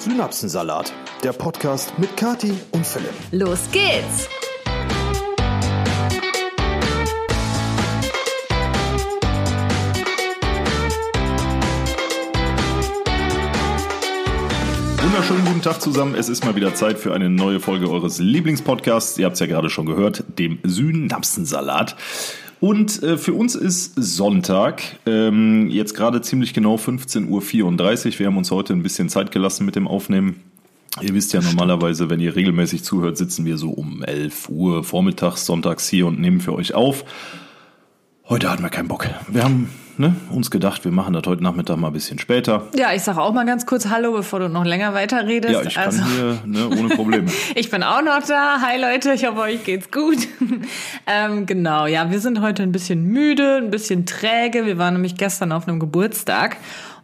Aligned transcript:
Synapsensalat, 0.00 0.94
der 1.22 1.34
Podcast 1.34 1.98
mit 1.98 2.16
Kati 2.16 2.54
und 2.70 2.86
Philipp. 2.86 3.12
Los 3.32 3.70
geht's! 3.70 4.30
Wunderschönen 15.02 15.44
guten 15.44 15.60
Tag 15.60 15.82
zusammen. 15.82 16.14
Es 16.14 16.30
ist 16.30 16.46
mal 16.46 16.56
wieder 16.56 16.74
Zeit 16.74 16.98
für 16.98 17.12
eine 17.12 17.28
neue 17.28 17.60
Folge 17.60 17.90
eures 17.90 18.18
Lieblingspodcasts. 18.18 19.18
Ihr 19.18 19.26
habt 19.26 19.34
es 19.34 19.40
ja 19.40 19.46
gerade 19.46 19.68
schon 19.68 19.84
gehört, 19.84 20.24
dem 20.38 20.60
Synapsensalat. 20.62 21.94
Und 22.60 23.02
äh, 23.02 23.16
für 23.16 23.32
uns 23.32 23.54
ist 23.54 23.94
Sonntag, 23.96 24.82
ähm, 25.06 25.68
jetzt 25.70 25.94
gerade 25.94 26.20
ziemlich 26.20 26.52
genau 26.52 26.76
15.34 26.76 27.26
Uhr. 27.28 28.18
Wir 28.18 28.26
haben 28.26 28.36
uns 28.36 28.50
heute 28.50 28.74
ein 28.74 28.82
bisschen 28.82 29.08
Zeit 29.08 29.32
gelassen 29.32 29.64
mit 29.64 29.76
dem 29.76 29.88
Aufnehmen. 29.88 30.42
Ihr 31.00 31.14
wisst 31.14 31.32
ja 31.32 31.40
normalerweise, 31.40 32.10
wenn 32.10 32.20
ihr 32.20 32.36
regelmäßig 32.36 32.84
zuhört, 32.84 33.16
sitzen 33.16 33.46
wir 33.46 33.56
so 33.56 33.70
um 33.70 34.02
11 34.02 34.48
Uhr 34.50 34.84
vormittags, 34.84 35.46
sonntags 35.46 35.88
hier 35.88 36.06
und 36.06 36.20
nehmen 36.20 36.40
für 36.40 36.52
euch 36.52 36.74
auf. 36.74 37.04
Heute 38.28 38.50
hatten 38.50 38.62
wir 38.62 38.70
keinen 38.70 38.88
Bock. 38.88 39.08
Wir 39.28 39.44
haben 39.44 39.70
ne, 40.00 40.16
uns 40.30 40.50
gedacht, 40.50 40.84
wir 40.84 40.90
machen 40.90 41.12
das 41.12 41.22
heute 41.26 41.42
Nachmittag 41.42 41.76
mal 41.76 41.88
ein 41.88 41.92
bisschen 41.92 42.18
später. 42.18 42.66
Ja, 42.74 42.92
ich 42.92 43.02
sage 43.02 43.20
auch 43.20 43.32
mal 43.32 43.44
ganz 43.44 43.66
kurz 43.66 43.88
Hallo, 43.88 44.12
bevor 44.12 44.40
du 44.40 44.48
noch 44.48 44.64
länger 44.64 44.94
weiterredest. 44.94 45.52
Ja, 45.52 45.62
ich 45.62 45.74
kann 45.74 45.84
also, 45.86 46.02
hier 46.04 46.38
ne, 46.46 46.68
ohne 46.68 46.88
Probleme. 46.88 47.30
ich 47.54 47.70
bin 47.70 47.82
auch 47.82 48.02
noch 48.02 48.22
da. 48.26 48.60
Hi 48.62 48.80
Leute, 48.80 49.12
ich 49.12 49.26
hoffe, 49.26 49.40
euch 49.40 49.62
geht's 49.62 49.90
gut. 49.90 50.26
ähm, 51.06 51.46
genau, 51.46 51.86
ja, 51.86 52.10
wir 52.10 52.18
sind 52.18 52.40
heute 52.40 52.62
ein 52.62 52.72
bisschen 52.72 53.04
müde, 53.04 53.58
ein 53.58 53.70
bisschen 53.70 54.06
träge. 54.06 54.66
Wir 54.66 54.78
waren 54.78 54.94
nämlich 54.94 55.16
gestern 55.16 55.52
auf 55.52 55.68
einem 55.68 55.78
Geburtstag 55.78 56.56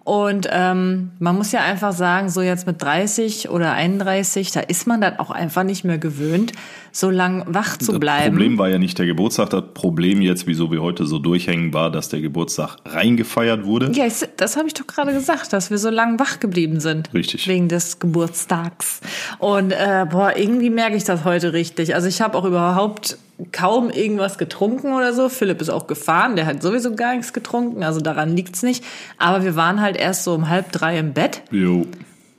und 0.06 0.46
ähm, 0.52 1.10
man 1.18 1.34
muss 1.34 1.50
ja 1.50 1.62
einfach 1.62 1.92
sagen, 1.92 2.28
so 2.28 2.40
jetzt 2.40 2.64
mit 2.64 2.80
30 2.80 3.50
oder 3.50 3.72
31, 3.72 4.52
da 4.52 4.60
ist 4.60 4.86
man 4.86 5.00
dann 5.00 5.18
auch 5.18 5.32
einfach 5.32 5.64
nicht 5.64 5.82
mehr 5.82 5.98
gewöhnt, 5.98 6.52
so 6.92 7.10
lang 7.10 7.42
wach 7.48 7.76
zu 7.76 7.98
bleiben. 7.98 8.26
Das 8.26 8.30
Problem 8.34 8.56
war 8.56 8.68
ja 8.68 8.78
nicht 8.78 8.96
der 9.00 9.06
Geburtstag. 9.06 9.50
Das 9.50 9.64
Problem 9.74 10.22
jetzt, 10.22 10.46
wieso 10.46 10.70
wir 10.70 10.80
heute 10.80 11.06
so 11.06 11.18
durchhängen, 11.18 11.74
war, 11.74 11.90
dass 11.90 12.08
der 12.08 12.20
Geburtstag 12.20 12.76
reingefeiert 12.84 13.64
wurde. 13.64 13.90
Ja, 13.96 14.06
das 14.36 14.56
habe 14.56 14.68
ich 14.68 14.74
doch 14.74 14.86
gerade 14.86 15.12
gesagt, 15.12 15.52
dass 15.52 15.72
wir 15.72 15.78
so 15.78 15.90
lang 15.90 16.20
wach 16.20 16.38
geblieben 16.38 16.78
sind. 16.78 17.12
Richtig. 17.12 17.48
Wegen 17.48 17.66
des 17.66 17.98
Geburtstags. 17.98 19.00
Und 19.40 19.72
äh, 19.72 20.06
boah, 20.08 20.36
irgendwie 20.36 20.70
merke 20.70 20.94
ich 20.94 21.02
das 21.02 21.24
heute 21.24 21.52
richtig. 21.52 21.96
Also 21.96 22.06
ich 22.06 22.20
habe 22.20 22.38
auch 22.38 22.44
überhaupt 22.44 23.18
kaum 23.52 23.90
irgendwas 23.90 24.38
getrunken 24.38 24.92
oder 24.92 25.12
so. 25.12 25.28
Philipp 25.28 25.60
ist 25.60 25.70
auch 25.70 25.86
gefahren, 25.86 26.36
der 26.36 26.46
hat 26.46 26.62
sowieso 26.62 26.94
gar 26.94 27.14
nichts 27.14 27.32
getrunken, 27.32 27.82
also 27.82 28.00
daran 28.00 28.34
liegt's 28.36 28.62
nicht. 28.62 28.84
Aber 29.18 29.44
wir 29.44 29.56
waren 29.56 29.80
halt 29.80 29.96
erst 29.96 30.24
so 30.24 30.34
um 30.34 30.48
halb 30.48 30.72
drei 30.72 30.98
im 30.98 31.12
Bett. 31.12 31.42
Jo. 31.50 31.86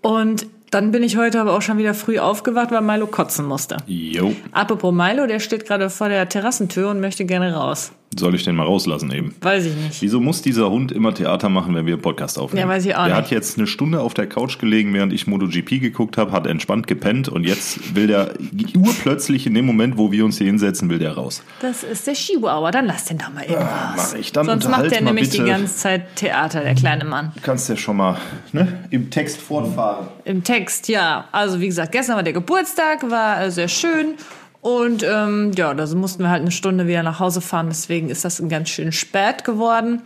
Und 0.01 0.47
dann 0.71 0.91
bin 0.91 1.03
ich 1.03 1.17
heute 1.17 1.39
aber 1.39 1.55
auch 1.55 1.61
schon 1.61 1.77
wieder 1.77 1.93
früh 1.93 2.19
aufgewacht, 2.19 2.71
weil 2.71 2.81
Milo 2.81 3.07
kotzen 3.07 3.45
musste. 3.45 3.77
Jo. 3.85 4.35
Apropos 4.51 4.93
Milo, 4.93 5.25
der 5.25 5.39
steht 5.39 5.65
gerade 5.65 5.89
vor 5.89 6.09
der 6.09 6.27
Terrassentür 6.27 6.89
und 6.89 6.99
möchte 6.99 7.25
gerne 7.25 7.53
raus. 7.53 7.91
Soll 8.17 8.33
ich 8.35 8.43
den 8.45 8.55
mal 8.55 8.63
rauslassen 8.63 9.11
eben? 9.11 9.35
Weiß 9.41 9.65
ich 9.65 9.75
nicht. 9.75 10.01
Wieso 10.01 10.19
muss 10.21 10.41
dieser 10.41 10.69
Hund 10.71 10.91
immer 10.93 11.13
Theater 11.13 11.49
machen, 11.49 11.75
wenn 11.75 11.85
wir 11.85 11.93
einen 11.95 12.01
Podcast 12.01 12.39
aufnehmen? 12.39 12.67
Ja, 12.67 12.73
weiß 12.73 12.85
ich 12.85 12.95
auch 12.95 13.05
der 13.05 13.15
nicht. 13.15 13.25
hat 13.25 13.31
jetzt 13.31 13.57
eine 13.57 13.67
Stunde 13.67 13.99
auf 14.01 14.13
der 14.13 14.27
Couch 14.27 14.57
gelegen, 14.59 14.93
während 14.93 15.11
ich 15.13 15.27
MotoGP 15.27 15.81
geguckt 15.81 16.17
habe, 16.17 16.31
hat 16.31 16.47
entspannt 16.47 16.87
gepennt 16.87 17.27
und 17.27 17.43
jetzt 17.43 17.95
will 17.95 18.07
der 18.07 18.33
urplötzlich 18.75 19.45
in 19.45 19.53
dem 19.53 19.65
Moment, 19.65 19.97
wo 19.97 20.11
wir 20.11 20.23
uns 20.25 20.37
hier 20.37 20.47
hinsetzen, 20.47 20.89
will 20.89 20.99
der 20.99 21.13
raus. 21.13 21.43
Das 21.61 21.83
ist 21.83 22.07
der 22.07 22.13
Chihuahua, 22.13 22.71
dann 22.71 22.85
lass 22.85 23.05
den 23.05 23.17
doch 23.17 23.31
mal 23.33 23.43
eben 23.43 23.53
Ja, 23.53 23.59
raus. 23.93 24.11
mach 24.13 24.19
ich. 24.19 24.31
Dann 24.31 24.45
Sonst 24.45 24.69
macht 24.69 24.89
der 24.91 25.01
nämlich 25.01 25.29
bitte. 25.29 25.43
die 25.43 25.49
ganze 25.49 25.75
Zeit 25.75 26.15
Theater, 26.15 26.61
der 26.61 26.75
kleine 26.75 27.03
Mann. 27.05 27.33
Du 27.35 27.41
kannst 27.41 27.67
ja 27.69 27.75
schon 27.75 27.97
mal 27.97 28.17
ne, 28.53 28.85
im 28.89 29.09
Text 29.09 29.37
fortfahren. 29.41 30.07
Im 30.23 30.43
Text, 30.43 30.87
ja. 30.87 31.25
Also 31.31 31.59
wie 31.59 31.67
gesagt, 31.67 31.91
gestern 31.91 32.15
war 32.15 32.23
der 32.23 32.33
Geburtstag, 32.33 33.09
war 33.11 33.43
äh, 33.43 33.51
sehr 33.51 33.67
schön. 33.67 34.15
Und 34.61 35.03
ähm, 35.03 35.51
ja, 35.55 35.73
da 35.73 35.85
mussten 35.95 36.23
wir 36.23 36.29
halt 36.29 36.41
eine 36.41 36.51
Stunde 36.51 36.87
wieder 36.87 37.03
nach 37.03 37.19
Hause 37.19 37.41
fahren. 37.41 37.67
Deswegen 37.69 38.09
ist 38.09 38.25
das 38.25 38.41
ganz 38.49 38.69
schön 38.69 38.91
spät 38.91 39.43
geworden. 39.43 40.01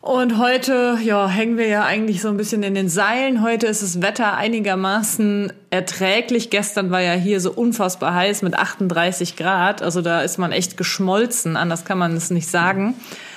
Und 0.00 0.38
heute, 0.38 0.96
ja, 1.04 1.28
hängen 1.28 1.58
wir 1.58 1.66
ja 1.66 1.84
eigentlich 1.84 2.22
so 2.22 2.28
ein 2.28 2.38
bisschen 2.38 2.62
in 2.62 2.74
den 2.74 2.88
Seilen. 2.88 3.42
Heute 3.42 3.66
ist 3.66 3.82
das 3.82 4.00
Wetter 4.00 4.34
einigermaßen 4.34 5.52
erträglich. 5.68 6.48
Gestern 6.48 6.90
war 6.90 7.02
ja 7.02 7.12
hier 7.12 7.38
so 7.40 7.50
unfassbar 7.52 8.14
heiß 8.14 8.40
mit 8.40 8.54
38 8.54 9.36
Grad. 9.36 9.82
Also 9.82 10.00
da 10.00 10.22
ist 10.22 10.38
man 10.38 10.52
echt 10.52 10.78
geschmolzen. 10.78 11.56
Anders 11.56 11.84
kann 11.84 11.98
man 11.98 12.16
es 12.16 12.30
nicht 12.30 12.48
sagen. 12.48 12.94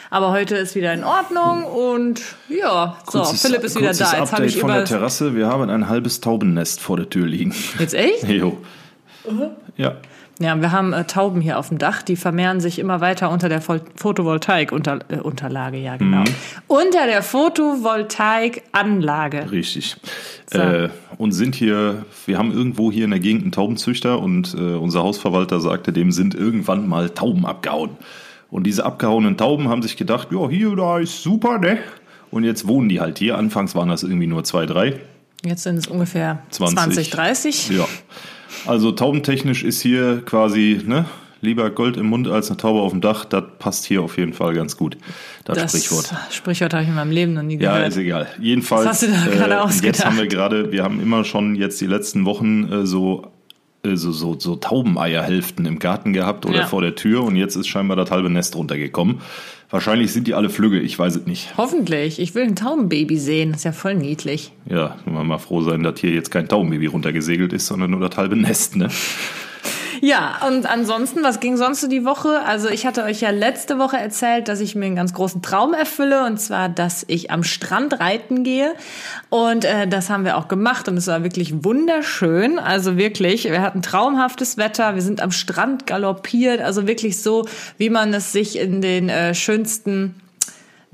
Aber 0.10 0.32
heute 0.32 0.56
ist 0.56 0.76
wieder 0.76 0.94
in 0.94 1.04
Ordnung 1.04 1.64
und 1.66 2.22
ja, 2.48 2.98
so, 3.12 3.20
Kurzes- 3.24 3.42
Philipp 3.42 3.64
ist 3.64 3.76
wieder 3.76 3.88
da. 3.88 3.94
Jetzt 3.94 4.14
habe 4.14 4.22
Update 4.22 4.50
ich 4.52 4.60
von 4.60 4.70
der 4.70 4.86
Terrasse. 4.86 5.36
Wir 5.36 5.48
haben 5.48 5.68
ein 5.70 5.90
halbes 5.90 6.22
Taubennest 6.22 6.80
vor 6.80 6.96
der 6.98 7.10
Tür 7.10 7.26
liegen. 7.26 7.54
Jetzt 7.80 7.96
echt? 7.96 8.24
Jo. 8.30 8.60
Ja. 9.76 9.96
Ja, 10.40 10.60
wir 10.60 10.72
haben 10.72 10.94
äh, 10.94 11.04
Tauben 11.06 11.42
hier 11.42 11.60
auf 11.60 11.70
dem 11.70 11.78
Dach, 11.78 12.02
die 12.02 12.16
vermehren 12.16 12.60
sich 12.60 12.80
immer 12.80 13.02
weiter 13.02 13.30
unter 13.30 13.50
der 13.50 13.62
Vol 13.62 13.82
Photovoltaik-Unterlage, 13.96 15.16
äh, 15.16 15.20
Unterlage, 15.20 15.78
ja 15.78 15.96
genau. 15.98 16.22
Mhm. 16.22 16.36
Unter 16.68 17.06
der 17.06 17.22
Photovoltaikanlage. 17.22 19.52
Richtig. 19.52 19.98
So. 20.52 20.58
Äh, 20.60 20.90
und 21.18 21.34
sind 21.34 21.54
hier, 21.54 22.08
wir 22.26 22.40
haben 22.40 22.52
irgendwo 22.52 22.92
hier 22.92 23.06
in 23.06 23.12
der 23.12 23.20
Gegend 23.20 23.44
einen 23.44 23.52
Taubenzüchter 23.52 24.18
und 24.20 24.56
äh, 24.56 24.74
unser 24.74 25.04
Hausverwalter 25.04 25.60
sagte, 25.60 25.94
dem 25.94 26.12
sind 26.12 26.34
irgendwann 26.34 26.88
mal 26.88 27.12
Tauben 27.12 27.46
abgehauen. 27.46 27.92
Und 28.50 28.66
diese 28.66 28.86
abgehauenen 28.86 29.38
Tauben 29.38 29.70
haben 29.70 29.84
sich 29.84 29.98
gedacht, 29.98 30.30
ja, 30.32 30.50
hier, 30.50 30.76
da 30.76 30.98
ist 31.00 31.22
super, 31.24 31.60
ne? 31.60 31.78
Und 32.32 32.44
jetzt 32.44 32.68
wohnen 32.68 32.90
die 32.90 33.00
halt 33.00 33.20
hier. 33.20 33.38
Anfangs 33.38 33.76
waren 33.76 33.90
das 33.90 34.02
irgendwie 34.04 34.28
nur 34.28 34.44
zwei, 34.44 34.66
drei. 34.66 35.00
Jetzt 35.46 35.64
sind 35.64 35.78
es 35.78 35.88
ungefähr 35.88 36.40
20. 36.50 36.78
20, 36.78 37.10
30. 37.12 37.70
Ja. 37.70 37.88
Also 38.66 38.92
taubentechnisch 38.92 39.64
ist 39.64 39.82
hier 39.82 40.22
quasi, 40.26 40.82
ne? 40.86 41.06
Lieber 41.42 41.70
Gold 41.72 41.98
im 41.98 42.06
Mund 42.06 42.30
als 42.30 42.48
eine 42.50 42.56
Taube 42.56 42.80
auf 42.80 42.92
dem 42.94 43.02
Dach. 43.02 43.26
Das 43.26 43.44
passt 43.60 43.84
hier 43.84 44.02
auf 44.02 44.18
jeden 44.18 44.32
Fall 44.32 44.54
ganz 44.54 44.78
gut. 44.78 44.96
Das, 45.44 45.58
Das 45.58 45.72
Sprichwort. 45.72 46.14
Sprichwort 46.32 46.74
habe 46.74 46.84
ich 46.84 46.90
in 46.90 46.96
meinem 46.96 47.12
Leben 47.12 47.34
noch 47.34 47.42
nie 47.44 47.60
Ja, 47.60 47.74
gehört. 47.74 47.90
ist 47.90 47.98
egal. 47.98 48.28
Jedenfalls, 48.40 48.86
Was 48.86 49.02
hast 49.02 49.04
du 49.04 49.08
da 49.08 49.36
gerade 49.36 49.54
äh, 49.56 49.58
ausgedacht? 49.58 49.86
jetzt 49.98 50.06
haben 50.06 50.18
wir 50.18 50.28
gerade, 50.28 50.72
wir 50.72 50.84
haben 50.84 51.02
immer 51.02 51.26
schon 51.26 51.56
jetzt 51.56 51.82
die 51.82 51.86
letzten 51.86 52.24
Wochen 52.24 52.72
äh, 52.72 52.86
so, 52.86 53.28
äh, 53.84 53.98
so, 53.98 54.14
so, 54.14 54.40
so 54.40 54.56
Taubeneierhälften 54.56 55.66
im 55.66 55.80
Garten 55.80 56.14
gehabt 56.14 56.46
oder 56.46 56.60
Ja. 56.60 56.66
vor 56.68 56.82
der 56.82 56.96
Tür 56.96 57.24
und 57.24 57.36
jetzt 57.36 57.58
ist 57.58 57.68
scheinbar 57.68 57.98
das 57.98 58.10
halbe 58.10 58.30
Nest 58.30 58.56
runtergekommen. 58.56 59.20
Wahrscheinlich 59.74 60.14
sind 60.14 60.28
die 60.28 60.36
alle 60.36 60.52
Flügge, 60.52 60.80
ich 60.80 61.00
weiß 61.00 61.16
es 61.16 61.26
nicht. 61.26 61.58
Hoffentlich. 61.58 62.20
Ich 62.20 62.36
will 62.36 62.44
ein 62.44 62.56
Taubenbaby 62.56 63.18
sehen. 63.18 63.54
Das 63.54 63.62
ist 63.62 63.64
ja 63.64 63.72
voll 63.72 63.96
niedlich. 63.96 64.52
Ja, 64.70 64.98
wir 65.04 65.24
mal 65.24 65.40
froh 65.40 65.64
sein, 65.64 65.82
dass 65.82 66.00
hier 66.00 66.12
jetzt 66.12 66.30
kein 66.30 66.48
Taubenbaby 66.48 66.86
runtergesegelt 66.86 67.54
ist, 67.54 67.66
sondern 67.66 67.90
nur 67.90 68.00
das 68.08 68.16
halbe 68.16 68.36
Nest, 68.36 68.76
ne? 68.76 68.90
Ja, 70.06 70.42
und 70.46 70.66
ansonsten, 70.66 71.24
was 71.24 71.40
ging 71.40 71.56
sonst 71.56 71.80
so 71.80 71.88
die 71.88 72.04
Woche? 72.04 72.42
Also 72.42 72.68
ich 72.68 72.86
hatte 72.86 73.06
euch 73.06 73.22
ja 73.22 73.30
letzte 73.30 73.80
Woche 73.80 73.96
erzählt, 73.96 74.50
dass 74.50 74.60
ich 74.60 74.76
mir 74.76 74.88
einen 74.88 74.98
ganz 74.98 75.14
großen 75.14 75.42
Traum 75.42 75.74
erfülle 75.74 76.26
und 76.26 76.42
zwar, 76.42 76.68
dass 76.68 77.06
ich 77.08 77.32
am 77.32 77.42
Strand 77.46 78.02
reiten 78.02 78.44
gehe 78.44 78.76
und 79.30 79.64
äh, 79.64 79.88
das 79.88 80.10
haben 80.10 80.26
wir 80.26 80.36
auch 80.36 80.50
gemacht 80.50 80.90
und 80.90 80.98
es 80.98 81.08
war 81.08 81.24
wirklich 81.24 81.64
wunderschön. 81.64 82.60
Also 82.60 82.98
wirklich, 82.98 83.46
wir 83.46 83.62
hatten 83.62 83.82
traumhaftes 83.82 84.58
Wetter, 84.58 84.96
wir 84.96 85.02
sind 85.02 85.22
am 85.22 85.32
Strand 85.32 85.88
galoppiert, 85.88 86.60
also 86.60 86.86
wirklich 86.86 87.22
so, 87.22 87.48
wie 87.78 87.90
man 87.90 88.14
es 88.14 88.34
sich 88.34 88.60
in 88.60 88.82
den 88.82 89.08
äh, 89.08 89.34
schönsten 89.34 90.16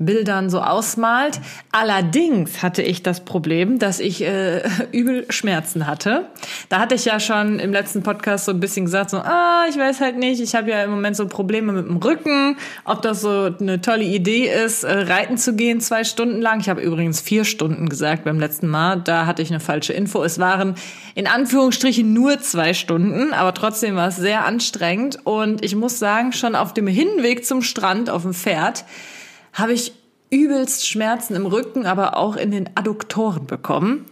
Bildern 0.00 0.48
so 0.48 0.62
ausmalt. 0.62 1.40
Allerdings 1.72 2.62
hatte 2.62 2.82
ich 2.82 3.02
das 3.02 3.20
Problem, 3.20 3.78
dass 3.78 4.00
ich 4.00 4.22
äh, 4.22 4.62
übel 4.92 5.26
Schmerzen 5.28 5.86
hatte. 5.86 6.26
Da 6.70 6.80
hatte 6.80 6.94
ich 6.94 7.04
ja 7.04 7.20
schon 7.20 7.58
im 7.58 7.70
letzten 7.70 8.02
Podcast 8.02 8.46
so 8.46 8.52
ein 8.52 8.60
bisschen 8.60 8.86
gesagt, 8.86 9.10
so, 9.10 9.18
ah, 9.18 9.66
ich 9.68 9.76
weiß 9.76 10.00
halt 10.00 10.16
nicht, 10.16 10.40
ich 10.40 10.54
habe 10.54 10.70
ja 10.70 10.82
im 10.82 10.90
Moment 10.90 11.16
so 11.16 11.28
Probleme 11.28 11.72
mit 11.72 11.86
dem 11.86 11.98
Rücken, 11.98 12.56
ob 12.84 13.02
das 13.02 13.20
so 13.20 13.50
eine 13.60 13.82
tolle 13.82 14.04
Idee 14.04 14.48
ist, 14.48 14.84
äh, 14.84 14.90
reiten 14.90 15.36
zu 15.36 15.54
gehen 15.54 15.80
zwei 15.80 16.02
Stunden 16.02 16.40
lang. 16.40 16.60
Ich 16.60 16.70
habe 16.70 16.80
übrigens 16.80 17.20
vier 17.20 17.44
Stunden 17.44 17.90
gesagt 17.90 18.24
beim 18.24 18.40
letzten 18.40 18.68
Mal, 18.68 19.02
da 19.02 19.26
hatte 19.26 19.42
ich 19.42 19.50
eine 19.50 19.60
falsche 19.60 19.92
Info. 19.92 20.24
Es 20.24 20.38
waren 20.38 20.76
in 21.14 21.26
Anführungsstrichen 21.26 22.10
nur 22.10 22.40
zwei 22.40 22.72
Stunden, 22.72 23.34
aber 23.34 23.52
trotzdem 23.52 23.96
war 23.96 24.08
es 24.08 24.16
sehr 24.16 24.46
anstrengend 24.46 25.18
und 25.24 25.62
ich 25.62 25.76
muss 25.76 25.98
sagen, 25.98 26.32
schon 26.32 26.54
auf 26.54 26.72
dem 26.72 26.86
Hinweg 26.86 27.44
zum 27.44 27.60
Strand 27.60 28.08
auf 28.08 28.22
dem 28.22 28.32
Pferd 28.32 28.86
habe 29.52 29.72
ich 29.72 29.92
übelst 30.30 30.88
Schmerzen 30.88 31.34
im 31.34 31.46
Rücken, 31.46 31.86
aber 31.86 32.16
auch 32.16 32.36
in 32.36 32.50
den 32.50 32.70
Adduktoren 32.74 33.46
bekommen. 33.46 34.06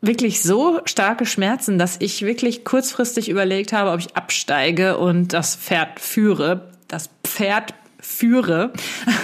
Wirklich 0.00 0.42
so 0.42 0.80
starke 0.86 1.26
Schmerzen, 1.26 1.78
dass 1.78 1.96
ich 2.00 2.22
wirklich 2.22 2.64
kurzfristig 2.64 3.28
überlegt 3.28 3.72
habe, 3.72 3.90
ob 3.90 4.00
ich 4.00 4.16
absteige 4.16 4.96
und 4.96 5.34
das 5.34 5.56
Pferd 5.56 6.00
führe. 6.00 6.70
Das 6.88 7.10
Pferd 7.22 7.74
führe. 8.00 8.72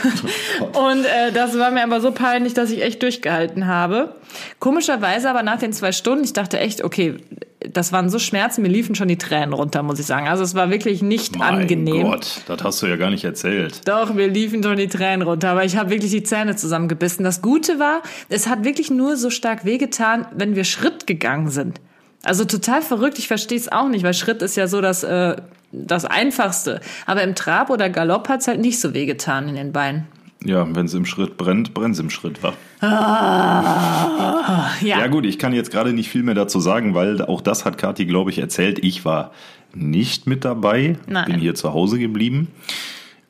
und 0.61 1.05
äh, 1.07 1.33
das 1.33 1.59
war 1.59 1.71
mir 1.71 1.83
aber 1.83 2.03
so 2.03 2.13
peinlich, 2.13 2.53
dass 2.53 2.71
ich 2.71 2.83
echt 2.83 3.03
durchgehalten 3.03 3.67
habe. 3.67 4.15
Komischerweise 4.59 5.31
aber 5.31 5.43
nach 5.43 5.59
den 5.59 5.73
zwei 5.73 5.93
Stunden, 5.93 6.25
ich 6.25 6.35
dachte 6.35 6.59
echt, 6.59 6.85
okay, 6.85 7.17
das 7.73 7.93
waren 7.93 8.09
so 8.11 8.19
Schmerzen, 8.19 8.63
mir 8.63 8.69
liefen 8.69 8.95
schon 8.95 9.09
die 9.09 9.19
Tränen 9.19 9.53
runter, 9.53 9.83
muss 9.83 9.99
ich 9.99 10.07
sagen. 10.07 10.29
Also 10.29 10.43
es 10.43 10.55
war 10.55 10.71
wirklich 10.71 11.03
nicht 11.03 11.39
mein 11.39 11.63
angenehm. 11.63 12.03
Gott, 12.03 12.43
das 12.47 12.63
hast 12.63 12.83
du 12.83 12.87
ja 12.87 12.97
gar 12.97 13.11
nicht 13.11 13.25
erzählt. 13.25 13.87
Doch, 13.87 14.13
mir 14.13 14.29
liefen 14.29 14.63
schon 14.63 14.77
die 14.77 14.89
Tränen 14.89 15.23
runter, 15.27 15.51
aber 15.51 15.65
ich 15.65 15.77
habe 15.77 15.91
wirklich 15.91 16.11
die 16.11 16.23
Zähne 16.23 16.57
zusammengebissen. 16.57 17.25
Das 17.25 17.43
Gute 17.43 17.79
war, 17.79 18.03
es 18.29 18.47
hat 18.47 18.65
wirklich 18.65 18.91
nur 18.91 19.17
so 19.17 19.31
stark 19.31 19.65
wehgetan, 19.65 20.27
wenn 20.35 20.55
wir 20.57 20.65
Schritt 20.65 21.07
gegangen 21.07 21.51
sind. 21.51 21.81
Also 22.23 22.45
total 22.45 22.83
verrückt, 22.83 23.19
ich 23.19 23.29
verstehe 23.29 23.59
es 23.59 23.71
auch 23.71 23.89
nicht, 23.89 24.05
weil 24.05 24.15
Schritt 24.15 24.43
ist 24.43 24.57
ja 24.57 24.67
so 24.67 24.81
das, 24.81 25.05
äh, 25.05 25.37
das 25.73 26.05
Einfachste. 26.05 26.81
Aber 27.07 27.23
im 27.23 27.35
Trab 27.35 27.71
oder 27.71 27.89
Galopp 27.89 28.29
hat's 28.29 28.49
halt 28.49 28.61
nicht 28.61 28.81
so 28.81 28.95
wehgetan 28.95 29.49
in 29.49 29.55
den 29.55 29.73
Beinen. 29.73 30.09
Ja, 30.45 30.67
wenn 30.75 30.87
es 30.87 30.95
im 30.95 31.07
Schritt 31.07 31.37
brennt, 31.37 31.75
brennt 31.75 31.95
es 31.95 32.01
im 32.01 32.11
Schritt, 32.11 32.43
wa? 32.43 32.53
Ah, 32.81 34.71
ja. 34.81 35.01
Ja 35.01 35.07
gut, 35.07 35.25
ich 35.25 35.39
kann 35.39 35.53
jetzt 35.53 35.71
gerade 35.71 35.93
nicht 35.93 36.09
viel 36.09 36.23
mehr 36.23 36.35
dazu 36.35 36.61
sagen, 36.61 36.95
weil 36.95 37.23
auch 37.23 37.41
das 37.41 37.65
hat 37.65 37.79
Kathi, 37.79 38.05
glaube 38.05 38.31
ich, 38.31 38.39
erzählt. 38.39 38.79
Ich 38.85 39.05
war 39.05 39.33
nicht 39.75 40.27
mit 40.27 40.45
dabei, 40.45 40.99
Nein. 41.07 41.25
bin 41.27 41.41
hier 41.41 41.55
zu 41.55 41.73
Hause 41.73 41.99
geblieben. 41.99 42.49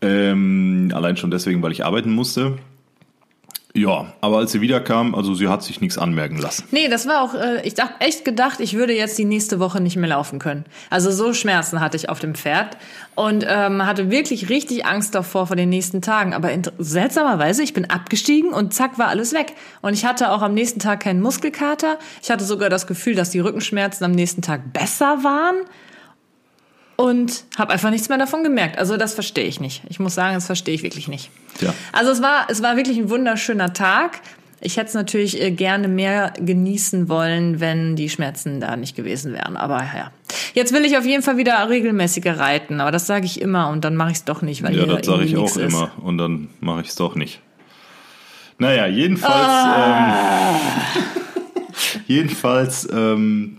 Ähm, 0.02 0.92
allein 0.94 1.16
schon 1.16 1.30
deswegen, 1.30 1.62
weil 1.62 1.72
ich 1.72 1.84
arbeiten 1.84 2.12
musste. 2.12 2.58
Ja, 3.76 4.06
aber 4.22 4.38
als 4.38 4.52
sie 4.52 4.62
wiederkam, 4.62 5.14
also 5.14 5.34
sie 5.34 5.48
hat 5.48 5.62
sich 5.62 5.82
nichts 5.82 5.98
anmerken 5.98 6.38
lassen. 6.38 6.64
Nee, 6.70 6.88
das 6.88 7.06
war 7.06 7.20
auch, 7.20 7.34
äh, 7.34 7.60
ich 7.62 7.74
dachte 7.74 7.92
echt 8.00 8.24
gedacht, 8.24 8.58
ich 8.60 8.72
würde 8.72 8.94
jetzt 8.94 9.18
die 9.18 9.26
nächste 9.26 9.60
Woche 9.60 9.82
nicht 9.82 9.96
mehr 9.96 10.08
laufen 10.08 10.38
können. 10.38 10.64
Also 10.88 11.10
so 11.10 11.34
Schmerzen 11.34 11.80
hatte 11.80 11.98
ich 11.98 12.08
auf 12.08 12.18
dem 12.18 12.34
Pferd 12.34 12.78
und 13.16 13.44
ähm, 13.46 13.84
hatte 13.84 14.10
wirklich 14.10 14.48
richtig 14.48 14.86
Angst 14.86 15.14
davor 15.14 15.46
vor 15.46 15.56
den 15.56 15.68
nächsten 15.68 16.00
Tagen. 16.00 16.32
Aber 16.32 16.48
seltsamerweise, 16.78 17.62
ich 17.62 17.74
bin 17.74 17.90
abgestiegen 17.90 18.54
und 18.54 18.72
zack 18.72 18.98
war 18.98 19.08
alles 19.08 19.34
weg. 19.34 19.52
Und 19.82 19.92
ich 19.92 20.06
hatte 20.06 20.32
auch 20.32 20.40
am 20.40 20.54
nächsten 20.54 20.80
Tag 20.80 21.00
keinen 21.00 21.20
Muskelkater. 21.20 21.98
Ich 22.22 22.30
hatte 22.30 22.44
sogar 22.44 22.70
das 22.70 22.86
Gefühl, 22.86 23.14
dass 23.14 23.28
die 23.28 23.40
Rückenschmerzen 23.40 24.04
am 24.04 24.12
nächsten 24.12 24.40
Tag 24.40 24.72
besser 24.72 25.22
waren. 25.22 25.56
Und 26.96 27.44
habe 27.58 27.72
einfach 27.74 27.90
nichts 27.90 28.08
mehr 28.08 28.16
davon 28.18 28.42
gemerkt. 28.42 28.78
Also 28.78 28.96
das 28.96 29.12
verstehe 29.14 29.44
ich 29.44 29.60
nicht. 29.60 29.82
Ich 29.88 30.00
muss 30.00 30.14
sagen, 30.14 30.34
das 30.34 30.46
verstehe 30.46 30.74
ich 30.74 30.82
wirklich 30.82 31.08
nicht. 31.08 31.30
Tja. 31.58 31.74
Also 31.92 32.10
es 32.10 32.22
war, 32.22 32.46
es 32.48 32.62
war 32.62 32.76
wirklich 32.76 32.96
ein 32.96 33.10
wunderschöner 33.10 33.72
Tag. 33.74 34.20
Ich 34.62 34.78
hätte 34.78 34.88
es 34.88 34.94
natürlich 34.94 35.40
äh, 35.42 35.50
gerne 35.50 35.88
mehr 35.88 36.32
genießen 36.40 37.10
wollen, 37.10 37.60
wenn 37.60 37.94
die 37.96 38.08
Schmerzen 38.08 38.60
da 38.60 38.76
nicht 38.76 38.96
gewesen 38.96 39.34
wären. 39.34 39.58
Aber 39.58 39.76
ja. 39.80 40.10
Jetzt 40.54 40.72
will 40.72 40.86
ich 40.86 40.96
auf 40.96 41.04
jeden 41.04 41.22
Fall 41.22 41.36
wieder 41.36 41.68
regelmäßiger 41.68 42.38
reiten. 42.38 42.80
Aber 42.80 42.90
das 42.90 43.06
sage 43.06 43.26
ich 43.26 43.42
immer 43.42 43.68
und 43.68 43.84
dann 43.84 43.94
mache 43.94 44.12
ich 44.12 44.16
es 44.16 44.24
doch 44.24 44.40
nicht, 44.40 44.62
weil 44.62 44.74
Ja, 44.74 44.86
das 44.86 45.04
sage 45.04 45.24
ich 45.24 45.36
auch 45.36 45.44
ist. 45.44 45.56
immer 45.58 45.90
und 46.02 46.16
dann 46.16 46.48
mache 46.60 46.80
ich 46.80 46.88
es 46.88 46.94
doch 46.96 47.14
nicht. 47.14 47.40
Naja, 48.58 48.86
jedenfalls, 48.86 49.34
Ah. 49.34 50.54
ähm, 50.54 50.60
jedenfalls, 52.06 52.88
ähm, 52.90 53.58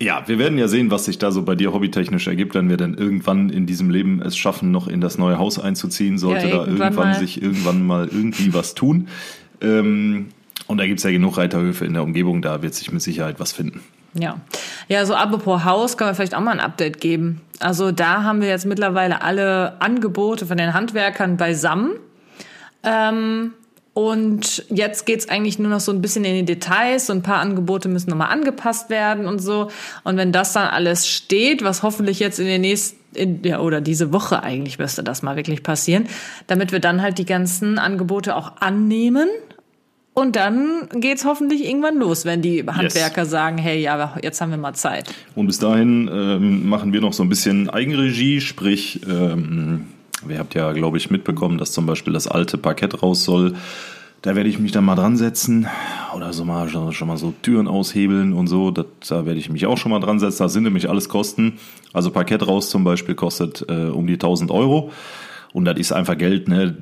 ja, 0.00 0.26
wir 0.26 0.38
werden 0.38 0.58
ja 0.58 0.68
sehen, 0.68 0.90
was 0.90 1.06
sich 1.06 1.18
da 1.18 1.30
so 1.32 1.42
bei 1.42 1.54
dir 1.54 1.72
hobbytechnisch 1.72 2.26
ergibt, 2.28 2.54
wenn 2.54 2.68
wir 2.68 2.76
dann 2.76 2.94
irgendwann 2.94 3.50
in 3.50 3.66
diesem 3.66 3.90
Leben 3.90 4.22
es 4.22 4.36
schaffen, 4.36 4.70
noch 4.70 4.86
in 4.86 5.00
das 5.00 5.18
neue 5.18 5.38
Haus 5.38 5.58
einzuziehen, 5.58 6.18
sollte 6.18 6.46
Ja, 6.46 6.52
da 6.52 6.58
irgendwann 6.60 6.78
irgendwann 6.86 7.08
mal. 7.08 7.18
sich 7.18 7.42
irgendwann 7.42 7.86
mal 7.86 8.06
irgendwie 8.06 8.54
was 8.54 8.74
tun. 8.74 9.08
Ähm, 9.60 10.28
und 10.66 10.78
da 10.78 10.86
gibt's 10.86 11.02
ja 11.02 11.10
genug 11.10 11.36
Reiterhöfe 11.38 11.84
in 11.84 11.94
der 11.94 12.02
Umgebung, 12.02 12.42
da 12.42 12.62
wird 12.62 12.74
sich 12.74 12.92
mit 12.92 13.02
Sicherheit 13.02 13.40
was 13.40 13.52
finden. 13.52 13.80
Ja. 14.14 14.40
Ja, 14.88 15.04
so 15.04 15.14
apropos 15.14 15.64
Haus, 15.64 15.96
können 15.96 16.10
wir 16.10 16.14
vielleicht 16.14 16.34
auch 16.34 16.40
mal 16.40 16.52
ein 16.52 16.60
Update 16.60 17.00
geben. 17.00 17.40
Also 17.60 17.90
da 17.92 18.22
haben 18.22 18.40
wir 18.40 18.48
jetzt 18.48 18.66
mittlerweile 18.66 19.22
alle 19.22 19.80
Angebote 19.80 20.46
von 20.46 20.56
den 20.56 20.74
Handwerkern 20.74 21.36
beisammen. 21.36 21.92
Ähm, 22.84 23.52
und 23.98 24.64
jetzt 24.70 25.06
geht's 25.06 25.28
eigentlich 25.28 25.58
nur 25.58 25.70
noch 25.70 25.80
so 25.80 25.90
ein 25.90 26.00
bisschen 26.00 26.24
in 26.24 26.36
die 26.36 26.44
Details. 26.44 27.06
So 27.06 27.12
ein 27.12 27.22
paar 27.22 27.40
Angebote 27.40 27.88
müssen 27.88 28.10
nochmal 28.10 28.30
angepasst 28.30 28.90
werden 28.90 29.26
und 29.26 29.40
so. 29.40 29.72
Und 30.04 30.16
wenn 30.16 30.30
das 30.30 30.52
dann 30.52 30.68
alles 30.68 31.08
steht, 31.08 31.64
was 31.64 31.82
hoffentlich 31.82 32.20
jetzt 32.20 32.38
in 32.38 32.46
den 32.46 32.60
nächsten, 32.60 32.96
in, 33.12 33.42
ja, 33.42 33.58
oder 33.58 33.80
diese 33.80 34.12
Woche 34.12 34.44
eigentlich 34.44 34.78
müsste 34.78 35.02
das 35.02 35.22
mal 35.22 35.34
wirklich 35.34 35.64
passieren, 35.64 36.06
damit 36.46 36.70
wir 36.70 36.78
dann 36.78 37.02
halt 37.02 37.18
die 37.18 37.24
ganzen 37.24 37.80
Angebote 37.80 38.36
auch 38.36 38.58
annehmen. 38.60 39.28
Und 40.14 40.36
dann 40.36 40.88
geht's 40.94 41.24
hoffentlich 41.24 41.64
irgendwann 41.64 41.98
los, 41.98 42.24
wenn 42.24 42.40
die 42.40 42.64
Handwerker 42.64 43.26
sagen, 43.26 43.58
hey, 43.58 43.80
ja, 43.82 44.16
jetzt 44.22 44.40
haben 44.40 44.52
wir 44.52 44.58
mal 44.58 44.74
Zeit. 44.74 45.12
Und 45.34 45.48
bis 45.48 45.58
dahin 45.58 46.08
ähm, 46.12 46.68
machen 46.68 46.92
wir 46.92 47.00
noch 47.00 47.12
so 47.12 47.24
ein 47.24 47.28
bisschen 47.28 47.68
Eigenregie, 47.68 48.40
sprich, 48.40 49.00
ähm, 49.08 49.86
ihr 50.28 50.38
habt 50.38 50.54
ja, 50.54 50.72
glaube 50.72 50.96
ich, 50.96 51.10
mitbekommen, 51.10 51.58
dass 51.58 51.72
zum 51.72 51.86
Beispiel 51.86 52.12
das 52.12 52.26
alte 52.26 52.58
Parkett 52.58 53.02
raus 53.02 53.24
soll. 53.24 53.54
Da 54.22 54.34
werde 54.34 54.48
ich 54.48 54.58
mich 54.58 54.72
dann 54.72 54.84
mal 54.84 54.96
dran 54.96 55.16
setzen 55.16 55.68
oder 56.14 56.32
so 56.32 56.44
mal 56.44 56.68
schon, 56.68 57.08
mal 57.08 57.16
so 57.16 57.32
Türen 57.42 57.68
aushebeln 57.68 58.32
und 58.32 58.48
so. 58.48 58.72
Das, 58.72 58.86
da 59.08 59.26
werde 59.26 59.38
ich 59.38 59.48
mich 59.48 59.66
auch 59.66 59.78
schon 59.78 59.92
mal 59.92 60.00
dran 60.00 60.18
setzen. 60.18 60.42
Das 60.42 60.52
sind 60.52 60.64
nämlich 60.64 60.88
alles 60.88 61.08
Kosten. 61.08 61.58
Also 61.92 62.10
Parkett 62.10 62.46
raus 62.46 62.68
zum 62.68 62.82
Beispiel 62.82 63.14
kostet 63.14 63.64
äh, 63.68 63.86
um 63.86 64.06
die 64.08 64.14
1000 64.14 64.50
Euro. 64.50 64.90
Und 65.52 65.66
das 65.66 65.78
ist 65.78 65.92
einfach 65.92 66.18
Geld, 66.18 66.48
ne? 66.48 66.76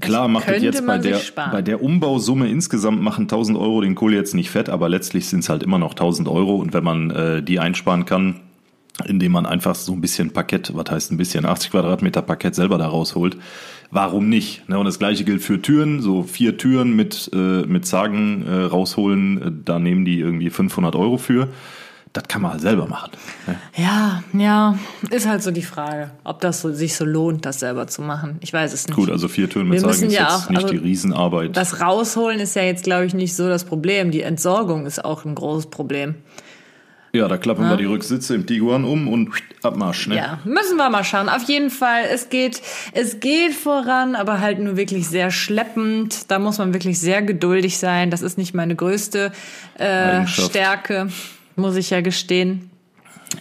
Klar 0.00 0.28
macht 0.28 0.46
könnte 0.46 0.64
jetzt 0.64 0.86
bei 0.86 0.98
der, 0.98 1.18
bei 1.34 1.62
der 1.62 1.82
Umbausumme 1.82 2.48
insgesamt 2.48 3.00
machen 3.02 3.22
1000 3.22 3.56
Euro 3.56 3.80
den 3.80 3.94
Kohl 3.94 4.12
jetzt 4.12 4.34
nicht 4.34 4.50
fett, 4.50 4.68
aber 4.68 4.88
letztlich 4.88 5.26
sind 5.26 5.40
es 5.40 5.48
halt 5.48 5.62
immer 5.62 5.78
noch 5.78 5.92
1000 5.92 6.28
Euro. 6.28 6.56
Und 6.56 6.74
wenn 6.74 6.84
man 6.84 7.10
äh, 7.10 7.42
die 7.42 7.60
einsparen 7.60 8.04
kann, 8.04 8.40
indem 9.06 9.32
man 9.32 9.46
einfach 9.46 9.74
so 9.74 9.92
ein 9.92 10.00
bisschen 10.00 10.32
Parkett, 10.32 10.72
was 10.74 10.90
heißt 10.90 11.12
ein 11.12 11.16
bisschen, 11.16 11.44
80 11.46 11.70
Quadratmeter 11.70 12.22
Parkett 12.22 12.54
selber 12.54 12.78
da 12.78 12.86
rausholt. 12.88 13.36
Warum 13.92 14.28
nicht? 14.28 14.68
Ne, 14.68 14.78
und 14.78 14.84
das 14.84 14.98
gleiche 15.00 15.24
gilt 15.24 15.42
für 15.42 15.60
Türen, 15.60 16.00
so 16.00 16.22
vier 16.22 16.56
Türen 16.56 16.94
mit, 16.94 17.28
äh, 17.32 17.36
mit 17.66 17.86
Zagen 17.86 18.46
äh, 18.46 18.62
rausholen, 18.64 19.42
äh, 19.42 19.50
da 19.64 19.78
nehmen 19.80 20.04
die 20.04 20.20
irgendwie 20.20 20.50
500 20.50 20.94
Euro 20.94 21.16
für. 21.18 21.48
Das 22.12 22.24
kann 22.26 22.42
man 22.42 22.50
halt 22.52 22.60
selber 22.60 22.86
machen. 22.88 23.12
Ne? 23.46 23.56
Ja, 23.76 24.22
ja, 24.32 24.76
ist 25.10 25.28
halt 25.28 25.44
so 25.44 25.52
die 25.52 25.62
Frage, 25.62 26.10
ob 26.24 26.40
das 26.40 26.60
so, 26.60 26.72
sich 26.72 26.96
so 26.96 27.04
lohnt, 27.04 27.46
das 27.46 27.60
selber 27.60 27.86
zu 27.86 28.02
machen. 28.02 28.38
Ich 28.40 28.52
weiß 28.52 28.72
es 28.72 28.88
nicht. 28.88 28.96
Gut, 28.96 29.10
also 29.10 29.28
vier 29.28 29.48
Türen 29.48 29.68
mit 29.68 29.80
Wir 29.80 29.88
Zagen 29.88 30.06
ist 30.08 30.12
ja 30.14 30.22
jetzt 30.22 30.32
auch- 30.46 30.50
nicht 30.50 30.62
also 30.64 30.68
die 30.74 30.78
Riesenarbeit. 30.80 31.56
Das 31.56 31.80
Rausholen 31.80 32.40
ist 32.40 32.56
ja 32.56 32.62
jetzt, 32.62 32.82
glaube 32.82 33.06
ich, 33.06 33.14
nicht 33.14 33.34
so 33.36 33.48
das 33.48 33.64
Problem. 33.64 34.10
Die 34.10 34.22
Entsorgung 34.22 34.86
ist 34.86 35.04
auch 35.04 35.24
ein 35.24 35.36
großes 35.36 35.70
Problem. 35.70 36.16
Ja, 37.12 37.26
da 37.26 37.36
klappen 37.38 37.68
wir 37.68 37.76
die 37.76 37.86
Rücksitze 37.86 38.34
im 38.34 38.46
Tiguan 38.46 38.84
um 38.84 39.08
und 39.08 39.30
Abmarsch. 39.62 40.06
Ne? 40.06 40.16
Ja, 40.16 40.38
müssen 40.44 40.76
wir 40.76 40.88
mal 40.90 41.02
schauen. 41.02 41.28
Auf 41.28 41.42
jeden 41.44 41.70
Fall, 41.70 42.04
es 42.10 42.28
geht, 42.28 42.62
es 42.92 43.18
geht 43.18 43.52
voran, 43.54 44.14
aber 44.14 44.40
halt 44.40 44.60
nur 44.60 44.76
wirklich 44.76 45.08
sehr 45.08 45.30
schleppend. 45.30 46.30
Da 46.30 46.38
muss 46.38 46.58
man 46.58 46.72
wirklich 46.72 47.00
sehr 47.00 47.22
geduldig 47.22 47.78
sein. 47.78 48.10
Das 48.10 48.22
ist 48.22 48.38
nicht 48.38 48.54
meine 48.54 48.76
größte 48.76 49.32
äh. 49.76 50.26
Stärke, 50.26 51.08
muss 51.56 51.76
ich 51.76 51.90
ja 51.90 52.00
gestehen. 52.00 52.70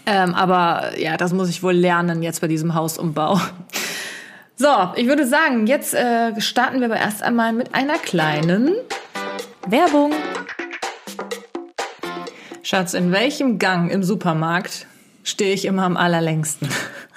Ähm, 0.06 0.34
aber 0.34 0.98
ja, 0.98 1.18
das 1.18 1.34
muss 1.34 1.50
ich 1.50 1.62
wohl 1.62 1.74
lernen 1.74 2.24
jetzt 2.24 2.42
bei 2.42 2.48
diesem 2.48 2.74
Hausumbau. 2.74 3.40
So, 4.56 4.68
ich 4.98 5.08
würde 5.08 5.26
sagen, 5.26 5.68
jetzt 5.68 5.94
äh, 5.94 6.40
starten 6.42 6.80
wir 6.80 6.88
aber 6.88 6.98
erst 6.98 7.24
einmal 7.24 7.54
mit 7.54 7.74
einer 7.74 7.98
kleinen 7.98 8.74
Werbung. 9.66 10.12
Schatz, 12.70 12.94
in 12.94 13.12
welchem 13.12 13.58
Gang 13.58 13.90
im 13.90 14.04
Supermarkt 14.04 14.86
stehe 15.24 15.56
ich 15.56 15.66
immer 15.66 15.86
am 15.86 15.98
allerlängsten? 15.98 16.70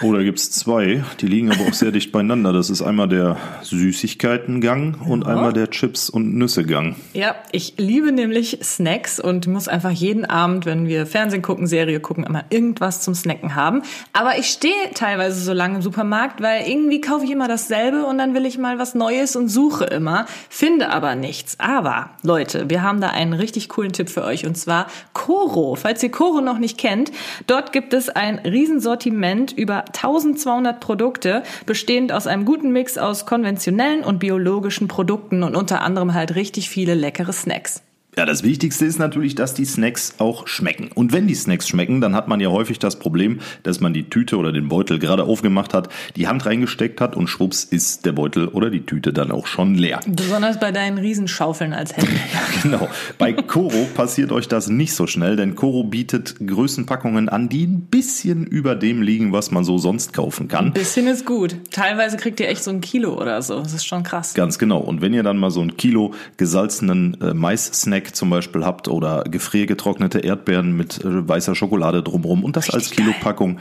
Oh, 0.04 0.12
da 0.12 0.22
gibt's 0.24 0.50
zwei. 0.50 1.04
Die 1.20 1.28
liegen 1.28 1.52
aber 1.52 1.68
auch 1.68 1.72
sehr 1.74 1.92
dicht 1.92 2.10
beieinander. 2.10 2.52
Das 2.52 2.70
ist 2.70 2.82
einmal 2.82 3.06
der 3.06 3.36
Süßigkeitengang 3.62 4.96
und 5.06 5.24
einmal 5.24 5.52
der 5.52 5.70
Chips- 5.70 6.10
und 6.10 6.34
Nüssegang. 6.34 6.96
Ja, 7.12 7.36
ich 7.52 7.74
liebe 7.76 8.10
nämlich 8.10 8.58
Snacks 8.64 9.20
und 9.20 9.46
muss 9.46 9.68
einfach 9.68 9.92
jeden 9.92 10.24
Abend, 10.24 10.66
wenn 10.66 10.88
wir 10.88 11.06
Fernsehen 11.06 11.40
gucken, 11.40 11.68
Serie 11.68 12.00
gucken, 12.00 12.24
immer 12.24 12.44
irgendwas 12.50 13.00
zum 13.00 13.14
Snacken 13.14 13.54
haben. 13.54 13.82
Aber 14.12 14.38
ich 14.38 14.46
stehe 14.46 14.72
teilweise 14.92 15.40
so 15.40 15.52
lange 15.52 15.76
im 15.76 15.82
Supermarkt, 15.82 16.42
weil 16.42 16.68
irgendwie 16.68 17.00
kaufe 17.00 17.24
ich 17.24 17.30
immer 17.30 17.46
dasselbe 17.46 18.04
und 18.04 18.18
dann 18.18 18.34
will 18.34 18.44
ich 18.44 18.58
mal 18.58 18.80
was 18.80 18.96
Neues 18.96 19.36
und 19.36 19.48
suche 19.48 19.84
immer, 19.84 20.26
finde 20.48 20.90
aber 20.90 21.14
nichts. 21.14 21.60
Aber 21.60 22.10
Leute, 22.24 22.68
wir 22.68 22.82
haben 22.82 23.00
da 23.00 23.10
einen 23.10 23.34
richtig 23.34 23.68
coolen 23.68 23.92
Tipp 23.92 24.10
für 24.10 24.24
euch 24.24 24.46
und 24.46 24.58
zwar 24.58 24.88
Coro. 25.12 25.76
Falls 25.76 26.02
ihr 26.02 26.10
Coro 26.10 26.40
noch 26.40 26.58
nicht 26.58 26.76
kennt, 26.76 27.12
dort 27.46 27.72
gibt 27.72 27.94
es 27.94 28.08
ein 28.08 28.40
Riesensortiment 28.40 29.52
über 29.52 29.84
1200 29.94 30.80
Produkte, 30.80 31.42
bestehend 31.66 32.12
aus 32.12 32.26
einem 32.26 32.44
guten 32.44 32.72
Mix 32.72 32.98
aus 32.98 33.26
konventionellen 33.26 34.04
und 34.04 34.18
biologischen 34.18 34.88
Produkten 34.88 35.42
und 35.42 35.56
unter 35.56 35.82
anderem 35.82 36.14
halt 36.14 36.34
richtig 36.34 36.68
viele 36.68 36.94
leckere 36.94 37.32
Snacks. 37.32 37.82
Ja, 38.14 38.26
das 38.26 38.42
Wichtigste 38.42 38.84
ist 38.84 38.98
natürlich, 38.98 39.34
dass 39.36 39.54
die 39.54 39.64
Snacks 39.64 40.16
auch 40.18 40.46
schmecken. 40.46 40.90
Und 40.94 41.14
wenn 41.14 41.26
die 41.26 41.34
Snacks 41.34 41.66
schmecken, 41.66 42.02
dann 42.02 42.14
hat 42.14 42.28
man 42.28 42.40
ja 42.40 42.50
häufig 42.50 42.78
das 42.78 42.98
Problem, 42.98 43.40
dass 43.62 43.80
man 43.80 43.94
die 43.94 44.10
Tüte 44.10 44.36
oder 44.36 44.52
den 44.52 44.68
Beutel 44.68 44.98
gerade 44.98 45.24
aufgemacht 45.24 45.72
hat, 45.72 45.88
die 46.16 46.28
Hand 46.28 46.44
reingesteckt 46.44 47.00
hat 47.00 47.16
und 47.16 47.28
schwupps 47.28 47.64
ist 47.64 48.04
der 48.04 48.12
Beutel 48.12 48.48
oder 48.48 48.68
die 48.68 48.84
Tüte 48.84 49.14
dann 49.14 49.30
auch 49.30 49.46
schon 49.46 49.76
leer. 49.76 50.00
Besonders 50.06 50.60
bei 50.60 50.72
deinen 50.72 50.98
Riesenschaufeln 50.98 51.72
als 51.72 51.96
Hände. 51.96 52.12
Genau. 52.62 52.88
Bei 53.18 53.32
Coro 53.32 53.88
passiert 53.94 54.30
euch 54.30 54.46
das 54.46 54.68
nicht 54.68 54.94
so 54.94 55.06
schnell, 55.06 55.36
denn 55.36 55.56
Coro 55.56 55.82
bietet 55.82 56.36
Größenpackungen 56.46 57.28
an, 57.28 57.48
die 57.48 57.66
ein 57.66 57.86
bisschen 57.86 58.46
über 58.46 58.74
dem 58.74 59.00
liegen, 59.00 59.32
was 59.32 59.50
man 59.50 59.64
so 59.64 59.78
sonst 59.78 60.12
kaufen 60.12 60.48
kann. 60.48 60.72
Bisschen 60.72 61.06
ist 61.06 61.24
gut. 61.24 61.56
Teilweise 61.70 62.18
kriegt 62.18 62.38
ihr 62.40 62.48
echt 62.48 62.62
so 62.62 62.70
ein 62.70 62.82
Kilo 62.82 63.18
oder 63.18 63.40
so. 63.40 63.58
Das 63.60 63.72
ist 63.72 63.86
schon 63.86 64.02
krass. 64.02 64.34
Ganz 64.34 64.58
genau. 64.58 64.78
Und 64.78 65.00
wenn 65.00 65.14
ihr 65.14 65.22
dann 65.22 65.38
mal 65.38 65.50
so 65.50 65.60
ein 65.60 65.76
Kilo 65.76 66.12
gesalzenen 66.36 67.20
äh, 67.20 67.32
Mais-Snack 67.32 68.01
Snack 68.02 68.16
zum 68.16 68.30
Beispiel 68.30 68.64
habt 68.64 68.88
oder 68.88 69.24
gefriergetrocknete 69.24 70.20
Erdbeeren 70.20 70.76
mit 70.76 71.04
äh, 71.04 71.28
weißer 71.28 71.54
Schokolade 71.54 72.02
drumrum 72.02 72.44
und 72.44 72.56
das 72.56 72.70
als 72.70 72.90
Kilopackung. 72.90 73.58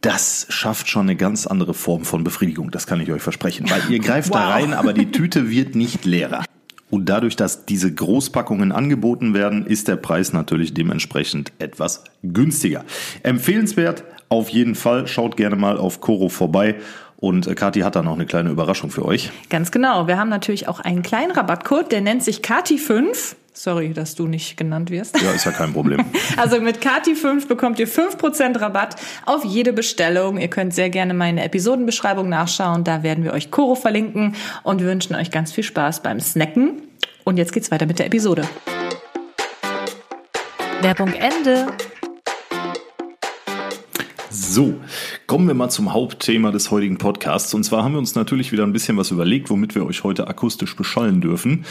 Das 0.00 0.46
schafft 0.48 0.88
schon 0.88 1.02
eine 1.02 1.16
ganz 1.16 1.46
andere 1.46 1.74
Form 1.74 2.04
von 2.04 2.24
Befriedigung, 2.24 2.70
das 2.70 2.86
kann 2.86 3.00
ich 3.00 3.12
euch 3.12 3.20
versprechen. 3.20 3.68
Weil 3.68 3.82
ihr 3.90 3.98
greift 3.98 4.30
wow. 4.30 4.36
da 4.36 4.48
rein, 4.48 4.72
aber 4.72 4.92
die 4.94 5.10
Tüte 5.10 5.50
wird 5.50 5.74
nicht 5.74 6.04
leerer. 6.06 6.44
Und 6.88 7.08
dadurch, 7.08 7.36
dass 7.36 7.66
diese 7.66 7.92
Großpackungen 7.92 8.72
angeboten 8.72 9.34
werden, 9.34 9.66
ist 9.66 9.88
der 9.88 9.96
Preis 9.96 10.32
natürlich 10.32 10.74
dementsprechend 10.74 11.52
etwas 11.58 12.04
günstiger. 12.22 12.84
Empfehlenswert 13.22 14.04
auf 14.28 14.48
jeden 14.48 14.74
Fall. 14.74 15.06
Schaut 15.06 15.36
gerne 15.36 15.56
mal 15.56 15.76
auf 15.76 16.00
Coro 16.00 16.28
vorbei. 16.28 16.76
Und 17.18 17.46
äh, 17.46 17.54
Kati 17.54 17.80
hat 17.80 17.94
da 17.94 18.02
noch 18.02 18.14
eine 18.14 18.26
kleine 18.26 18.50
Überraschung 18.50 18.90
für 18.90 19.04
euch. 19.04 19.30
Ganz 19.50 19.70
genau. 19.70 20.06
Wir 20.08 20.16
haben 20.16 20.30
natürlich 20.30 20.66
auch 20.66 20.80
einen 20.80 21.02
kleinen 21.02 21.30
Rabattcode, 21.30 21.92
der 21.92 22.00
nennt 22.00 22.24
sich 22.24 22.38
Kati5. 22.38 23.36
Sorry, 23.62 23.92
dass 23.92 24.14
du 24.14 24.26
nicht 24.26 24.56
genannt 24.56 24.88
wirst. 24.88 25.20
Ja, 25.20 25.32
ist 25.32 25.44
ja 25.44 25.52
kein 25.52 25.74
Problem. 25.74 26.02
Also 26.38 26.58
mit 26.62 26.78
Kati5 26.78 27.46
bekommt 27.46 27.78
ihr 27.78 27.86
5% 27.86 28.58
Rabatt 28.58 28.96
auf 29.26 29.44
jede 29.44 29.74
Bestellung. 29.74 30.38
Ihr 30.38 30.48
könnt 30.48 30.72
sehr 30.72 30.88
gerne 30.88 31.12
meine 31.12 31.44
Episodenbeschreibung 31.44 32.26
nachschauen. 32.30 32.84
Da 32.84 33.02
werden 33.02 33.22
wir 33.22 33.34
euch 33.34 33.50
Koro 33.50 33.74
verlinken 33.74 34.34
und 34.62 34.80
wir 34.80 34.86
wünschen 34.86 35.14
euch 35.14 35.30
ganz 35.30 35.52
viel 35.52 35.64
Spaß 35.64 36.02
beim 36.02 36.20
Snacken. 36.20 36.80
Und 37.24 37.36
jetzt 37.36 37.52
geht's 37.52 37.70
weiter 37.70 37.84
mit 37.84 37.98
der 37.98 38.06
Episode. 38.06 38.48
Werbung 40.80 41.12
Ende. 41.12 41.66
So, 44.30 44.80
kommen 45.26 45.46
wir 45.46 45.54
mal 45.54 45.68
zum 45.68 45.92
Hauptthema 45.92 46.50
des 46.50 46.70
heutigen 46.70 46.96
Podcasts. 46.96 47.52
Und 47.52 47.64
zwar 47.64 47.84
haben 47.84 47.92
wir 47.92 47.98
uns 47.98 48.14
natürlich 48.14 48.52
wieder 48.52 48.62
ein 48.62 48.72
bisschen 48.72 48.96
was 48.96 49.10
überlegt, 49.10 49.50
womit 49.50 49.74
wir 49.74 49.84
euch 49.84 50.02
heute 50.02 50.28
akustisch 50.28 50.76
beschallen 50.76 51.20
dürfen. 51.20 51.66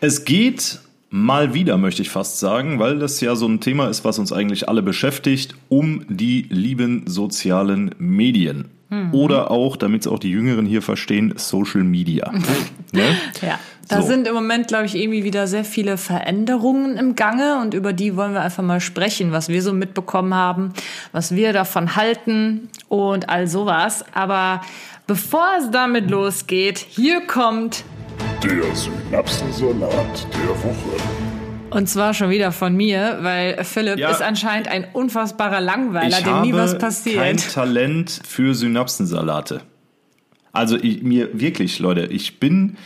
Es 0.00 0.24
geht 0.24 0.80
mal 1.14 1.54
wieder, 1.54 1.78
möchte 1.78 2.02
ich 2.02 2.10
fast 2.10 2.40
sagen, 2.40 2.80
weil 2.80 2.98
das 2.98 3.20
ja 3.20 3.36
so 3.36 3.46
ein 3.46 3.60
Thema 3.60 3.88
ist, 3.88 4.04
was 4.04 4.18
uns 4.18 4.32
eigentlich 4.32 4.68
alle 4.68 4.82
beschäftigt, 4.82 5.54
um 5.68 6.04
die 6.08 6.46
lieben 6.50 7.04
sozialen 7.06 7.94
Medien. 7.98 8.70
Mhm. 8.90 9.14
Oder 9.14 9.52
auch, 9.52 9.76
damit 9.76 10.00
es 10.00 10.08
auch 10.08 10.18
die 10.18 10.30
Jüngeren 10.30 10.66
hier 10.66 10.82
verstehen, 10.82 11.32
Social 11.36 11.84
Media. 11.84 12.32
ne? 12.92 13.16
Ja. 13.40 13.60
Da 13.86 14.00
so. 14.02 14.08
sind 14.08 14.26
im 14.26 14.34
Moment, 14.34 14.66
glaube 14.66 14.86
ich, 14.86 14.96
irgendwie 14.96 15.22
wieder 15.22 15.46
sehr 15.46 15.64
viele 15.64 15.98
Veränderungen 15.98 16.96
im 16.96 17.14
Gange 17.14 17.60
und 17.60 17.74
über 17.74 17.92
die 17.92 18.16
wollen 18.16 18.32
wir 18.32 18.40
einfach 18.40 18.64
mal 18.64 18.80
sprechen, 18.80 19.30
was 19.30 19.48
wir 19.48 19.62
so 19.62 19.72
mitbekommen 19.72 20.34
haben, 20.34 20.72
was 21.12 21.36
wir 21.36 21.52
davon 21.52 21.94
halten 21.94 22.70
und 22.88 23.28
all 23.28 23.46
sowas. 23.46 24.04
Aber 24.14 24.62
bevor 25.06 25.46
es 25.60 25.70
damit 25.70 26.10
losgeht, 26.10 26.78
hier 26.78 27.20
kommt 27.20 27.84
der 28.44 28.76
Synapsensalat 28.76 30.26
der 30.34 30.50
Woche. 30.62 31.00
Und 31.70 31.88
zwar 31.88 32.12
schon 32.12 32.28
wieder 32.28 32.52
von 32.52 32.76
mir, 32.76 33.18
weil 33.22 33.64
Philipp 33.64 33.98
ja. 33.98 34.10
ist 34.10 34.20
anscheinend 34.20 34.68
ein 34.68 34.86
unfassbarer 34.92 35.62
Langweiler, 35.62 36.20
dem 36.20 36.42
nie 36.42 36.52
was 36.52 36.76
passiert. 36.76 37.14
Ich 37.14 37.20
habe 37.20 37.28
kein 37.30 37.36
Talent 37.38 38.20
für 38.28 38.54
Synapsensalate. 38.54 39.62
Also 40.52 40.76
ich, 40.76 41.02
mir 41.02 41.40
wirklich, 41.40 41.78
Leute, 41.78 42.02
ich 42.04 42.38
bin 42.38 42.76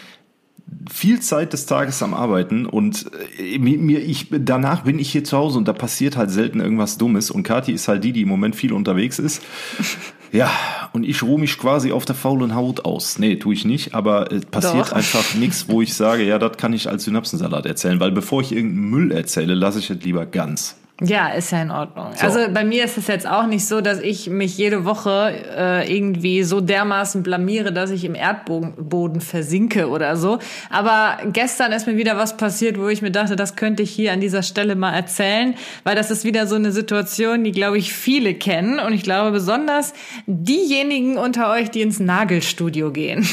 viel 0.88 1.18
Zeit 1.20 1.52
des 1.52 1.66
Tages 1.66 2.02
am 2.04 2.14
Arbeiten 2.14 2.64
und 2.64 3.10
äh, 3.38 3.58
mir, 3.58 3.98
ich, 4.00 4.28
danach 4.30 4.84
bin 4.84 4.98
ich 4.98 5.10
hier 5.10 5.24
zu 5.24 5.36
Hause 5.36 5.58
und 5.58 5.66
da 5.66 5.72
passiert 5.72 6.16
halt 6.16 6.30
selten 6.30 6.60
irgendwas 6.60 6.98
Dummes 6.98 7.30
und 7.32 7.42
Kathi 7.42 7.72
ist 7.72 7.88
halt 7.88 8.04
die, 8.04 8.12
die 8.12 8.22
im 8.22 8.28
Moment 8.28 8.54
viel 8.54 8.72
unterwegs 8.72 9.18
ist. 9.18 9.42
Ja, 10.32 10.50
und 10.92 11.04
ich 11.04 11.22
ruhe 11.22 11.40
mich 11.40 11.58
quasi 11.58 11.92
auf 11.92 12.04
der 12.04 12.14
faulen 12.14 12.54
Haut 12.54 12.84
aus. 12.84 13.18
Nee, 13.18 13.36
tue 13.36 13.54
ich 13.54 13.64
nicht, 13.64 13.94
aber 13.94 14.30
es 14.32 14.44
passiert 14.46 14.88
Doch. 14.88 14.92
einfach 14.92 15.34
nichts, 15.38 15.68
wo 15.68 15.82
ich 15.82 15.94
sage, 15.94 16.24
ja, 16.24 16.38
das 16.38 16.56
kann 16.56 16.72
ich 16.72 16.88
als 16.88 17.04
Synapsensalat 17.04 17.66
erzählen, 17.66 18.00
weil 18.00 18.12
bevor 18.12 18.42
ich 18.42 18.52
irgendeinen 18.52 18.90
Müll 18.90 19.12
erzähle, 19.12 19.54
lasse 19.54 19.78
ich 19.78 19.90
es 19.90 20.02
lieber 20.02 20.26
ganz. 20.26 20.76
Ja, 21.00 21.28
ist 21.28 21.52
ja 21.52 21.62
in 21.62 21.70
Ordnung. 21.70 22.08
So. 22.16 22.26
Also 22.26 22.52
bei 22.52 22.64
mir 22.64 22.84
ist 22.84 22.98
es 22.98 23.06
jetzt 23.06 23.26
auch 23.26 23.46
nicht 23.46 23.64
so, 23.66 23.80
dass 23.80 24.00
ich 24.00 24.28
mich 24.30 24.58
jede 24.58 24.84
Woche 24.84 25.32
äh, 25.56 25.96
irgendwie 25.96 26.42
so 26.42 26.60
dermaßen 26.60 27.22
blamiere, 27.22 27.72
dass 27.72 27.92
ich 27.92 28.04
im 28.04 28.16
Erdboden 28.16 29.20
versinke 29.20 29.88
oder 29.90 30.16
so. 30.16 30.40
Aber 30.70 31.18
gestern 31.32 31.70
ist 31.70 31.86
mir 31.86 31.96
wieder 31.96 32.16
was 32.16 32.36
passiert, 32.36 32.80
wo 32.80 32.88
ich 32.88 33.00
mir 33.00 33.12
dachte, 33.12 33.36
das 33.36 33.54
könnte 33.54 33.84
ich 33.84 33.92
hier 33.92 34.12
an 34.12 34.20
dieser 34.20 34.42
Stelle 34.42 34.74
mal 34.74 34.92
erzählen, 34.92 35.54
weil 35.84 35.94
das 35.94 36.10
ist 36.10 36.24
wieder 36.24 36.48
so 36.48 36.56
eine 36.56 36.72
Situation, 36.72 37.44
die, 37.44 37.52
glaube 37.52 37.78
ich, 37.78 37.92
viele 37.92 38.34
kennen. 38.34 38.80
Und 38.80 38.92
ich 38.92 39.04
glaube 39.04 39.30
besonders 39.30 39.94
diejenigen 40.26 41.16
unter 41.16 41.52
euch, 41.52 41.70
die 41.70 41.82
ins 41.82 42.00
Nagelstudio 42.00 42.90
gehen. 42.90 43.24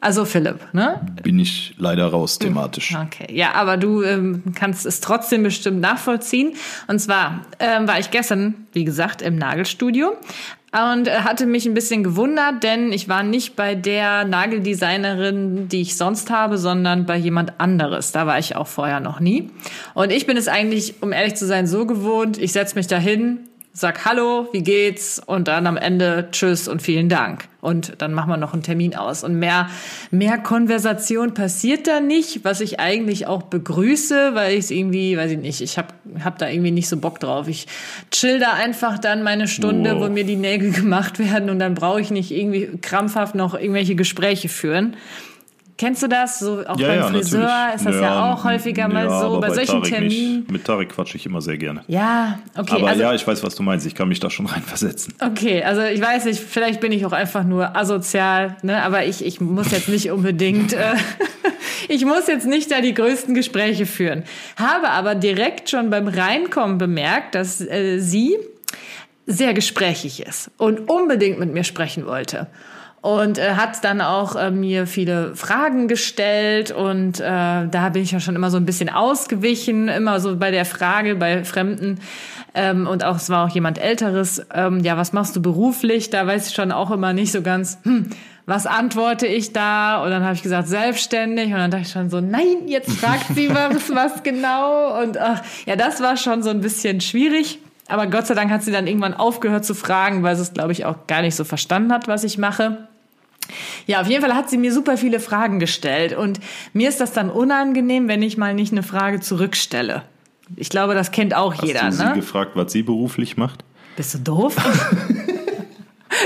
Also 0.00 0.24
Philipp, 0.24 0.72
ne? 0.72 1.00
Bin 1.22 1.40
ich 1.40 1.74
leider 1.76 2.06
raus 2.06 2.38
thematisch. 2.38 2.94
Okay, 2.94 3.34
ja, 3.34 3.54
aber 3.54 3.76
du 3.76 4.02
ähm, 4.02 4.42
kannst 4.54 4.86
es 4.86 5.00
trotzdem 5.00 5.42
bestimmt 5.42 5.80
nachvollziehen. 5.80 6.54
Und 6.86 7.00
zwar 7.00 7.40
ähm, 7.58 7.88
war 7.88 7.98
ich 7.98 8.12
gestern, 8.12 8.54
wie 8.72 8.84
gesagt, 8.84 9.22
im 9.22 9.36
Nagelstudio 9.36 10.16
und 10.72 11.08
äh, 11.08 11.20
hatte 11.20 11.46
mich 11.46 11.66
ein 11.66 11.74
bisschen 11.74 12.04
gewundert, 12.04 12.62
denn 12.62 12.92
ich 12.92 13.08
war 13.08 13.22
nicht 13.22 13.56
bei 13.56 13.74
der 13.74 14.24
Nageldesignerin, 14.24 15.68
die 15.68 15.80
ich 15.80 15.96
sonst 15.96 16.30
habe, 16.30 16.58
sondern 16.58 17.06
bei 17.06 17.16
jemand 17.16 17.58
anderes. 17.58 18.12
Da 18.12 18.26
war 18.26 18.38
ich 18.38 18.54
auch 18.54 18.66
vorher 18.66 19.00
noch 19.00 19.18
nie. 19.18 19.50
Und 19.94 20.12
ich 20.12 20.26
bin 20.26 20.36
es 20.36 20.46
eigentlich, 20.46 21.02
um 21.02 21.12
ehrlich 21.12 21.34
zu 21.34 21.46
sein, 21.46 21.66
so 21.66 21.86
gewohnt, 21.86 22.38
ich 22.38 22.52
setze 22.52 22.76
mich 22.76 22.86
da 22.86 22.98
hin, 22.98 23.40
sag 23.78 24.04
Hallo, 24.04 24.48
wie 24.52 24.62
geht's? 24.62 25.20
Und 25.24 25.46
dann 25.46 25.66
am 25.66 25.76
Ende 25.76 26.28
Tschüss 26.32 26.66
und 26.66 26.82
vielen 26.82 27.08
Dank. 27.08 27.44
Und 27.60 27.94
dann 27.98 28.12
machen 28.12 28.30
wir 28.30 28.36
noch 28.36 28.52
einen 28.52 28.62
Termin 28.62 28.96
aus. 28.96 29.22
Und 29.22 29.38
mehr, 29.38 29.68
mehr 30.10 30.38
Konversation 30.38 31.34
passiert 31.34 31.86
da 31.86 32.00
nicht, 32.00 32.44
was 32.44 32.60
ich 32.60 32.80
eigentlich 32.80 33.26
auch 33.26 33.42
begrüße, 33.42 34.34
weil 34.34 34.54
ich 34.54 34.64
es 34.64 34.70
irgendwie, 34.70 35.16
weiß 35.16 35.32
ich 35.32 35.38
nicht, 35.38 35.60
ich 35.60 35.78
habe 35.78 35.88
hab 36.24 36.38
da 36.38 36.48
irgendwie 36.48 36.72
nicht 36.72 36.88
so 36.88 36.96
Bock 36.96 37.20
drauf. 37.20 37.46
Ich 37.46 37.66
chill 38.10 38.40
da 38.40 38.52
einfach 38.54 38.98
dann 38.98 39.22
meine 39.22 39.46
Stunde, 39.46 39.94
wow. 39.94 40.04
wo 40.04 40.12
mir 40.12 40.24
die 40.24 40.36
Nägel 40.36 40.72
gemacht 40.72 41.18
werden 41.18 41.48
und 41.48 41.58
dann 41.60 41.74
brauche 41.74 42.00
ich 42.00 42.10
nicht 42.10 42.32
irgendwie 42.32 42.78
krampfhaft 42.80 43.34
noch 43.34 43.54
irgendwelche 43.54 43.94
Gespräche 43.94 44.48
führen. 44.48 44.96
Kennst 45.78 46.02
du 46.02 46.08
das? 46.08 46.40
So 46.40 46.64
auch 46.66 46.78
ja, 46.78 46.88
beim 46.88 46.98
ja, 46.98 47.06
Friseur 47.06 47.40
natürlich. 47.40 47.74
ist 47.76 47.86
das 47.86 47.94
ja, 47.94 48.00
ja 48.00 48.32
auch 48.32 48.42
häufiger 48.42 48.88
mal 48.88 49.08
so. 49.08 49.38
Bei, 49.38 49.46
bei 49.46 49.54
solchen 49.54 49.82
Tarek 49.82 49.94
Terminen. 49.94 50.38
Nicht. 50.40 50.50
Mit 50.50 50.64
Tarek 50.64 50.88
quatsche 50.88 51.16
ich 51.16 51.24
immer 51.24 51.40
sehr 51.40 51.56
gerne. 51.56 51.84
Ja, 51.86 52.40
okay. 52.56 52.72
Aber 52.72 52.88
also, 52.88 53.02
ja, 53.02 53.14
ich 53.14 53.24
weiß, 53.24 53.44
was 53.44 53.54
du 53.54 53.62
meinst. 53.62 53.86
Ich 53.86 53.94
kann 53.94 54.08
mich 54.08 54.18
da 54.18 54.28
schon 54.28 54.46
reinversetzen. 54.46 55.14
Okay, 55.20 55.62
also 55.62 55.82
ich 55.82 56.02
weiß 56.02 56.24
nicht, 56.24 56.40
vielleicht 56.40 56.80
bin 56.80 56.90
ich 56.90 57.06
auch 57.06 57.12
einfach 57.12 57.44
nur 57.44 57.76
asozial, 57.76 58.56
ne? 58.62 58.82
Aber 58.82 59.04
ich, 59.04 59.24
ich 59.24 59.40
muss 59.40 59.70
jetzt 59.70 59.88
nicht 59.88 60.10
unbedingt, 60.10 60.72
äh, 60.72 60.94
ich 61.88 62.04
muss 62.04 62.26
jetzt 62.26 62.48
nicht 62.48 62.72
da 62.72 62.80
die 62.80 62.92
größten 62.92 63.32
Gespräche 63.32 63.86
führen. 63.86 64.24
Habe 64.56 64.90
aber 64.90 65.14
direkt 65.14 65.70
schon 65.70 65.90
beim 65.90 66.08
Reinkommen 66.08 66.78
bemerkt, 66.78 67.36
dass 67.36 67.60
äh, 67.60 68.00
sie 68.00 68.36
sehr 69.26 69.54
gesprächig 69.54 70.26
ist 70.26 70.50
und 70.56 70.90
unbedingt 70.90 71.38
mit 71.38 71.52
mir 71.52 71.62
sprechen 71.62 72.04
wollte 72.04 72.48
und 73.00 73.38
äh, 73.38 73.54
hat 73.54 73.84
dann 73.84 74.00
auch 74.00 74.36
äh, 74.36 74.50
mir 74.50 74.86
viele 74.86 75.34
Fragen 75.36 75.88
gestellt 75.88 76.70
und 76.70 77.20
äh, 77.20 77.22
da 77.22 77.88
bin 77.92 78.02
ich 78.02 78.12
ja 78.12 78.20
schon 78.20 78.36
immer 78.36 78.50
so 78.50 78.56
ein 78.56 78.66
bisschen 78.66 78.88
ausgewichen, 78.88 79.88
immer 79.88 80.20
so 80.20 80.36
bei 80.36 80.50
der 80.50 80.64
Frage 80.64 81.14
bei 81.14 81.44
Fremden 81.44 82.00
ähm, 82.54 82.86
und 82.86 83.04
auch 83.04 83.16
es 83.16 83.30
war 83.30 83.46
auch 83.46 83.54
jemand 83.54 83.78
Älteres, 83.78 84.44
ähm, 84.52 84.80
ja, 84.80 84.96
was 84.96 85.12
machst 85.12 85.36
du 85.36 85.42
beruflich? 85.42 86.10
Da 86.10 86.26
weiß 86.26 86.48
ich 86.48 86.54
schon 86.54 86.72
auch 86.72 86.90
immer 86.90 87.12
nicht 87.12 87.30
so 87.30 87.42
ganz, 87.42 87.78
hm, 87.84 88.10
was 88.46 88.66
antworte 88.66 89.26
ich 89.26 89.52
da? 89.52 90.02
Und 90.02 90.10
dann 90.10 90.24
habe 90.24 90.34
ich 90.34 90.42
gesagt, 90.42 90.68
selbstständig. 90.68 91.46
Und 91.46 91.58
dann 91.58 91.70
dachte 91.70 91.84
ich 91.84 91.92
schon 91.92 92.08
so, 92.10 92.20
nein, 92.20 92.66
jetzt 92.66 92.90
fragt 92.90 93.34
sie 93.34 93.50
was, 93.50 93.90
was 93.94 94.22
genau. 94.22 95.00
Und 95.02 95.18
ach, 95.18 95.42
ja, 95.66 95.76
das 95.76 96.00
war 96.00 96.16
schon 96.16 96.42
so 96.42 96.50
ein 96.50 96.60
bisschen 96.60 97.00
schwierig. 97.00 97.60
Aber 97.88 98.06
Gott 98.06 98.26
sei 98.26 98.34
Dank 98.34 98.50
hat 98.50 98.62
sie 98.62 98.70
dann 98.70 98.86
irgendwann 98.86 99.14
aufgehört 99.14 99.64
zu 99.64 99.74
fragen, 99.74 100.22
weil 100.22 100.36
sie 100.36 100.42
es, 100.42 100.52
glaube 100.52 100.72
ich, 100.72 100.84
auch 100.84 101.06
gar 101.06 101.22
nicht 101.22 101.34
so 101.34 101.44
verstanden 101.44 101.92
hat, 101.92 102.06
was 102.06 102.22
ich 102.22 102.38
mache. 102.38 102.86
Ja, 103.86 104.02
auf 104.02 104.08
jeden 104.08 104.22
Fall 104.22 104.34
hat 104.34 104.50
sie 104.50 104.58
mir 104.58 104.72
super 104.72 104.98
viele 104.98 105.20
Fragen 105.20 105.58
gestellt 105.58 106.14
und 106.14 106.38
mir 106.74 106.88
ist 106.88 107.00
das 107.00 107.12
dann 107.12 107.30
unangenehm, 107.30 108.06
wenn 108.06 108.22
ich 108.22 108.36
mal 108.36 108.54
nicht 108.54 108.72
eine 108.72 108.82
Frage 108.82 109.20
zurückstelle. 109.20 110.02
Ich 110.56 110.68
glaube, 110.68 110.94
das 110.94 111.12
kennt 111.12 111.34
auch 111.34 111.54
Hast 111.54 111.64
jeder. 111.64 111.82
Hast 111.82 111.98
du 111.98 112.02
sie 112.02 112.08
ne? 112.10 112.14
gefragt, 112.14 112.52
was 112.54 112.72
sie 112.72 112.82
beruflich 112.82 113.36
macht? 113.38 113.64
Bist 113.96 114.14
du 114.14 114.18
doof? 114.18 114.56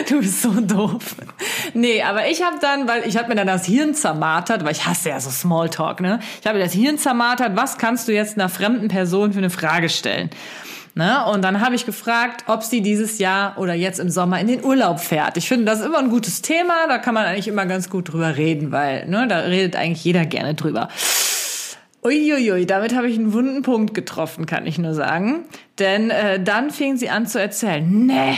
Du 0.09 0.21
bist 0.21 0.43
so 0.43 0.53
doof. 0.61 1.17
Nee, 1.75 2.03
aber 2.03 2.29
ich 2.29 2.43
habe 2.43 2.57
dann, 2.61 2.89
weil 2.89 3.07
ich 3.07 3.17
habe 3.17 3.29
mir 3.29 3.35
dann 3.35 3.49
das 3.49 3.67
Hirn 3.67 3.95
zermartert, 3.95 4.65
weil 4.65 4.73
ich 4.73 4.87
hasse 4.87 5.11
ja 5.11 5.21
so 5.21 5.29
Smalltalk, 5.29 6.01
ne? 6.01 6.21
Ich 6.41 6.47
habe 6.47 6.59
mir 6.59 6.65
das 6.65 6.73
Hirn 6.73 6.99
zermartert, 6.99 7.57
was 7.57 7.79
kannst 7.79 8.09
du 8.09 8.13
jetzt 8.13 8.39
einer 8.39 8.49
fremden 8.49 8.89
Person 8.89 9.33
für 9.33 9.39
eine 9.39 9.51
Frage 9.51 9.89
stellen? 9.89 10.31
Ne? 10.95 11.25
Und 11.27 11.43
dann 11.43 11.61
habe 11.61 11.75
ich 11.75 11.87
gefragt, 11.87 12.45
ob 12.49 12.63
sie 12.63 12.83
dieses 12.83 13.19
Jahr 13.19 13.57
oder 13.59 13.73
jetzt 13.73 13.99
im 13.99 14.11
Sommer 14.11 14.41
in 14.41 14.47
den 14.47 14.63
Urlaub 14.63 15.01
fährt. 15.01 15.39
Ich 15.39 15.49
finde, 15.49 15.65
das 15.65 15.81
ist 15.81 15.87
immer 15.87 15.99
ein 15.99 16.11
gutes 16.11 16.43
Thema, 16.43 16.87
da 16.87 16.99
kann 16.99 17.15
man 17.15 17.25
eigentlich 17.25 17.49
immer 17.49 17.65
ganz 17.65 17.89
gut 17.89 18.13
drüber 18.13 18.37
reden, 18.37 18.73
weil 18.73 19.07
ne, 19.07 19.27
da 19.27 19.39
redet 19.39 19.75
eigentlich 19.75 20.05
jeder 20.05 20.27
gerne 20.27 20.55
drüber. 20.55 20.89
Uiuiui, 22.05 22.67
damit 22.67 22.95
habe 22.95 23.09
ich 23.09 23.17
einen 23.17 23.33
wunden 23.33 23.63
Punkt 23.63 23.95
getroffen, 23.95 24.45
kann 24.45 24.67
ich 24.67 24.77
nur 24.77 24.93
sagen. 24.93 25.45
Denn 25.79 26.11
äh, 26.11 26.43
dann 26.43 26.71
fing 26.71 26.97
sie 26.97 27.09
an 27.09 27.27
zu 27.27 27.41
erzählen, 27.41 28.07
nee, 28.07 28.35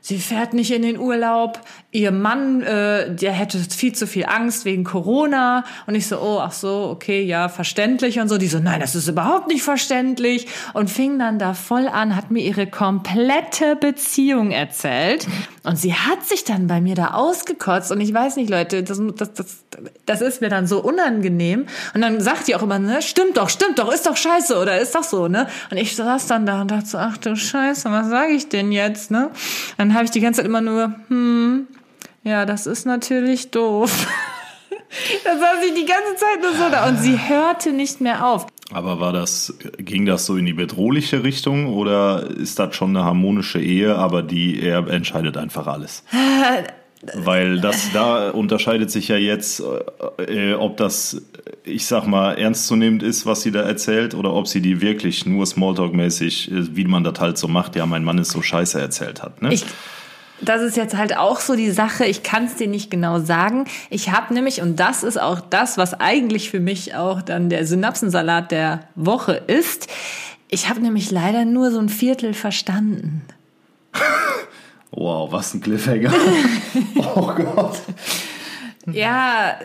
sie 0.00 0.18
fährt 0.18 0.54
nicht 0.54 0.70
in 0.70 0.82
den 0.82 0.98
Urlaub, 0.98 1.60
ihr 1.90 2.12
Mann, 2.12 2.62
äh, 2.62 3.14
der 3.14 3.32
hätte 3.32 3.58
viel 3.58 3.94
zu 3.94 4.06
viel 4.06 4.26
Angst 4.26 4.66
wegen 4.66 4.84
Corona. 4.84 5.64
Und 5.86 5.94
ich 5.94 6.06
so, 6.06 6.18
oh, 6.18 6.38
ach 6.40 6.52
so, 6.52 6.90
okay, 6.92 7.22
ja, 7.22 7.48
verständlich 7.48 8.20
und 8.20 8.28
so. 8.28 8.36
Die 8.36 8.46
so, 8.46 8.58
nein, 8.58 8.80
das 8.80 8.94
ist 8.94 9.08
überhaupt 9.08 9.48
nicht 9.48 9.62
verständlich. 9.62 10.48
Und 10.74 10.90
fing 10.90 11.18
dann 11.18 11.38
da 11.38 11.54
voll 11.54 11.88
an, 11.88 12.14
hat 12.14 12.30
mir 12.30 12.44
ihre 12.44 12.66
komplette 12.66 13.74
Beziehung 13.76 14.50
erzählt. 14.50 15.26
Und 15.62 15.76
sie 15.76 15.94
hat 15.94 16.26
sich 16.26 16.44
dann 16.44 16.66
bei 16.66 16.82
mir 16.82 16.94
da 16.94 17.12
ausgekotzt. 17.12 17.90
Und 17.90 18.02
ich 18.02 18.12
weiß 18.12 18.36
nicht, 18.36 18.50
Leute, 18.50 18.82
das, 18.82 19.00
das, 19.16 19.32
das, 19.32 19.64
das 20.04 20.20
ist 20.20 20.42
mir 20.42 20.50
dann 20.50 20.66
so 20.66 20.82
unangenehm. 20.82 21.66
Und 21.94 22.02
dann 22.02 22.20
sagt 22.20 22.48
die 22.48 22.54
auch 22.54 22.62
immer, 22.62 22.78
ne, 22.78 23.00
stimmt 23.00 23.38
doch, 23.38 23.48
stimmt 23.48 23.78
doch, 23.78 23.90
ist 23.90 24.06
doch 24.06 24.16
scheiße 24.16 24.58
oder 24.60 24.78
ist 24.78 24.94
doch 24.94 25.04
so, 25.04 25.28
ne? 25.28 25.48
Und 25.70 25.78
ich 25.78 25.96
saß 25.96 26.26
dann 26.26 26.44
da 26.44 26.60
und 26.60 26.70
dachte 26.70 26.86
so, 26.86 26.98
ach 26.98 27.16
du 27.16 27.34
Scheiße, 27.34 27.90
was 27.90 28.08
sage 28.08 28.32
ich 28.32 28.50
denn 28.50 28.72
jetzt, 28.72 29.10
ne? 29.10 29.30
Dann 29.78 29.94
habe 29.94 30.04
ich 30.04 30.10
die 30.10 30.20
ganze 30.20 30.38
Zeit 30.38 30.46
immer 30.46 30.60
nur, 30.60 30.94
hm, 31.08 31.66
ja, 32.28 32.44
das 32.44 32.66
ist 32.66 32.84
natürlich 32.84 33.50
doof. 33.50 34.06
da 35.24 35.38
saß 35.38 35.64
ich 35.66 35.74
die 35.74 35.86
ganze 35.86 36.14
Zeit 36.16 36.42
nur 36.42 36.52
so 36.52 36.70
da 36.70 36.86
und 36.88 36.98
sie 36.98 37.18
hörte 37.18 37.72
nicht 37.72 38.00
mehr 38.00 38.26
auf. 38.26 38.46
Aber 38.70 39.00
war 39.00 39.14
das, 39.14 39.54
ging 39.78 40.04
das 40.04 40.26
so 40.26 40.36
in 40.36 40.44
die 40.44 40.52
bedrohliche 40.52 41.24
Richtung 41.24 41.72
oder 41.72 42.28
ist 42.28 42.58
das 42.58 42.76
schon 42.76 42.94
eine 42.94 43.04
harmonische 43.06 43.60
Ehe, 43.60 43.96
aber 43.96 44.22
die, 44.22 44.60
er 44.60 44.86
entscheidet 44.88 45.38
einfach 45.38 45.66
alles? 45.66 46.04
Weil 47.14 47.60
das, 47.60 47.92
da 47.92 48.30
unterscheidet 48.30 48.90
sich 48.90 49.08
ja 49.08 49.16
jetzt, 49.16 49.62
äh, 50.18 50.52
ob 50.54 50.76
das, 50.76 51.22
ich 51.64 51.86
sag 51.86 52.06
mal, 52.06 52.34
ernstzunehmend 52.34 53.04
ist, 53.04 53.24
was 53.24 53.42
sie 53.42 53.52
da 53.52 53.60
erzählt, 53.60 54.14
oder 54.14 54.34
ob 54.34 54.48
sie 54.48 54.60
die 54.60 54.80
wirklich 54.80 55.24
nur 55.24 55.46
Smalltalk-mäßig, 55.46 56.50
äh, 56.50 56.76
wie 56.76 56.84
man 56.84 57.04
das 57.04 57.20
halt 57.20 57.38
so 57.38 57.46
macht, 57.46 57.76
ja, 57.76 57.86
mein 57.86 58.02
Mann 58.02 58.18
ist 58.18 58.32
so 58.32 58.42
scheiße 58.42 58.80
erzählt 58.80 59.22
hat. 59.22 59.40
Ne? 59.40 59.54
Ich, 59.54 59.64
das 60.40 60.62
ist 60.62 60.76
jetzt 60.76 60.96
halt 60.96 61.16
auch 61.16 61.40
so 61.40 61.56
die 61.56 61.70
Sache, 61.70 62.04
ich 62.04 62.22
kann 62.22 62.44
es 62.44 62.56
dir 62.56 62.68
nicht 62.68 62.90
genau 62.90 63.20
sagen. 63.20 63.66
Ich 63.90 64.10
habe 64.10 64.34
nämlich, 64.34 64.62
und 64.62 64.76
das 64.78 65.02
ist 65.02 65.20
auch 65.20 65.40
das, 65.40 65.78
was 65.78 65.98
eigentlich 66.00 66.50
für 66.50 66.60
mich 66.60 66.94
auch 66.94 67.22
dann 67.22 67.48
der 67.48 67.66
Synapsensalat 67.66 68.50
der 68.50 68.80
Woche 68.94 69.32
ist, 69.46 69.88
ich 70.50 70.68
habe 70.68 70.80
nämlich 70.80 71.10
leider 71.10 71.44
nur 71.44 71.70
so 71.70 71.78
ein 71.78 71.88
Viertel 71.88 72.32
verstanden. 72.34 73.22
wow, 74.90 75.30
was 75.30 75.54
ein 75.54 75.60
Cliffhanger. 75.60 76.12
oh 77.14 77.32
Gott. 77.34 77.76
Ja, 78.86 79.58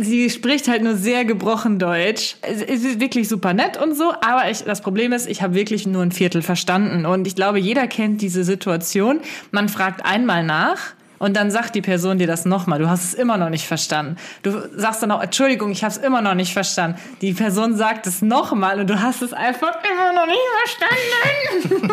sie 0.00 0.30
spricht 0.30 0.68
halt 0.68 0.82
nur 0.82 0.96
sehr 0.96 1.24
gebrochen 1.24 1.78
Deutsch. 1.78 2.36
Es 2.42 2.62
ist 2.62 3.00
wirklich 3.00 3.28
super 3.28 3.54
nett 3.54 3.76
und 3.76 3.96
so, 3.96 4.12
aber 4.20 4.50
ich, 4.50 4.64
das 4.64 4.80
Problem 4.80 5.12
ist, 5.12 5.28
ich 5.28 5.42
habe 5.42 5.54
wirklich 5.54 5.86
nur 5.86 6.02
ein 6.02 6.12
Viertel 6.12 6.42
verstanden. 6.42 7.06
Und 7.06 7.26
ich 7.26 7.36
glaube, 7.36 7.58
jeder 7.58 7.86
kennt 7.86 8.22
diese 8.22 8.44
Situation. 8.44 9.20
Man 9.50 9.68
fragt 9.68 10.04
einmal 10.04 10.42
nach 10.44 10.94
und 11.20 11.36
dann 11.36 11.50
sagt 11.50 11.74
die 11.74 11.82
Person 11.82 12.18
dir 12.18 12.26
das 12.26 12.46
nochmal. 12.46 12.78
Du 12.78 12.88
hast 12.88 13.04
es 13.04 13.14
immer 13.14 13.36
noch 13.36 13.50
nicht 13.50 13.66
verstanden. 13.66 14.16
Du 14.42 14.52
sagst 14.74 15.02
dann 15.02 15.10
auch, 15.10 15.22
Entschuldigung, 15.22 15.70
ich 15.70 15.84
habe 15.84 15.92
es 15.92 15.98
immer 15.98 16.22
noch 16.22 16.34
nicht 16.34 16.54
verstanden. 16.54 16.98
Die 17.20 17.34
Person 17.34 17.76
sagt 17.76 18.06
es 18.06 18.22
nochmal 18.22 18.80
und 18.80 18.88
du 18.88 19.02
hast 19.02 19.20
es 19.20 19.34
einfach 19.34 19.78
immer 19.84 20.14
noch 20.14 20.26
nicht 20.26 20.40
verstanden. 20.64 21.92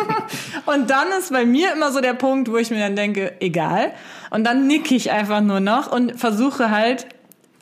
und 0.66 0.88
dann 0.88 1.08
ist 1.18 1.30
bei 1.30 1.44
mir 1.44 1.74
immer 1.74 1.92
so 1.92 2.00
der 2.00 2.14
Punkt, 2.14 2.50
wo 2.50 2.56
ich 2.56 2.70
mir 2.70 2.78
dann 2.78 2.96
denke, 2.96 3.34
egal. 3.40 3.92
Und 4.30 4.44
dann 4.44 4.66
nicke 4.66 4.94
ich 4.94 5.10
einfach 5.10 5.42
nur 5.42 5.60
noch 5.60 5.92
und 5.92 6.18
versuche 6.18 6.70
halt 6.70 7.06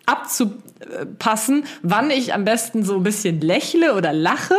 abzupassen, 0.06 1.64
wann 1.82 2.10
ich 2.10 2.32
am 2.32 2.44
besten 2.44 2.84
so 2.84 2.94
ein 2.94 3.02
bisschen 3.02 3.40
lächle 3.40 3.96
oder 3.96 4.12
lache. 4.12 4.54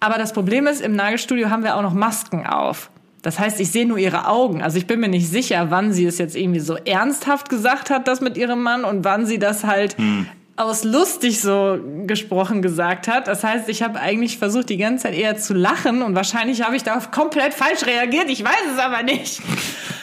Aber 0.00 0.18
das 0.18 0.34
Problem 0.34 0.66
ist, 0.66 0.82
im 0.82 0.94
Nagelstudio 0.94 1.48
haben 1.48 1.64
wir 1.64 1.76
auch 1.76 1.82
noch 1.82 1.94
Masken 1.94 2.46
auf. 2.46 2.90
Das 3.22 3.38
heißt, 3.38 3.60
ich 3.60 3.70
sehe 3.70 3.86
nur 3.86 3.98
ihre 3.98 4.26
Augen. 4.26 4.62
Also 4.62 4.78
ich 4.78 4.86
bin 4.86 5.00
mir 5.00 5.08
nicht 5.08 5.28
sicher, 5.28 5.70
wann 5.70 5.92
sie 5.92 6.06
es 6.06 6.18
jetzt 6.18 6.36
irgendwie 6.36 6.60
so 6.60 6.76
ernsthaft 6.76 7.48
gesagt 7.48 7.90
hat, 7.90 8.08
das 8.08 8.20
mit 8.20 8.36
ihrem 8.36 8.62
Mann, 8.62 8.84
und 8.84 9.04
wann 9.04 9.26
sie 9.26 9.38
das 9.38 9.64
halt 9.64 9.98
hm. 9.98 10.26
aus 10.56 10.84
lustig 10.84 11.40
so 11.40 11.78
gesprochen 12.06 12.62
gesagt 12.62 13.08
hat. 13.08 13.28
Das 13.28 13.44
heißt, 13.44 13.68
ich 13.68 13.82
habe 13.82 14.00
eigentlich 14.00 14.38
versucht, 14.38 14.70
die 14.70 14.78
ganze 14.78 15.04
Zeit 15.04 15.14
eher 15.14 15.36
zu 15.36 15.52
lachen 15.52 16.02
und 16.02 16.14
wahrscheinlich 16.14 16.62
habe 16.62 16.76
ich 16.76 16.82
da 16.82 16.98
komplett 16.98 17.52
falsch 17.52 17.84
reagiert. 17.86 18.30
Ich 18.30 18.42
weiß 18.42 18.72
es 18.74 18.78
aber 18.78 19.02
nicht. 19.02 19.40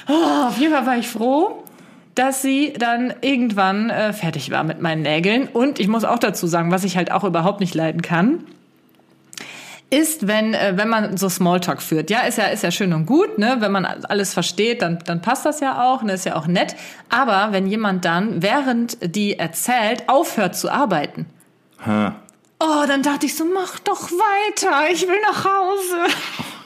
Oh, 0.10 0.48
auf 0.48 0.58
jeden 0.58 0.74
Fall 0.74 0.86
war 0.86 0.98
ich 0.98 1.10
froh, 1.10 1.66
dass 2.16 2.42
sie 2.42 2.72
dann 2.80 3.14
irgendwann 3.20 3.90
äh, 3.90 4.14
fertig 4.14 4.52
war 4.52 4.64
mit 4.64 4.82
meinen 4.82 5.02
Nägeln. 5.02 5.50
Und 5.50 5.82
ich 5.82 5.90
muss 5.90 6.06
auch 6.06 6.18
dazu 6.18 6.48
sagen, 6.48 6.72
was 6.72 6.86
ich 6.86 6.96
halt 6.96 7.12
auch 7.12 7.26
überhaupt 7.26 7.60
nicht 7.60 7.76
leiden 7.76 8.02
kann 8.02 8.46
ist, 9.90 10.28
wenn, 10.28 10.54
äh, 10.54 10.74
wenn 10.76 10.90
man 10.90 11.18
so 11.18 11.30
Smalltalk 11.30 11.82
führt. 11.82 12.10
Ja, 12.10 12.22
ist 12.22 12.38
ja, 12.38 12.46
ist 12.46 12.64
ja 12.64 12.72
schön 12.72 12.94
und 12.94 13.06
gut, 13.06 13.38
ne? 13.38 13.58
Wenn 13.60 13.72
man 13.72 13.86
alles 13.86 14.34
versteht, 14.34 14.82
dann, 14.82 15.00
dann 15.06 15.22
passt 15.22 15.46
das 15.46 15.60
ja 15.60 15.84
auch, 15.84 16.04
ne? 16.04 16.14
Ist 16.14 16.26
ja 16.26 16.36
auch 16.36 16.48
nett. 16.48 16.76
Aber 17.10 17.54
wenn 17.54 17.68
jemand 17.68 18.04
dann, 18.04 18.42
während 18.42 18.98
die 19.16 19.40
erzählt, 19.40 20.08
aufhört 20.08 20.56
zu 20.56 20.70
arbeiten. 20.70 21.26
Ha. 21.86 22.16
Oh, 22.60 22.84
dann 22.88 23.04
dachte 23.04 23.28
ich 23.28 23.36
so, 23.36 23.46
mach 23.46 23.80
doch 23.80 24.12
weiter, 24.12 24.92
ich 24.92 25.08
will 25.08 25.20
nach 25.22 25.46
Hause. 25.46 26.14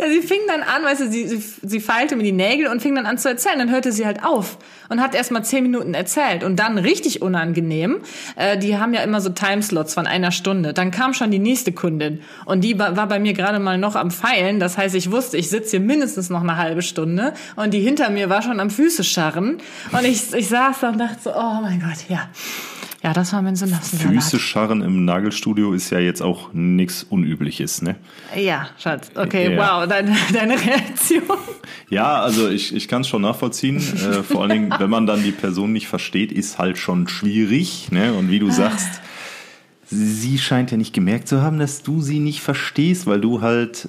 Ja, 0.00 0.08
sie 0.08 0.22
fing 0.22 0.40
dann 0.48 0.62
an, 0.62 0.82
weißt 0.82 1.02
du, 1.02 1.10
sie, 1.10 1.28
sie, 1.28 1.42
sie 1.62 1.80
feilte 1.80 2.16
mir 2.16 2.22
die 2.22 2.32
Nägel 2.32 2.68
und 2.68 2.80
fing 2.80 2.94
dann 2.94 3.04
an 3.04 3.18
zu 3.18 3.28
erzählen. 3.28 3.58
Dann 3.58 3.70
hörte 3.70 3.92
sie 3.92 4.06
halt 4.06 4.24
auf 4.24 4.56
und 4.88 5.02
hat 5.02 5.14
erst 5.14 5.30
mal 5.30 5.42
zehn 5.42 5.62
Minuten 5.62 5.92
erzählt. 5.92 6.42
Und 6.42 6.56
dann 6.56 6.78
richtig 6.78 7.20
unangenehm, 7.20 8.00
äh, 8.36 8.56
die 8.56 8.78
haben 8.78 8.94
ja 8.94 9.02
immer 9.02 9.20
so 9.20 9.28
Timeslots 9.28 9.92
von 9.92 10.06
einer 10.06 10.32
Stunde. 10.32 10.72
Dann 10.72 10.90
kam 10.90 11.12
schon 11.12 11.30
die 11.30 11.38
nächste 11.38 11.72
Kundin 11.72 12.22
und 12.46 12.62
die 12.62 12.78
war 12.78 13.06
bei 13.08 13.18
mir 13.18 13.34
gerade 13.34 13.58
mal 13.58 13.76
noch 13.76 13.94
am 13.94 14.10
Feilen. 14.10 14.58
Das 14.58 14.78
heißt, 14.78 14.94
ich 14.94 15.10
wusste, 15.10 15.36
ich 15.36 15.50
sitze 15.50 15.72
hier 15.72 15.80
mindestens 15.80 16.30
noch 16.30 16.40
eine 16.40 16.56
halbe 16.56 16.80
Stunde 16.80 17.34
und 17.56 17.74
die 17.74 17.80
hinter 17.80 18.08
mir 18.08 18.30
war 18.30 18.40
schon 18.40 18.58
am 18.58 18.70
Füße 18.70 19.04
scharren. 19.04 19.58
Und 19.92 20.04
ich, 20.06 20.32
ich 20.32 20.48
saß 20.48 20.80
da 20.80 20.88
und 20.88 20.98
dachte 20.98 21.18
so, 21.24 21.34
oh 21.34 21.60
mein 21.60 21.78
Gott, 21.78 22.08
ja. 22.08 22.30
Ja, 23.02 23.14
das 23.14 23.32
war 23.32 23.40
mein 23.40 23.56
Synapsensalat. 23.56 24.14
Füße 24.14 24.38
scharren 24.38 24.82
im 24.82 25.06
Nagelstudio 25.06 25.72
ist 25.72 25.88
ja 25.88 25.98
jetzt 25.98 26.20
auch 26.20 26.52
nichts 26.52 27.02
Unübliches, 27.02 27.80
ne? 27.80 27.96
Ja, 28.36 28.68
Schatz. 28.78 29.10
Okay, 29.14 29.54
ja. 29.54 29.58
wow, 29.58 29.88
deine, 29.88 30.14
deine 30.32 30.54
Reaktion. 30.54 31.22
Ja, 31.88 32.20
also 32.20 32.48
ich, 32.50 32.74
ich 32.74 32.88
kann 32.88 33.00
es 33.00 33.08
schon 33.08 33.22
nachvollziehen. 33.22 33.76
äh, 33.78 34.22
vor 34.22 34.42
allen 34.42 34.50
Dingen, 34.50 34.74
wenn 34.78 34.90
man 34.90 35.06
dann 35.06 35.22
die 35.22 35.32
Person 35.32 35.72
nicht 35.72 35.88
versteht, 35.88 36.30
ist 36.30 36.58
halt 36.58 36.76
schon 36.76 37.08
schwierig. 37.08 37.90
Ne? 37.90 38.12
Und 38.12 38.30
wie 38.30 38.38
du 38.38 38.50
sagst, 38.50 39.00
sie 39.86 40.38
scheint 40.38 40.70
ja 40.70 40.76
nicht 40.76 40.92
gemerkt 40.92 41.26
zu 41.26 41.40
haben, 41.40 41.58
dass 41.58 41.82
du 41.82 42.02
sie 42.02 42.18
nicht 42.18 42.42
verstehst, 42.42 43.06
weil 43.06 43.20
du 43.22 43.40
halt 43.40 43.88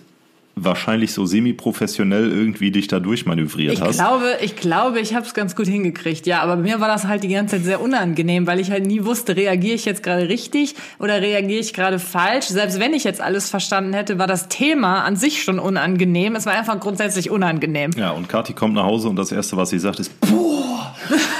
wahrscheinlich 0.55 1.13
so 1.13 1.25
semi-professionell 1.25 2.31
irgendwie 2.31 2.71
dich 2.71 2.87
da 2.87 2.99
durchmanövriert 2.99 3.73
ich 3.73 3.81
hast. 3.81 3.97
Glaube, 3.97 4.37
ich 4.41 4.55
glaube, 4.55 4.99
ich 4.99 5.15
habe 5.15 5.25
es 5.25 5.33
ganz 5.33 5.55
gut 5.55 5.67
hingekriegt, 5.67 6.27
ja. 6.27 6.41
Aber 6.41 6.55
mir 6.55 6.79
war 6.79 6.87
das 6.87 7.05
halt 7.05 7.23
die 7.23 7.29
ganze 7.29 7.55
Zeit 7.57 7.65
sehr 7.65 7.81
unangenehm, 7.81 8.47
weil 8.47 8.59
ich 8.59 8.71
halt 8.71 8.85
nie 8.85 9.05
wusste, 9.05 9.35
reagiere 9.35 9.75
ich 9.75 9.85
jetzt 9.85 10.03
gerade 10.03 10.27
richtig 10.27 10.75
oder 10.99 11.21
reagiere 11.21 11.59
ich 11.59 11.73
gerade 11.73 11.99
falsch. 11.99 12.47
Selbst 12.47 12.79
wenn 12.79 12.93
ich 12.93 13.03
jetzt 13.03 13.21
alles 13.21 13.49
verstanden 13.49 13.93
hätte, 13.93 14.19
war 14.19 14.27
das 14.27 14.49
Thema 14.49 15.03
an 15.03 15.15
sich 15.15 15.43
schon 15.43 15.59
unangenehm. 15.59 16.35
Es 16.35 16.45
war 16.45 16.53
einfach 16.53 16.79
grundsätzlich 16.79 17.29
unangenehm. 17.29 17.91
Ja, 17.97 18.11
und 18.11 18.27
Kathi 18.27 18.53
kommt 18.53 18.73
nach 18.73 18.85
Hause 18.85 19.09
und 19.09 19.15
das 19.15 19.31
Erste, 19.31 19.57
was 19.57 19.69
sie 19.69 19.79
sagt, 19.79 19.99
ist, 19.99 20.19
boah, 20.19 20.95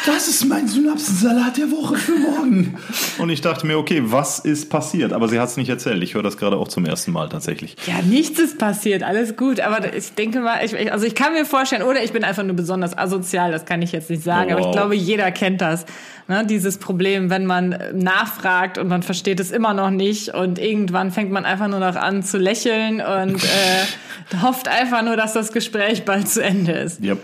das 0.06 0.28
ist 0.28 0.46
mein 0.46 0.68
Synapsensalat 0.68 1.58
der 1.58 1.72
Woche 1.72 1.96
für 1.96 2.14
morgen. 2.14 2.76
Und 3.18 3.30
ich 3.30 3.42
dachte 3.42 3.68
mir, 3.68 3.78
okay, 3.78 4.02
was 4.06 4.40
ist 4.40 4.70
passiert? 4.70 5.14
Aber 5.14 5.28
sie 5.28 5.40
hat 5.40 5.50
es 5.50 5.58
nicht 5.58 5.70
erzählt. 5.70 6.02
Ich 6.04 6.14
höre 6.14 6.24
das 6.24 6.38
gerade 6.38 6.58
auch 6.58 6.68
zum 6.68 6.86
ersten 6.86 7.12
Mal 7.12 7.30
tatsächlich. 7.30 7.76
Ja, 7.86 8.02
nichts 8.02 8.40
ist 8.40 8.58
passiert 8.58 9.01
alles 9.04 9.36
gut. 9.36 9.60
Aber 9.60 9.94
ich 9.94 10.14
denke 10.14 10.40
mal, 10.40 10.64
ich, 10.64 10.92
also 10.92 11.06
ich 11.06 11.16
kann 11.16 11.34
mir 11.34 11.46
vorstellen, 11.46 11.84
oder 11.84 12.04
ich 12.04 12.12
bin 12.12 12.24
einfach 12.24 12.44
nur 12.44 12.56
besonders 12.56 12.98
asozial, 12.98 13.52
das 13.52 13.66
kann 13.66 13.82
ich 13.82 13.92
jetzt 13.92 14.10
nicht 14.10 14.24
sagen, 14.24 14.52
wow. 14.52 14.58
aber 14.58 14.68
ich 14.68 14.72
glaube, 14.72 14.96
jeder 14.96 15.32
kennt 15.32 15.62
das. 15.62 15.86
Ne? 16.28 16.46
Dieses 16.46 16.78
Problem, 16.78 17.30
wenn 17.30 17.46
man 17.46 17.78
nachfragt 17.94 18.78
und 18.78 18.88
man 18.88 19.04
versteht 19.04 19.40
es 19.40 19.52
immer 19.52 19.74
noch 19.74 19.90
nicht 19.90 20.30
und 20.34 20.60
irgendwann 20.60 21.12
fängt 21.12 21.32
man 21.32 21.46
einfach 21.46 21.68
nur 21.68 21.80
noch 21.80 21.96
an 21.96 22.24
zu 22.24 22.38
lächeln 22.38 23.02
und 23.02 23.44
äh, 23.44 24.42
hofft 24.42 24.68
einfach 24.68 25.04
nur, 25.04 25.16
dass 25.16 25.34
das 25.34 25.52
Gespräch 25.52 26.06
bald 26.06 26.30
zu 26.30 26.44
Ende 26.44 26.74
ist. 26.74 27.04
Ja, 27.04 27.16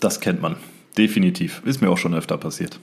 das 0.00 0.20
kennt 0.20 0.40
man. 0.40 0.56
Definitiv. 0.96 1.62
Ist 1.64 1.80
mir 1.80 1.90
auch 1.90 1.98
schon 1.98 2.14
öfter 2.14 2.38
passiert. 2.38 2.78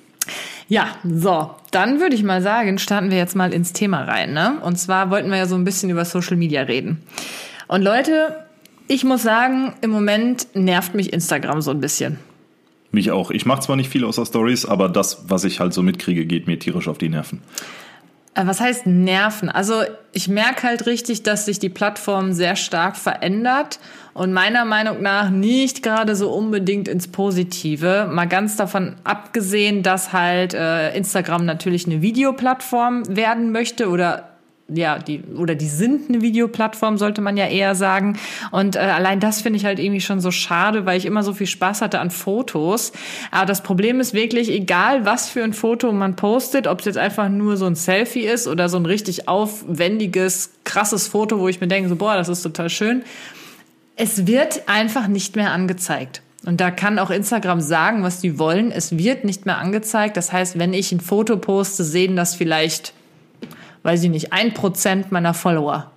Ja, 0.67 0.87
so, 1.03 1.51
dann 1.71 1.99
würde 1.99 2.15
ich 2.15 2.23
mal 2.23 2.41
sagen, 2.41 2.77
starten 2.77 3.11
wir 3.11 3.17
jetzt 3.17 3.35
mal 3.35 3.53
ins 3.53 3.73
Thema 3.73 4.03
rein. 4.03 4.33
Ne? 4.33 4.59
Und 4.61 4.77
zwar 4.77 5.09
wollten 5.09 5.29
wir 5.29 5.37
ja 5.37 5.45
so 5.45 5.55
ein 5.55 5.63
bisschen 5.63 5.89
über 5.89 6.05
Social 6.05 6.37
Media 6.37 6.61
reden. 6.61 7.01
Und 7.71 7.83
Leute, 7.83 8.35
ich 8.89 9.05
muss 9.05 9.23
sagen, 9.23 9.73
im 9.79 9.91
Moment 9.91 10.45
nervt 10.53 10.93
mich 10.93 11.13
Instagram 11.13 11.61
so 11.61 11.71
ein 11.71 11.79
bisschen. 11.79 12.19
Mich 12.91 13.11
auch. 13.11 13.31
Ich 13.31 13.45
mache 13.45 13.61
zwar 13.61 13.77
nicht 13.77 13.89
viel 13.89 14.03
außer 14.03 14.25
Stories, 14.25 14.65
aber 14.65 14.89
das, 14.89 15.29
was 15.29 15.45
ich 15.45 15.61
halt 15.61 15.73
so 15.73 15.81
mitkriege, 15.81 16.25
geht 16.25 16.47
mir 16.47 16.59
tierisch 16.59 16.89
auf 16.89 16.97
die 16.97 17.07
Nerven. 17.07 17.41
Äh, 18.33 18.45
was 18.45 18.59
heißt 18.59 18.87
Nerven? 18.87 19.47
Also 19.47 19.83
ich 20.11 20.27
merke 20.27 20.63
halt 20.63 20.85
richtig, 20.85 21.23
dass 21.23 21.45
sich 21.45 21.59
die 21.59 21.69
Plattform 21.69 22.33
sehr 22.33 22.57
stark 22.57 22.97
verändert 22.97 23.79
und 24.13 24.33
meiner 24.33 24.65
Meinung 24.65 25.01
nach 25.01 25.29
nicht 25.29 25.81
gerade 25.81 26.17
so 26.17 26.29
unbedingt 26.29 26.89
ins 26.89 27.07
Positive. 27.07 28.09
Mal 28.11 28.25
ganz 28.25 28.57
davon 28.57 28.95
abgesehen, 29.05 29.81
dass 29.81 30.11
halt 30.11 30.53
äh, 30.53 30.93
Instagram 30.93 31.45
natürlich 31.45 31.85
eine 31.85 32.01
Videoplattform 32.01 33.15
werden 33.15 33.53
möchte 33.53 33.87
oder 33.87 34.30
ja, 34.73 34.99
die, 34.99 35.23
oder 35.35 35.55
die 35.55 35.67
sind 35.67 36.09
eine 36.09 36.21
Videoplattform, 36.21 36.97
sollte 36.97 37.21
man 37.21 37.37
ja 37.37 37.47
eher 37.47 37.75
sagen. 37.75 38.17
Und 38.51 38.75
äh, 38.75 38.79
allein 38.79 39.19
das 39.19 39.41
finde 39.41 39.57
ich 39.57 39.65
halt 39.65 39.79
irgendwie 39.79 40.01
schon 40.01 40.21
so 40.21 40.31
schade, 40.31 40.85
weil 40.85 40.97
ich 40.97 41.05
immer 41.05 41.23
so 41.23 41.33
viel 41.33 41.47
Spaß 41.47 41.81
hatte 41.81 41.99
an 41.99 42.09
Fotos. 42.09 42.93
Aber 43.31 43.45
das 43.45 43.63
Problem 43.63 43.99
ist 43.99 44.13
wirklich, 44.13 44.49
egal 44.49 45.05
was 45.05 45.29
für 45.29 45.43
ein 45.43 45.53
Foto 45.53 45.91
man 45.91 46.15
postet, 46.15 46.67
ob 46.67 46.79
es 46.79 46.85
jetzt 46.85 46.97
einfach 46.97 47.29
nur 47.29 47.57
so 47.57 47.65
ein 47.65 47.75
Selfie 47.75 48.25
ist 48.25 48.47
oder 48.47 48.69
so 48.69 48.77
ein 48.77 48.85
richtig 48.85 49.27
aufwendiges, 49.27 50.51
krasses 50.63 51.07
Foto, 51.07 51.39
wo 51.39 51.47
ich 51.47 51.59
mir 51.59 51.67
denke, 51.67 51.89
so, 51.89 51.95
boah, 51.95 52.15
das 52.15 52.29
ist 52.29 52.41
total 52.41 52.69
schön. 52.69 53.03
Es 53.95 54.25
wird 54.25 54.63
einfach 54.67 55.07
nicht 55.07 55.35
mehr 55.35 55.51
angezeigt. 55.51 56.21
Und 56.45 56.59
da 56.59 56.71
kann 56.71 56.97
auch 56.97 57.11
Instagram 57.11 57.61
sagen, 57.61 58.03
was 58.03 58.19
die 58.19 58.39
wollen. 58.39 58.71
Es 58.71 58.97
wird 58.97 59.25
nicht 59.25 59.45
mehr 59.45 59.59
angezeigt. 59.59 60.17
Das 60.17 60.31
heißt, 60.33 60.57
wenn 60.57 60.73
ich 60.73 60.91
ein 60.91 60.99
Foto 60.99 61.37
poste, 61.37 61.83
sehen 61.83 62.15
das 62.15 62.33
vielleicht, 62.33 62.93
weiß 63.83 64.03
ich 64.03 64.09
nicht, 64.09 64.33
ein 64.33 64.53
Prozent 64.53 65.11
meiner 65.11 65.33
Follower. 65.33 65.91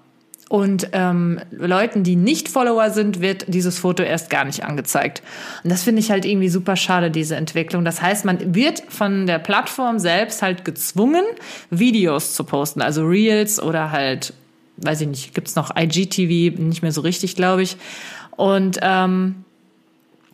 Und 0.49 0.89
ähm, 0.93 1.41
Leuten, 1.51 2.05
die 2.05 2.17
nicht 2.17 2.49
Follower 2.49 2.91
sind, 2.91 3.21
wird 3.21 3.47
dieses 3.49 3.79
Foto 3.79 4.03
erst 4.03 4.29
gar 4.29 4.45
nicht 4.45 4.63
angezeigt. 4.65 5.23
Und 5.65 5.73
das 5.73 5.83
finde 5.83 6.01
ich 6.01 6.11
halt 6.11 6.25
irgendwie 6.25 6.51
super 6.51 6.77
schade, 6.77 7.11
diese 7.11 7.37
Entwicklung. 7.37 7.85
Das 7.85 8.03
heißt, 8.03 8.25
man 8.25 8.55
wird 8.55 8.83
von 8.89 9.27
der 9.27 9.39
Plattform 9.39 9.99
selbst 9.99 10.43
halt 10.43 10.65
gezwungen, 10.65 11.25
Videos 11.71 12.35
zu 12.35 12.45
posten, 12.45 12.83
also 12.83 13.05
Reels 13.05 13.61
oder 13.61 13.91
halt, 13.91 14.35
weiß 14.77 15.01
ich 15.01 15.09
nicht, 15.09 15.35
gibt's 15.35 15.57
noch 15.57 15.75
IGTV, 15.77 16.61
nicht 16.61 16.83
mehr 16.83 16.93
so 16.93 17.01
richtig, 17.01 17.37
glaube 17.37 17.63
ich. 17.63 17.77
Und 18.37 18.79
ähm, 18.83 19.45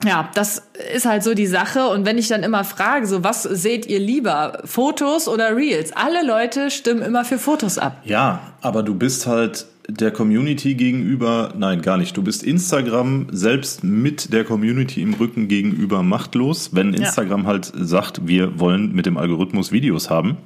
ja, 0.04 0.30
das 0.34 0.62
ist 0.94 1.04
halt 1.04 1.22
so 1.22 1.34
die 1.34 1.46
Sache. 1.46 1.88
Und 1.88 2.06
wenn 2.06 2.16
ich 2.16 2.28
dann 2.28 2.42
immer 2.42 2.64
frage, 2.64 3.06
so 3.06 3.22
was 3.22 3.42
seht 3.42 3.86
ihr 3.86 3.98
lieber, 3.98 4.62
Fotos 4.64 5.28
oder 5.28 5.56
Reels? 5.56 5.92
Alle 5.92 6.26
Leute 6.26 6.70
stimmen 6.70 7.02
immer 7.02 7.24
für 7.24 7.38
Fotos 7.38 7.78
ab. 7.78 8.02
Ja, 8.04 8.40
aber 8.62 8.82
du 8.82 8.94
bist 8.94 9.26
halt 9.26 9.66
der 9.88 10.10
Community 10.10 10.74
gegenüber, 10.74 11.52
nein, 11.56 11.82
gar 11.82 11.96
nicht. 11.96 12.16
Du 12.16 12.22
bist 12.22 12.42
Instagram 12.42 13.26
selbst 13.30 13.82
mit 13.82 14.32
der 14.32 14.44
Community 14.44 15.02
im 15.02 15.14
Rücken 15.14 15.48
gegenüber 15.48 16.02
machtlos. 16.02 16.70
Wenn 16.72 16.94
Instagram 16.94 17.42
ja. 17.42 17.46
halt 17.48 17.72
sagt, 17.74 18.26
wir 18.26 18.58
wollen 18.58 18.92
mit 18.94 19.06
dem 19.06 19.16
Algorithmus 19.16 19.72
Videos 19.72 20.08
haben, 20.08 20.36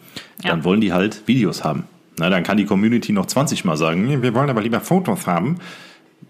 ja. 0.43 0.51
dann 0.51 0.65
wollen 0.65 0.81
die 0.81 0.93
halt 0.93 1.23
Videos 1.27 1.63
haben. 1.63 1.85
Na, 2.19 2.31
dann 2.31 2.43
kann 2.43 2.57
die 2.57 2.65
Community 2.65 3.13
noch 3.13 3.27
20 3.27 3.65
Mal 3.65 3.77
sagen, 3.77 4.23
wir 4.23 4.35
wollen 4.35 4.51
aber 4.51 4.63
lieber 4.63 4.81
Fotos 4.81 5.27
haben. 5.27 5.57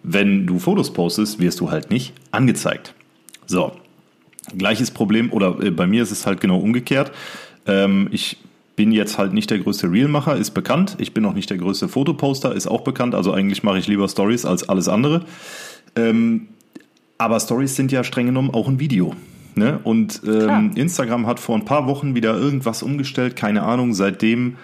Wenn 0.02 0.46
du 0.46 0.58
Fotos 0.58 0.92
postest, 0.92 1.38
wirst 1.38 1.60
du 1.60 1.70
halt 1.70 1.90
nicht 1.90 2.14
angezeigt. 2.30 2.94
So, 3.46 3.72
gleiches 4.56 4.90
Problem, 4.90 5.32
oder 5.32 5.60
äh, 5.60 5.70
bei 5.70 5.86
mir 5.86 6.02
ist 6.02 6.10
es 6.10 6.26
halt 6.26 6.40
genau 6.40 6.58
umgekehrt. 6.58 7.12
Ähm, 7.66 8.08
ich 8.10 8.38
bin 8.76 8.92
jetzt 8.92 9.18
halt 9.18 9.32
nicht 9.32 9.50
der 9.50 9.58
größte 9.60 9.90
Realmacher, 9.90 10.36
ist 10.36 10.50
bekannt. 10.50 10.96
Ich 10.98 11.14
bin 11.14 11.24
auch 11.24 11.34
nicht 11.34 11.50
der 11.50 11.58
größte 11.58 11.88
Fotoposter, 11.88 12.54
ist 12.54 12.66
auch 12.66 12.82
bekannt. 12.82 13.14
Also 13.14 13.32
eigentlich 13.32 13.62
mache 13.62 13.78
ich 13.78 13.86
lieber 13.86 14.08
Stories 14.08 14.44
als 14.44 14.68
alles 14.68 14.88
andere. 14.88 15.22
Ähm, 15.96 16.48
aber 17.18 17.38
Stories 17.38 17.76
sind 17.76 17.92
ja 17.92 18.02
streng 18.02 18.26
genommen 18.26 18.50
auch 18.50 18.68
ein 18.68 18.80
Video. 18.80 19.14
Ne? 19.54 19.78
Und 19.84 20.22
ähm, 20.26 20.72
Instagram 20.74 21.26
hat 21.28 21.38
vor 21.38 21.54
ein 21.54 21.64
paar 21.64 21.86
Wochen 21.86 22.16
wieder 22.16 22.36
irgendwas 22.36 22.82
umgestellt, 22.82 23.36
keine 23.36 23.62
Ahnung. 23.62 23.94
Seitdem 23.94 24.56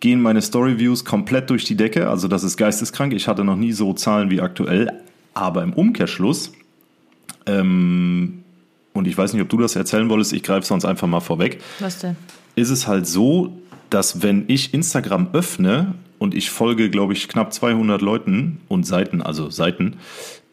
gehen 0.00 0.20
meine 0.20 0.42
Storyviews 0.42 1.06
komplett 1.06 1.48
durch 1.48 1.64
die 1.64 1.76
Decke. 1.76 2.10
Also 2.10 2.28
das 2.28 2.44
ist 2.44 2.58
geisteskrank. 2.58 3.14
Ich 3.14 3.26
hatte 3.26 3.44
noch 3.44 3.56
nie 3.56 3.72
so 3.72 3.94
Zahlen 3.94 4.28
wie 4.28 4.42
aktuell. 4.42 4.92
Aber 5.32 5.62
im 5.62 5.72
Umkehrschluss 5.72 6.52
ähm, 7.48 8.44
und 8.92 9.06
ich 9.06 9.16
weiß 9.16 9.32
nicht, 9.32 9.42
ob 9.42 9.48
du 9.48 9.58
das 9.58 9.76
erzählen 9.76 10.08
wolltest, 10.08 10.32
ich 10.32 10.42
greife 10.42 10.66
sonst 10.66 10.84
einfach 10.84 11.06
mal 11.06 11.20
vorweg. 11.20 11.60
Was 11.80 12.00
denn? 12.00 12.16
Ist 12.54 12.70
es 12.70 12.86
halt 12.86 13.06
so, 13.06 13.56
dass 13.90 14.22
wenn 14.22 14.44
ich 14.48 14.74
Instagram 14.74 15.28
öffne 15.32 15.94
und 16.18 16.34
ich 16.34 16.50
folge, 16.50 16.90
glaube 16.90 17.12
ich, 17.12 17.28
knapp 17.28 17.52
200 17.52 18.02
Leuten 18.02 18.60
und 18.68 18.84
Seiten, 18.84 19.22
also 19.22 19.50
Seiten, 19.50 19.96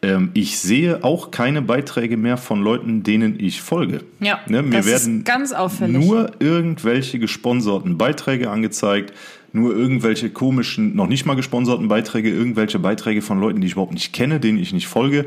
ähm, 0.02 0.30
ich 0.34 0.58
sehe 0.58 1.02
auch 1.02 1.30
keine 1.30 1.62
Beiträge 1.62 2.16
mehr 2.16 2.36
von 2.36 2.62
Leuten, 2.62 3.02
denen 3.02 3.40
ich 3.40 3.62
folge. 3.62 4.02
Ja, 4.20 4.40
ne? 4.46 4.62
Mir 4.62 4.78
das 4.78 4.86
werden 4.86 5.18
ist 5.18 5.26
ganz 5.26 5.52
auffällig. 5.52 6.06
nur 6.06 6.30
irgendwelche 6.38 7.18
gesponserten 7.18 7.98
Beiträge 7.98 8.50
angezeigt, 8.50 9.12
nur 9.52 9.74
irgendwelche 9.74 10.30
komischen, 10.30 10.94
noch 10.94 11.08
nicht 11.08 11.26
mal 11.26 11.34
gesponserten 11.34 11.88
Beiträge, 11.88 12.30
irgendwelche 12.30 12.78
Beiträge 12.78 13.22
von 13.22 13.40
Leuten, 13.40 13.60
die 13.60 13.66
ich 13.66 13.72
überhaupt 13.72 13.94
nicht 13.94 14.12
kenne, 14.12 14.38
denen 14.38 14.58
ich 14.58 14.72
nicht 14.72 14.86
folge 14.86 15.26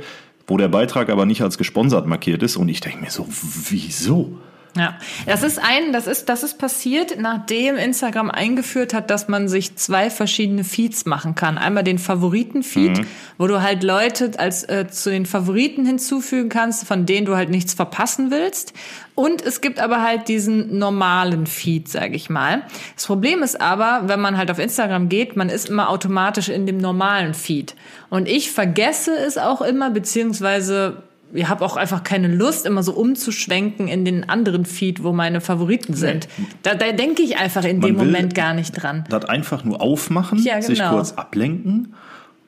wo 0.49 0.57
der 0.57 0.67
Beitrag 0.67 1.09
aber 1.09 1.25
nicht 1.25 1.41
als 1.41 1.57
gesponsert 1.57 2.07
markiert 2.07 2.43
ist. 2.43 2.57
Und 2.57 2.69
ich 2.69 2.81
denke 2.81 2.99
mir 2.99 3.12
so, 3.12 3.27
wieso? 3.69 4.38
Ja, 4.77 4.97
das 5.25 5.41
ist 5.41 5.60
ein, 5.60 5.93
das 5.93 6.05
ist, 6.05 6.29
das 6.29 6.43
ist 6.43 6.60
passiert, 6.60 7.19
nachdem 7.19 7.75
Instagram 7.75 8.29
eingeführt 8.29 8.93
hat, 8.93 9.10
dass 9.10 9.27
man 9.27 9.47
sich 9.47 9.75
zwei 9.75 10.12
verschiedene 10.12 10.63
Feeds 10.63 11.05
machen 11.05 11.34
kann. 11.34 11.58
Einmal 11.58 11.84
den 11.84 11.97
Favoriten-Feed, 11.97 12.99
mhm. 12.99 13.08
wo 13.39 13.47
du 13.47 13.63
halt 13.63 13.84
Leute 13.84 14.32
als 14.38 14.63
äh, 14.69 14.88
zu 14.88 15.10
den 15.10 15.25
Favoriten 15.25 15.86
hinzufügen 15.86 16.49
kannst, 16.49 16.86
von 16.86 17.08
denen 17.08 17.25
du 17.25 17.36
halt 17.36 17.49
nichts 17.49 17.73
verpassen 17.73 18.29
willst. 18.29 18.73
Und 19.15 19.41
es 19.41 19.60
gibt 19.60 19.79
aber 19.79 20.03
halt 20.03 20.27
diesen 20.27 20.77
normalen 20.77 21.47
Feed, 21.47 21.89
sage 21.89 22.15
ich 22.15 22.29
mal. 22.29 22.62
Das 22.95 23.08
Problem 23.08 23.41
ist 23.41 23.60
aber, 23.60 24.03
wenn 24.05 24.21
man 24.21 24.38
halt 24.38 24.51
auf 24.51 24.60
Instagram 24.60 25.10
geht, 25.10 25.36
man 25.36 25.49
ist 25.49 25.67
immer 25.67 25.89
automatisch 25.89 26.47
in 26.47 26.65
dem 26.65 26.77
normalen 26.77 27.34
Feed. 27.34 27.75
Und 28.10 28.27
ich 28.27 28.51
vergesse 28.51 29.17
es 29.17 29.38
auch 29.38 29.62
immer, 29.62 29.89
beziehungsweise 29.89 31.03
ich 31.34 31.48
habe 31.48 31.63
auch 31.63 31.78
einfach 31.78 32.04
keine 32.04 32.28
Lust, 32.28 32.65
immer 32.65 32.84
so 32.84 32.94
umzuschwenken 32.94 33.88
in 33.88 34.06
den 34.06 34.30
anderen 34.30 34.65
Feed, 34.65 35.04
wo 35.04 35.12
meine 35.12 35.42
Favoriten 35.42 35.94
sind. 35.94 36.28
Da, 36.63 36.76
da 36.76 36.92
denke 36.92 37.22
ich 37.22 37.38
einfach 37.38 37.63
in 37.63 37.80
Man 37.80 37.88
dem 37.89 37.98
Moment 37.98 38.36
gar 38.36 38.54
nicht 38.54 38.72
dran. 38.72 39.06
Das 39.10 39.26
einfach 39.26 39.63
nur 39.63 39.82
aufmachen, 39.82 40.42
ja, 40.44 40.56
genau. 40.56 40.68
sich 40.68 40.82
kurz 40.82 41.12
ablenken 41.13 41.94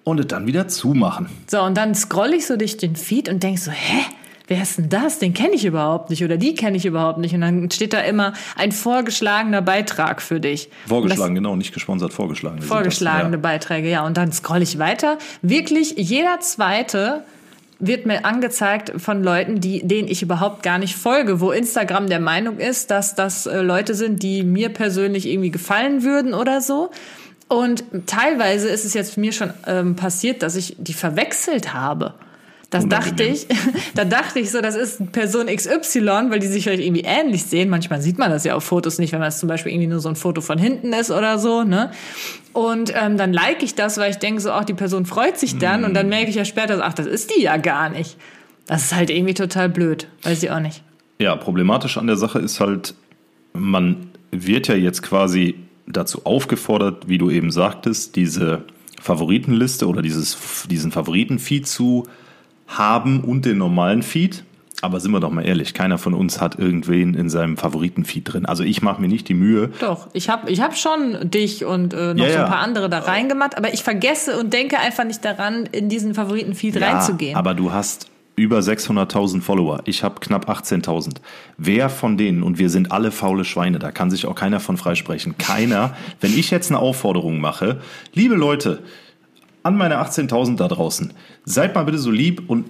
und 0.04 0.20
es 0.20 0.28
dann 0.28 0.48
wieder 0.48 0.68
zumachen. 0.68 1.28
So, 1.48 1.62
und 1.62 1.76
dann 1.78 1.96
scroll 1.96 2.34
ich 2.34 2.48
so 2.48 2.58
durch 2.58 2.78
den 2.78 2.96
Feed 2.96 3.30
und 3.30 3.44
denk 3.44 3.60
so, 3.60 3.72
hä? 3.72 4.02
Wer 4.48 4.64
ist 4.64 4.78
denn 4.78 4.90
das? 4.90 5.18
Den 5.18 5.34
kenne 5.34 5.54
ich 5.54 5.64
überhaupt 5.64 6.10
nicht 6.10 6.26
oder 6.26 6.36
die 6.36 6.56
kenne 6.56 6.76
ich 6.76 6.86
überhaupt 6.86 7.20
nicht. 7.20 7.34
Und 7.34 7.40
dann 7.40 7.72
steht 7.72 7.94
da 7.94 8.02
immer 8.02 8.34
ein 8.58 8.74
vorgeschlagener 8.74 9.62
Beitrag 9.62 10.22
für 10.22 10.42
dich. 10.42 10.70
Vorgeschlagen, 10.88 11.36
genau, 11.36 11.56
nicht 11.56 11.74
gesponsert, 11.74 12.12
vorgeschlagen. 12.12 12.62
Vorgeschlagene 12.62 13.38
das, 13.38 13.44
ja. 13.44 13.50
Beiträge, 13.50 13.90
ja. 13.90 14.06
Und 14.06 14.18
dann 14.18 14.34
scroll 14.34 14.62
ich 14.62 14.78
weiter. 14.78 15.20
Wirklich 15.42 15.94
jeder 15.96 16.42
zweite 16.42 17.24
wird 17.82 18.06
mir 18.06 18.24
angezeigt 18.24 18.94
von 19.02 19.24
Leuten, 19.24 19.60
die, 19.60 19.86
denen 19.86 20.08
ich 20.08 20.22
überhaupt 20.22 20.64
gar 20.64 20.78
nicht 20.78 20.96
folge, 20.96 21.42
wo 21.42 21.52
Instagram 21.52 22.08
der 22.08 22.20
Meinung 22.20 22.60
ist, 22.60 22.92
dass 22.92 23.16
das 23.16 23.48
äh, 23.48 23.62
Leute 23.62 23.96
sind, 23.96 24.24
die 24.24 24.44
mir 24.44 24.70
persönlich 24.70 25.28
irgendwie 25.28 25.52
gefallen 25.52 26.04
würden 26.04 26.34
oder 26.34 26.62
so. 26.62 26.92
Und 27.48 27.84
teilweise 28.06 28.70
ist 28.70 28.86
es 28.86 28.94
jetzt 28.94 29.18
mir 29.18 29.34
schon 29.34 29.52
ähm, 29.68 29.96
passiert, 29.96 30.44
dass 30.44 30.56
ich 30.56 30.76
die 30.78 30.94
verwechselt 30.94 31.74
habe. 31.74 32.14
Das 32.72 32.88
dachte 32.88 33.24
ich, 33.24 33.48
da 33.96 34.06
dachte 34.06 34.40
ich 34.40 34.50
so, 34.50 34.62
das 34.62 34.76
ist 34.76 35.12
Person 35.12 35.48
XY, 35.48 36.30
weil 36.30 36.40
die 36.40 36.48
sich 36.48 36.64
vielleicht 36.64 36.82
irgendwie 36.82 37.04
ähnlich 37.06 37.44
sehen. 37.44 37.70
Manchmal 37.70 38.02
sieht 38.02 38.18
man 38.18 38.32
das 38.32 38.46
ja 38.46 38.56
auf 38.56 38.64
Fotos 38.64 38.98
nicht, 38.98 39.12
wenn 39.12 39.20
das 39.20 39.40
zum 39.40 39.50
Beispiel 39.50 39.74
irgendwie 39.74 39.90
nur 39.90 40.00
so 40.00 40.08
ein 40.08 40.16
Foto 40.16 40.40
von 40.40 40.58
hinten 40.58 40.94
ist 40.94 41.12
oder 41.12 41.38
so, 41.38 41.64
ne? 41.64 41.92
Und 42.54 42.94
ähm, 42.96 43.18
dann 43.18 43.34
like 43.34 43.62
ich 43.62 43.76
das, 43.76 43.98
weil 43.98 44.12
ich 44.12 44.18
denke 44.18 44.40
so, 44.40 44.52
ach, 44.52 44.64
die 44.64 44.74
Person 44.74 45.06
freut 45.06 45.38
sich 45.38 45.58
dann. 45.58 45.82
Mm. 45.82 45.86
Und 45.86 45.94
dann 45.94 46.08
merke 46.08 46.30
ich 46.30 46.36
ja 46.36 46.46
später, 46.46 46.78
so, 46.78 46.82
ach, 46.82 46.94
das 46.94 47.08
ist 47.08 47.36
die 47.36 47.44
ja 47.44 47.58
gar 47.58 47.90
nicht. 47.90 48.18
Das 48.68 48.86
ist 48.86 48.96
halt 48.96 49.10
irgendwie 49.10 49.34
total 49.34 49.68
blöd. 49.68 50.08
Weiß 50.24 50.42
ich 50.42 50.50
auch 50.50 50.62
nicht. 50.62 50.82
Ja, 51.20 51.36
problematisch 51.36 51.98
an 51.98 52.08
der 52.08 52.16
Sache 52.16 52.40
ist 52.40 52.62
halt, 52.62 52.96
man 53.54 54.12
wird 54.32 54.70
ja 54.70 54.76
jetzt 54.76 55.02
quasi 55.02 55.56
dazu 55.88 56.26
aufgefordert, 56.26 57.10
wie 57.10 57.18
du 57.18 57.30
eben 57.30 57.52
sagtest, 57.52 58.16
diese 58.16 58.64
Favoritenliste 59.02 59.88
oder 59.88 60.02
dieses, 60.02 60.66
diesen 60.70 60.92
Favoritenfeed 60.92 61.68
zu 61.68 62.08
haben 62.78 63.22
und 63.22 63.46
den 63.46 63.58
normalen 63.58 64.04
Feed. 64.04 64.44
Aber 64.82 65.00
sind 65.00 65.12
wir 65.12 65.20
doch 65.20 65.30
mal 65.30 65.44
ehrlich, 65.44 65.76
keiner 65.76 66.00
von 66.00 66.16
uns 66.16 66.42
hat 66.42 66.58
irgendwen 66.58 67.14
in 67.14 67.30
seinem 67.30 67.56
Favoritenfeed 67.56 68.34
drin. 68.34 68.46
Also 68.48 68.64
ich 68.64 68.82
mache 68.82 69.00
mir 69.00 69.08
nicht 69.08 69.30
die 69.30 69.36
Mühe. 69.36 69.70
Doch, 69.80 70.08
ich 70.14 70.28
habe 70.28 70.50
ich 70.50 70.60
hab 70.60 70.76
schon 70.76 71.18
dich 71.30 71.66
und 71.66 71.94
äh, 71.94 72.16
noch 72.16 72.26
ja, 72.26 72.32
so 72.32 72.40
ein 72.40 72.46
paar 72.46 72.60
andere 72.60 72.90
da 72.90 73.00
reingemacht, 73.00 73.58
aber 73.58 73.74
ich 73.74 73.84
vergesse 73.84 74.40
und 74.40 74.52
denke 74.54 74.80
einfach 74.80 75.04
nicht 75.04 75.24
daran, 75.24 75.68
in 75.72 75.88
diesen 75.88 76.16
Favoritenfeed 76.16 76.76
ja, 76.76 76.88
reinzugehen. 76.88 77.38
Aber 77.38 77.54
du 77.54 77.72
hast 77.72 78.10
über 78.36 78.60
600.000 78.60 79.42
Follower. 79.42 79.82
Ich 79.86 80.04
habe 80.04 80.20
knapp 80.20 80.50
18.000. 80.50 81.18
Wer 81.58 81.90
von 81.90 82.18
denen, 82.18 82.42
und 82.42 82.58
wir 82.58 82.72
sind 82.72 82.92
alle 82.92 83.12
faule 83.12 83.46
Schweine, 83.46 83.78
da 83.78 83.92
kann 83.92 84.10
sich 84.10 84.26
auch 84.26 84.36
keiner 84.36 84.60
von 84.60 84.78
freisprechen, 84.78 85.38
keiner, 85.38 85.96
wenn 86.22 86.36
ich 86.36 86.50
jetzt 86.50 86.72
eine 86.72 86.80
Aufforderung 86.80 87.40
mache, 87.40 87.82
liebe 88.14 88.36
Leute, 88.36 88.82
an 89.64 89.78
meine 89.78 90.02
18.000 90.02 90.56
da 90.56 90.68
draußen. 90.68 91.14
Seid 91.46 91.76
mal 91.76 91.84
bitte 91.84 91.98
so 91.98 92.12
lieb 92.12 92.50
und 92.50 92.66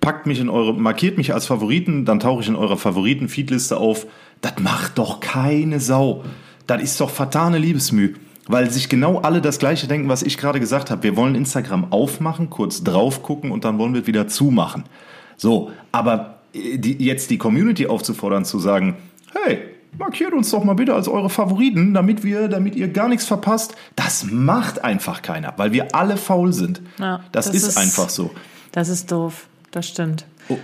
packt 0.00 0.26
mich 0.26 0.40
in 0.40 0.48
eure, 0.48 0.74
markiert 0.74 1.18
mich 1.18 1.34
als 1.34 1.46
Favoriten, 1.46 2.04
dann 2.04 2.20
tauche 2.20 2.42
ich 2.42 2.48
in 2.48 2.56
eurer 2.56 2.76
Favoriten-Feedliste 2.76 3.76
auf. 3.76 4.06
Das 4.40 4.54
macht 4.60 4.98
doch 4.98 5.20
keine 5.20 5.80
Sau. 5.80 6.24
Das 6.66 6.82
ist 6.82 7.00
doch 7.00 7.10
fatale 7.10 7.58
Liebesmüh. 7.58 8.14
Weil 8.46 8.70
sich 8.70 8.88
genau 8.88 9.18
alle 9.18 9.42
das 9.42 9.58
Gleiche 9.58 9.88
denken, 9.88 10.08
was 10.08 10.22
ich 10.22 10.38
gerade 10.38 10.58
gesagt 10.58 10.90
habe. 10.90 11.02
Wir 11.02 11.16
wollen 11.16 11.34
Instagram 11.34 11.92
aufmachen, 11.92 12.48
kurz 12.48 12.82
drauf 12.82 13.22
gucken 13.22 13.50
und 13.50 13.64
dann 13.64 13.78
wollen 13.78 13.92
wir 13.92 14.06
wieder 14.06 14.26
zumachen. 14.26 14.84
So, 15.36 15.70
aber 15.92 16.38
äh, 16.54 16.78
die, 16.78 17.04
jetzt 17.04 17.30
die 17.30 17.38
Community 17.38 17.86
aufzufordern, 17.86 18.46
zu 18.46 18.58
sagen, 18.58 18.96
hey, 19.44 19.58
markiert 19.96 20.32
uns 20.32 20.50
doch 20.50 20.64
mal 20.64 20.74
bitte 20.74 20.94
als 20.94 21.08
eure 21.08 21.30
Favoriten, 21.30 21.94
damit 21.94 22.24
wir, 22.24 22.48
damit 22.48 22.76
ihr 22.76 22.88
gar 22.88 23.08
nichts 23.08 23.26
verpasst. 23.26 23.74
Das 23.96 24.24
macht 24.30 24.84
einfach 24.84 25.22
keiner, 25.22 25.54
weil 25.56 25.72
wir 25.72 25.94
alle 25.94 26.16
faul 26.16 26.52
sind. 26.52 26.80
Ja, 26.98 27.20
das, 27.32 27.46
das 27.46 27.54
ist, 27.54 27.66
ist- 27.68 27.76
einfach 27.78 28.08
so. 28.10 28.30
Das 28.72 28.88
ist 28.88 29.10
doof. 29.10 29.46
Das 29.70 29.86
stimmt. 29.88 30.24
Oh, 30.48 30.58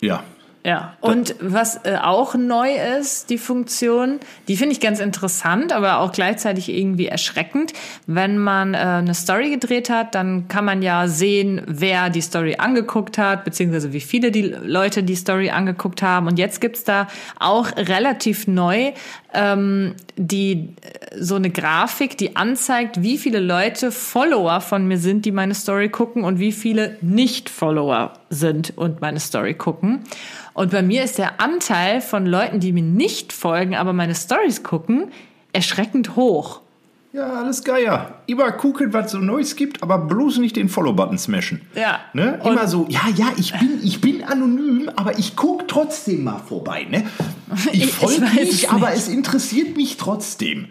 ja. 0.00 0.22
Ja, 0.62 0.94
und 1.00 1.36
was 1.40 1.86
äh, 1.86 1.96
auch 2.02 2.34
neu 2.34 2.68
ist, 2.98 3.30
die 3.30 3.38
Funktion, 3.38 4.20
die 4.46 4.58
finde 4.58 4.72
ich 4.72 4.80
ganz 4.80 5.00
interessant, 5.00 5.72
aber 5.72 6.00
auch 6.00 6.12
gleichzeitig 6.12 6.68
irgendwie 6.68 7.06
erschreckend. 7.06 7.72
Wenn 8.06 8.36
man 8.36 8.74
äh, 8.74 8.78
eine 8.78 9.14
Story 9.14 9.48
gedreht 9.48 9.88
hat, 9.88 10.14
dann 10.14 10.48
kann 10.48 10.66
man 10.66 10.82
ja 10.82 11.08
sehen, 11.08 11.62
wer 11.66 12.10
die 12.10 12.20
Story 12.20 12.56
angeguckt 12.58 13.16
hat, 13.16 13.44
beziehungsweise 13.44 13.94
wie 13.94 14.02
viele 14.02 14.30
die 14.30 14.42
Leute 14.42 15.02
die 15.02 15.14
Story 15.14 15.48
angeguckt 15.48 16.02
haben. 16.02 16.26
Und 16.26 16.38
jetzt 16.38 16.60
gibt's 16.60 16.84
da 16.84 17.06
auch 17.38 17.74
relativ 17.76 18.46
neu 18.46 18.92
ähm, 19.32 19.94
die 20.16 20.74
äh, 20.82 21.18
so 21.18 21.36
eine 21.36 21.48
Grafik, 21.48 22.18
die 22.18 22.36
anzeigt, 22.36 23.02
wie 23.02 23.16
viele 23.16 23.40
Leute 23.40 23.90
Follower 23.90 24.60
von 24.60 24.86
mir 24.86 24.98
sind, 24.98 25.24
die 25.24 25.32
meine 25.32 25.54
Story 25.54 25.88
gucken 25.88 26.24
und 26.24 26.38
wie 26.38 26.52
viele 26.52 26.98
Nicht-Follower 27.00 28.19
sind 28.30 28.78
und 28.78 29.00
meine 29.00 29.20
Story 29.20 29.54
gucken. 29.54 30.04
Und 30.54 30.70
bei 30.70 30.82
mir 30.82 31.02
ist 31.04 31.18
der 31.18 31.40
Anteil 31.40 32.00
von 32.00 32.24
Leuten, 32.24 32.60
die 32.60 32.72
mir 32.72 32.82
nicht 32.82 33.32
folgen, 33.32 33.74
aber 33.74 33.92
meine 33.92 34.14
Stories 34.14 34.62
gucken, 34.62 35.10
erschreckend 35.52 36.16
hoch. 36.16 36.62
Ja, 37.12 37.26
alles 37.40 37.64
Geier. 37.64 38.20
Immer 38.26 38.52
gucken, 38.52 38.92
was 38.92 39.10
so 39.10 39.18
Neues 39.18 39.56
gibt, 39.56 39.82
aber 39.82 39.98
bloß 39.98 40.38
nicht 40.38 40.54
den 40.54 40.68
Follow-Button 40.68 41.18
smashen. 41.18 41.60
Ja. 41.74 41.98
Ne? 42.12 42.38
Immer 42.44 42.68
so, 42.68 42.86
ja, 42.88 43.00
ja, 43.16 43.26
ich 43.36 43.52
bin, 43.58 43.80
ich 43.82 44.00
bin 44.00 44.22
anonym, 44.22 44.88
aber 44.94 45.18
ich 45.18 45.34
guck 45.34 45.66
trotzdem 45.66 46.22
mal 46.22 46.38
vorbei. 46.38 46.86
Ne? 46.88 47.04
Ich 47.72 47.92
folge 47.92 48.20
nicht, 48.20 48.64
es 48.64 48.68
aber 48.68 48.90
nicht. 48.90 48.98
es 48.98 49.08
interessiert 49.08 49.76
mich 49.76 49.96
trotzdem. 49.96 50.66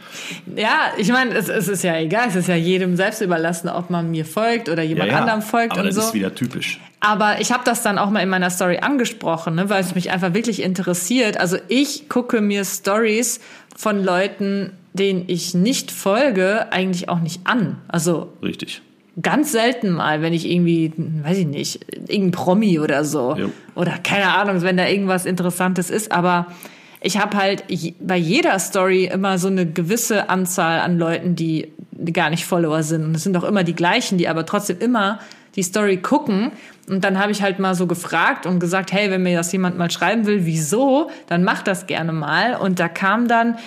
Ja, 0.55 0.93
ich 0.97 1.11
meine, 1.11 1.33
es, 1.35 1.49
es 1.49 1.67
ist 1.67 1.83
ja 1.83 1.97
egal, 1.97 2.29
es 2.29 2.35
ist 2.35 2.47
ja 2.47 2.55
jedem 2.55 2.95
selbst 2.95 3.19
überlassen, 3.19 3.67
ob 3.67 3.89
man 3.89 4.09
mir 4.09 4.23
folgt 4.23 4.69
oder 4.69 4.81
jemand 4.81 5.11
anderem 5.11 5.41
folgt 5.41 5.73
aber 5.73 5.81
und 5.81 5.87
das 5.87 5.95
so. 5.95 6.01
ist 6.01 6.13
wieder 6.13 6.33
typisch. 6.33 6.79
Aber 7.01 7.41
ich 7.41 7.51
habe 7.51 7.63
das 7.65 7.83
dann 7.83 7.97
auch 7.97 8.09
mal 8.09 8.21
in 8.21 8.29
meiner 8.29 8.49
Story 8.49 8.77
angesprochen, 8.77 9.55
ne, 9.55 9.69
weil 9.69 9.81
es 9.81 9.93
mich 9.93 10.09
einfach 10.11 10.33
wirklich 10.33 10.61
interessiert. 10.61 11.37
Also 11.37 11.57
ich 11.67 12.07
gucke 12.07 12.39
mir 12.39 12.63
Stories 12.63 13.41
von 13.75 14.01
Leuten, 14.01 14.71
denen 14.93 15.25
ich 15.27 15.53
nicht 15.53 15.91
folge, 15.91 16.71
eigentlich 16.71 17.09
auch 17.09 17.19
nicht 17.19 17.41
an. 17.45 17.77
Also 17.87 18.33
Richtig. 18.41 18.81
ganz 19.21 19.51
selten 19.51 19.91
mal, 19.91 20.21
wenn 20.21 20.33
ich 20.33 20.49
irgendwie, 20.49 20.91
weiß 20.97 21.37
ich 21.37 21.47
nicht, 21.47 21.85
irgendein 22.07 22.31
Promi 22.31 22.79
oder 22.79 23.05
so. 23.05 23.35
Jo. 23.35 23.51
Oder 23.75 23.97
keine 24.03 24.33
Ahnung, 24.33 24.61
wenn 24.61 24.77
da 24.77 24.87
irgendwas 24.87 25.25
Interessantes 25.25 25.89
ist. 25.89 26.11
Aber 26.11 26.47
ich 27.01 27.17
habe 27.17 27.37
halt 27.37 27.63
bei 27.99 28.17
jeder 28.17 28.57
Story 28.59 29.05
immer 29.05 29.37
so 29.37 29.47
eine 29.47 29.65
gewisse 29.65 30.29
Anzahl 30.29 30.79
an 30.79 30.97
Leuten, 30.97 31.35
die, 31.35 31.71
die 31.91 32.13
gar 32.13 32.29
nicht 32.29 32.45
Follower 32.45 32.83
sind. 32.83 33.05
Und 33.05 33.15
es 33.15 33.23
sind 33.23 33.37
auch 33.37 33.43
immer 33.43 33.63
die 33.63 33.75
gleichen, 33.75 34.17
die 34.17 34.27
aber 34.27 34.45
trotzdem 34.45 34.79
immer 34.79 35.19
die 35.55 35.63
Story 35.63 35.97
gucken. 35.97 36.51
Und 36.87 37.03
dann 37.03 37.19
habe 37.19 37.31
ich 37.31 37.41
halt 37.41 37.59
mal 37.59 37.75
so 37.75 37.87
gefragt 37.87 38.45
und 38.45 38.59
gesagt, 38.59 38.91
hey, 38.91 39.11
wenn 39.11 39.23
mir 39.23 39.37
das 39.37 39.51
jemand 39.51 39.77
mal 39.77 39.91
schreiben 39.91 40.25
will, 40.25 40.45
wieso, 40.45 41.09
dann 41.27 41.43
mach 41.43 41.61
das 41.61 41.87
gerne 41.87 42.11
mal. 42.11 42.55
Und 42.55 42.79
da 42.79 42.87
kam 42.87 43.27
dann, 43.27 43.57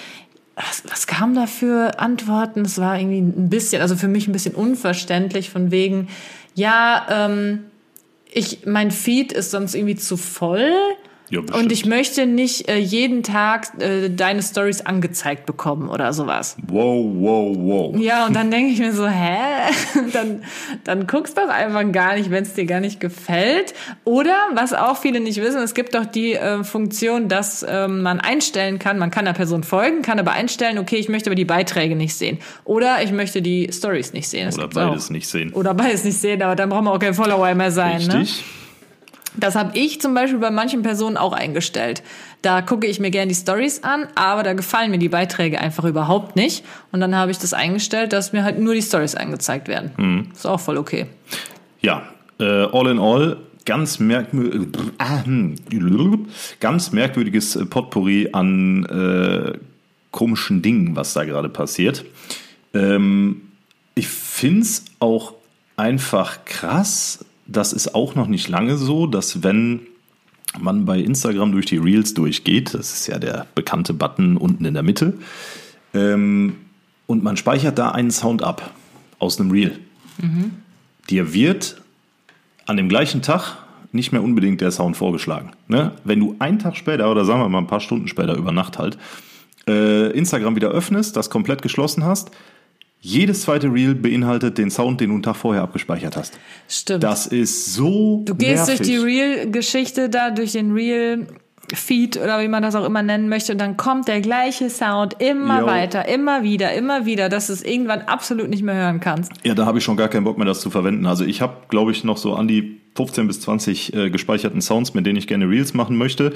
was, 0.68 0.82
was 0.90 1.06
kam 1.06 1.34
da 1.34 1.46
für 1.46 1.98
Antworten? 1.98 2.64
Es 2.64 2.78
war 2.78 2.98
irgendwie 2.98 3.20
ein 3.20 3.48
bisschen, 3.48 3.82
also 3.82 3.96
für 3.96 4.08
mich 4.08 4.28
ein 4.28 4.32
bisschen 4.32 4.54
unverständlich 4.54 5.50
von 5.50 5.70
wegen, 5.70 6.08
ja, 6.54 7.06
ähm, 7.10 7.64
ich, 8.30 8.66
mein 8.66 8.90
Feed 8.90 9.32
ist 9.32 9.50
sonst 9.50 9.74
irgendwie 9.74 9.96
zu 9.96 10.16
voll. 10.16 10.72
Ja, 11.32 11.40
und 11.40 11.72
ich 11.72 11.86
möchte 11.86 12.26
nicht 12.26 12.68
äh, 12.68 12.76
jeden 12.76 13.22
Tag 13.22 13.80
äh, 13.80 14.10
deine 14.10 14.42
Stories 14.42 14.82
angezeigt 14.82 15.46
bekommen 15.46 15.88
oder 15.88 16.12
sowas. 16.12 16.58
Wow, 16.66 17.06
wow, 17.06 17.56
wow. 17.58 17.96
Ja, 17.98 18.26
und 18.26 18.36
dann 18.36 18.50
denke 18.50 18.70
ich 18.70 18.80
mir 18.80 18.92
so, 18.92 19.08
hä? 19.08 19.72
dann, 20.12 20.42
dann 20.84 21.06
guckst 21.06 21.38
doch 21.38 21.48
einfach 21.48 21.90
gar 21.90 22.16
nicht, 22.16 22.30
wenn 22.30 22.42
es 22.42 22.52
dir 22.52 22.66
gar 22.66 22.80
nicht 22.80 23.00
gefällt. 23.00 23.72
Oder, 24.04 24.36
was 24.52 24.74
auch 24.74 24.98
viele 24.98 25.20
nicht 25.20 25.40
wissen, 25.40 25.62
es 25.62 25.72
gibt 25.72 25.94
doch 25.94 26.04
die 26.04 26.34
äh, 26.34 26.64
Funktion, 26.64 27.28
dass 27.28 27.64
ähm, 27.66 28.02
man 28.02 28.20
einstellen 28.20 28.78
kann, 28.78 28.98
man 28.98 29.10
kann 29.10 29.24
der 29.24 29.32
Person 29.32 29.64
folgen, 29.64 30.02
kann 30.02 30.18
aber 30.18 30.32
einstellen, 30.32 30.76
okay, 30.76 30.96
ich 30.96 31.08
möchte 31.08 31.30
aber 31.30 31.34
die 31.34 31.46
Beiträge 31.46 31.96
nicht 31.96 32.14
sehen. 32.14 32.40
Oder 32.64 33.02
ich 33.02 33.10
möchte 33.10 33.40
die 33.40 33.70
Stories 33.72 34.12
nicht 34.12 34.28
sehen. 34.28 34.44
Das 34.44 34.56
Oder 34.56 34.64
gibt's 34.64 34.76
auch. 34.76 34.88
beides 34.90 35.08
nicht 35.08 35.26
sehen. 35.26 35.54
Oder 35.54 35.72
beides 35.72 36.04
nicht 36.04 36.18
sehen, 36.18 36.42
aber 36.42 36.56
dann 36.56 36.68
brauchen 36.68 36.84
wir 36.84 36.92
auch 36.92 36.98
kein 36.98 37.14
Follower 37.14 37.54
mehr 37.54 37.70
sein. 37.70 38.06
Ne? 38.06 38.26
Das 39.36 39.54
habe 39.54 39.76
ich 39.78 40.00
zum 40.00 40.14
Beispiel 40.14 40.38
bei 40.38 40.50
manchen 40.50 40.82
Personen 40.82 41.16
auch 41.16 41.32
eingestellt. 41.32 42.02
Da 42.42 42.60
gucke 42.60 42.86
ich 42.86 43.00
mir 43.00 43.10
gerne 43.10 43.28
die 43.28 43.34
Stories 43.34 43.82
an, 43.82 44.06
aber 44.14 44.42
da 44.42 44.52
gefallen 44.52 44.90
mir 44.90 44.98
die 44.98 45.08
Beiträge 45.08 45.60
einfach 45.60 45.84
überhaupt 45.84 46.36
nicht. 46.36 46.64
Und 46.90 47.00
dann 47.00 47.14
habe 47.16 47.30
ich 47.30 47.38
das 47.38 47.54
eingestellt, 47.54 48.12
dass 48.12 48.32
mir 48.32 48.44
halt 48.44 48.58
nur 48.58 48.74
die 48.74 48.82
Stories 48.82 49.14
angezeigt 49.14 49.68
werden. 49.68 49.92
Mhm. 49.96 50.28
Ist 50.34 50.46
auch 50.46 50.60
voll 50.60 50.76
okay. 50.76 51.06
Ja, 51.80 52.02
äh, 52.38 52.44
all 52.44 52.88
in 52.88 52.98
all, 52.98 53.38
ganz, 53.64 53.98
merkwür 53.98 54.66
äh, 54.98 55.24
hm, 55.24 55.54
ganz 56.60 56.92
merkwürdiges 56.92 57.58
Potpourri 57.70 58.28
an 58.32 58.84
äh, 58.86 59.58
komischen 60.10 60.62
Dingen, 60.62 60.94
was 60.96 61.14
da 61.14 61.24
gerade 61.24 61.48
passiert. 61.48 62.04
Ähm, 62.74 63.42
ich 63.94 64.08
find's 64.08 64.84
auch 64.98 65.34
einfach 65.76 66.44
krass, 66.44 67.24
das 67.52 67.72
ist 67.72 67.94
auch 67.94 68.14
noch 68.14 68.26
nicht 68.26 68.48
lange 68.48 68.76
so, 68.76 69.06
dass 69.06 69.42
wenn 69.42 69.80
man 70.60 70.84
bei 70.84 70.98
Instagram 70.98 71.52
durch 71.52 71.66
die 71.66 71.78
Reels 71.78 72.14
durchgeht, 72.14 72.74
das 72.74 72.92
ist 72.92 73.06
ja 73.06 73.18
der 73.18 73.46
bekannte 73.54 73.94
Button 73.94 74.36
unten 74.36 74.64
in 74.64 74.74
der 74.74 74.82
Mitte, 74.82 75.14
ähm, 75.94 76.56
und 77.06 77.22
man 77.22 77.36
speichert 77.36 77.78
da 77.78 77.90
einen 77.90 78.10
Sound 78.10 78.42
ab 78.42 78.72
aus 79.18 79.38
einem 79.38 79.50
Reel. 79.50 79.78
Dir 81.10 81.32
wird 81.32 81.82
an 82.66 82.76
dem 82.76 82.88
gleichen 82.88 83.22
Tag 83.22 83.58
nicht 83.92 84.12
mehr 84.12 84.22
unbedingt 84.22 84.60
der 84.60 84.70
Sound 84.70 84.96
vorgeschlagen. 84.96 85.50
Ne? 85.68 85.92
Wenn 86.04 86.20
du 86.20 86.36
einen 86.38 86.58
Tag 86.58 86.76
später 86.76 87.10
oder 87.10 87.24
sagen 87.24 87.40
wir 87.40 87.48
mal 87.48 87.58
ein 87.58 87.66
paar 87.66 87.80
Stunden 87.80 88.08
später 88.08 88.34
über 88.34 88.52
Nacht 88.52 88.78
halt 88.78 88.96
äh, 89.68 90.10
Instagram 90.12 90.56
wieder 90.56 90.68
öffnest, 90.70 91.16
das 91.16 91.28
komplett 91.28 91.60
geschlossen 91.60 92.04
hast, 92.04 92.30
jedes 93.04 93.42
zweite 93.42 93.66
Reel 93.66 93.96
beinhaltet 93.96 94.58
den 94.58 94.70
Sound, 94.70 95.00
den 95.00 95.08
du 95.08 95.14
einen 95.14 95.22
Tag 95.24 95.34
vorher 95.34 95.62
abgespeichert 95.62 96.16
hast. 96.16 96.38
Stimmt. 96.68 97.02
Das 97.02 97.26
ist 97.26 97.74
so 97.74 98.22
du 98.24 98.36
gehst 98.36 98.68
nervig. 98.68 98.76
durch 98.78 98.88
die 98.88 98.96
Real-Geschichte 98.96 100.08
da, 100.08 100.30
durch 100.30 100.52
den 100.52 100.70
Real-Feed 100.72 102.16
oder 102.18 102.40
wie 102.40 102.46
man 102.46 102.62
das 102.62 102.76
auch 102.76 102.84
immer 102.84 103.02
nennen 103.02 103.28
möchte, 103.28 103.52
und 103.52 103.60
dann 103.60 103.76
kommt 103.76 104.06
der 104.06 104.20
gleiche 104.20 104.70
Sound 104.70 105.16
immer 105.18 105.62
Jo. 105.62 105.66
weiter, 105.66 106.06
immer 106.08 106.44
wieder, 106.44 106.72
immer 106.74 107.04
wieder, 107.04 107.28
dass 107.28 107.48
du 107.48 107.54
es 107.54 107.64
irgendwann 107.64 108.02
absolut 108.02 108.48
nicht 108.48 108.62
mehr 108.62 108.76
hören 108.76 109.00
kannst. 109.00 109.32
Ja, 109.42 109.54
da 109.54 109.66
habe 109.66 109.78
ich 109.78 109.84
schon 109.84 109.96
gar 109.96 110.08
keinen 110.08 110.22
Bock 110.22 110.38
mehr, 110.38 110.46
das 110.46 110.60
zu 110.60 110.70
verwenden. 110.70 111.04
Also 111.06 111.24
ich 111.24 111.40
habe, 111.42 111.56
glaube 111.68 111.90
ich, 111.90 112.04
noch 112.04 112.16
so 112.18 112.34
an 112.34 112.46
die 112.46 112.80
15 112.94 113.26
bis 113.26 113.40
20 113.40 113.94
äh, 113.94 114.10
gespeicherten 114.10 114.60
Sounds, 114.60 114.94
mit 114.94 115.06
denen 115.06 115.16
ich 115.16 115.26
gerne 115.26 115.48
Reels 115.48 115.74
machen 115.74 115.96
möchte. 115.96 116.34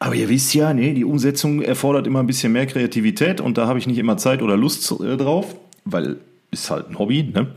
Aber 0.00 0.16
ihr 0.16 0.28
wisst 0.28 0.52
ja, 0.52 0.74
nee, 0.74 0.94
die 0.94 1.04
Umsetzung 1.04 1.62
erfordert 1.62 2.08
immer 2.08 2.18
ein 2.18 2.26
bisschen 2.26 2.52
mehr 2.52 2.66
Kreativität 2.66 3.40
und 3.40 3.56
da 3.56 3.68
habe 3.68 3.78
ich 3.78 3.86
nicht 3.86 3.98
immer 3.98 4.16
Zeit 4.16 4.42
oder 4.42 4.56
Lust 4.56 4.90
äh, 5.00 5.16
drauf, 5.16 5.54
weil 5.84 6.18
ist 6.50 6.70
halt 6.70 6.90
ein 6.90 6.98
Hobby. 6.98 7.22
Ne? 7.24 7.48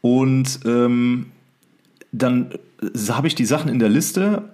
Und 0.00 0.60
ähm, 0.64 1.26
dann 2.12 2.52
äh, 2.82 3.12
habe 3.12 3.26
ich 3.26 3.34
die 3.34 3.44
Sachen 3.44 3.70
in 3.70 3.78
der 3.78 3.88
Liste 3.88 4.44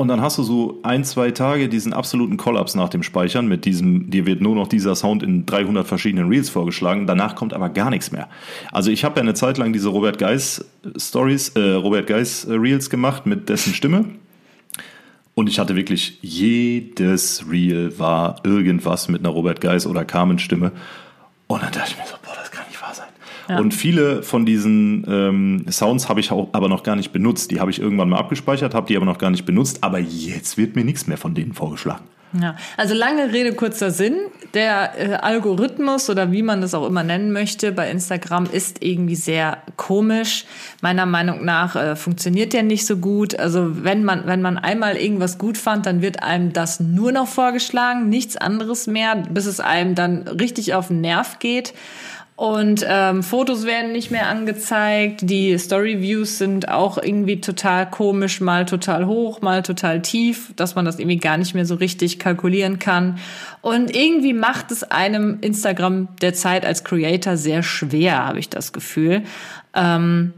und 0.00 0.08
dann 0.08 0.22
hast 0.22 0.38
du 0.38 0.42
so 0.42 0.80
ein, 0.82 1.04
zwei 1.04 1.30
Tage 1.30 1.68
diesen 1.68 1.92
absoluten 1.92 2.38
Kollaps 2.38 2.74
nach 2.74 2.88
dem 2.88 3.02
Speichern 3.02 3.46
mit 3.46 3.66
diesem, 3.66 4.10
dir 4.10 4.24
wird 4.24 4.40
nur 4.40 4.54
noch 4.54 4.66
dieser 4.66 4.96
Sound 4.96 5.22
in 5.22 5.44
300 5.44 5.86
verschiedenen 5.86 6.28
Reels 6.28 6.48
vorgeschlagen. 6.48 7.06
Danach 7.06 7.36
kommt 7.36 7.52
aber 7.52 7.68
gar 7.68 7.90
nichts 7.90 8.10
mehr. 8.10 8.28
Also 8.72 8.90
ich 8.90 9.04
habe 9.04 9.16
ja 9.16 9.22
eine 9.22 9.34
Zeit 9.34 9.58
lang 9.58 9.74
diese 9.74 9.90
Robert 9.90 10.16
Geis 10.16 10.64
Stories, 10.96 11.50
äh, 11.50 11.72
Robert 11.72 12.06
Geis 12.06 12.46
äh, 12.46 12.54
Reels 12.54 12.88
gemacht 12.88 13.26
mit 13.26 13.50
dessen 13.50 13.74
Stimme. 13.74 14.06
Und 15.34 15.48
ich 15.48 15.58
hatte 15.58 15.76
wirklich 15.76 16.18
jedes 16.22 17.44
Reel 17.50 17.98
war 17.98 18.40
irgendwas 18.42 19.08
mit 19.08 19.20
einer 19.20 19.28
Robert 19.28 19.60
Geis 19.60 19.86
oder 19.86 20.04
Carmen 20.06 20.38
Stimme. 20.38 20.72
Und 21.46 21.62
dann 21.62 21.72
dachte 21.72 21.90
ich 21.92 21.98
mir 21.98 22.06
so, 22.06 22.16
boah, 22.22 22.34
das 22.36 22.49
Und 23.58 23.74
viele 23.74 24.22
von 24.22 24.46
diesen 24.46 25.04
ähm, 25.08 25.64
Sounds 25.70 26.08
habe 26.08 26.20
ich 26.20 26.30
auch 26.30 26.48
aber 26.52 26.68
noch 26.68 26.82
gar 26.82 26.96
nicht 26.96 27.12
benutzt. 27.12 27.50
Die 27.50 27.60
habe 27.60 27.70
ich 27.70 27.80
irgendwann 27.80 28.08
mal 28.08 28.18
abgespeichert, 28.18 28.74
habe 28.74 28.86
die 28.86 28.96
aber 28.96 29.06
noch 29.06 29.18
gar 29.18 29.30
nicht 29.30 29.44
benutzt. 29.44 29.82
Aber 29.82 29.98
jetzt 29.98 30.56
wird 30.56 30.76
mir 30.76 30.84
nichts 30.84 31.06
mehr 31.06 31.16
von 31.16 31.34
denen 31.34 31.52
vorgeschlagen. 31.52 32.04
Ja, 32.32 32.54
also 32.76 32.94
lange 32.94 33.32
Rede, 33.32 33.54
kurzer 33.54 33.90
Sinn. 33.90 34.16
Der 34.54 34.92
äh, 34.96 35.14
Algorithmus 35.14 36.08
oder 36.10 36.30
wie 36.30 36.42
man 36.42 36.60
das 36.60 36.74
auch 36.74 36.86
immer 36.86 37.02
nennen 37.02 37.32
möchte 37.32 37.72
bei 37.72 37.90
Instagram 37.90 38.46
ist 38.46 38.84
irgendwie 38.84 39.16
sehr 39.16 39.58
komisch. 39.76 40.44
Meiner 40.80 41.06
Meinung 41.06 41.44
nach 41.44 41.74
äh, 41.74 41.96
funktioniert 41.96 42.52
der 42.52 42.62
nicht 42.62 42.86
so 42.86 42.98
gut. 42.98 43.36
Also 43.38 43.84
wenn 43.84 44.04
man, 44.04 44.26
wenn 44.26 44.42
man 44.42 44.58
einmal 44.58 44.96
irgendwas 44.96 45.38
gut 45.38 45.58
fand, 45.58 45.86
dann 45.86 46.02
wird 46.02 46.22
einem 46.22 46.52
das 46.52 46.78
nur 46.78 47.10
noch 47.10 47.26
vorgeschlagen, 47.26 48.08
nichts 48.08 48.36
anderes 48.36 48.86
mehr, 48.86 49.16
bis 49.16 49.46
es 49.46 49.58
einem 49.58 49.96
dann 49.96 50.28
richtig 50.28 50.74
auf 50.74 50.86
den 50.86 51.00
Nerv 51.00 51.40
geht. 51.40 51.74
Und 52.40 52.86
ähm, 52.88 53.22
Fotos 53.22 53.66
werden 53.66 53.92
nicht 53.92 54.10
mehr 54.10 54.26
angezeigt. 54.28 55.20
Die 55.24 55.58
Story-Views 55.58 56.38
sind 56.38 56.70
auch 56.70 56.96
irgendwie 56.96 57.42
total 57.42 57.90
komisch, 57.90 58.40
mal 58.40 58.64
total 58.64 59.04
hoch, 59.06 59.42
mal 59.42 59.62
total 59.62 60.00
tief, 60.00 60.50
dass 60.56 60.74
man 60.74 60.86
das 60.86 60.98
irgendwie 60.98 61.18
gar 61.18 61.36
nicht 61.36 61.52
mehr 61.54 61.66
so 61.66 61.74
richtig 61.74 62.18
kalkulieren 62.18 62.78
kann. 62.78 63.18
Und 63.60 63.94
irgendwie 63.94 64.32
macht 64.32 64.70
es 64.70 64.84
einem 64.84 65.36
Instagram 65.42 66.08
derzeit 66.22 66.64
als 66.64 66.82
Creator 66.82 67.36
sehr 67.36 67.62
schwer, 67.62 68.24
habe 68.24 68.38
ich 68.38 68.48
das 68.48 68.72
Gefühl. 68.72 69.24
Ähm, 69.74 70.32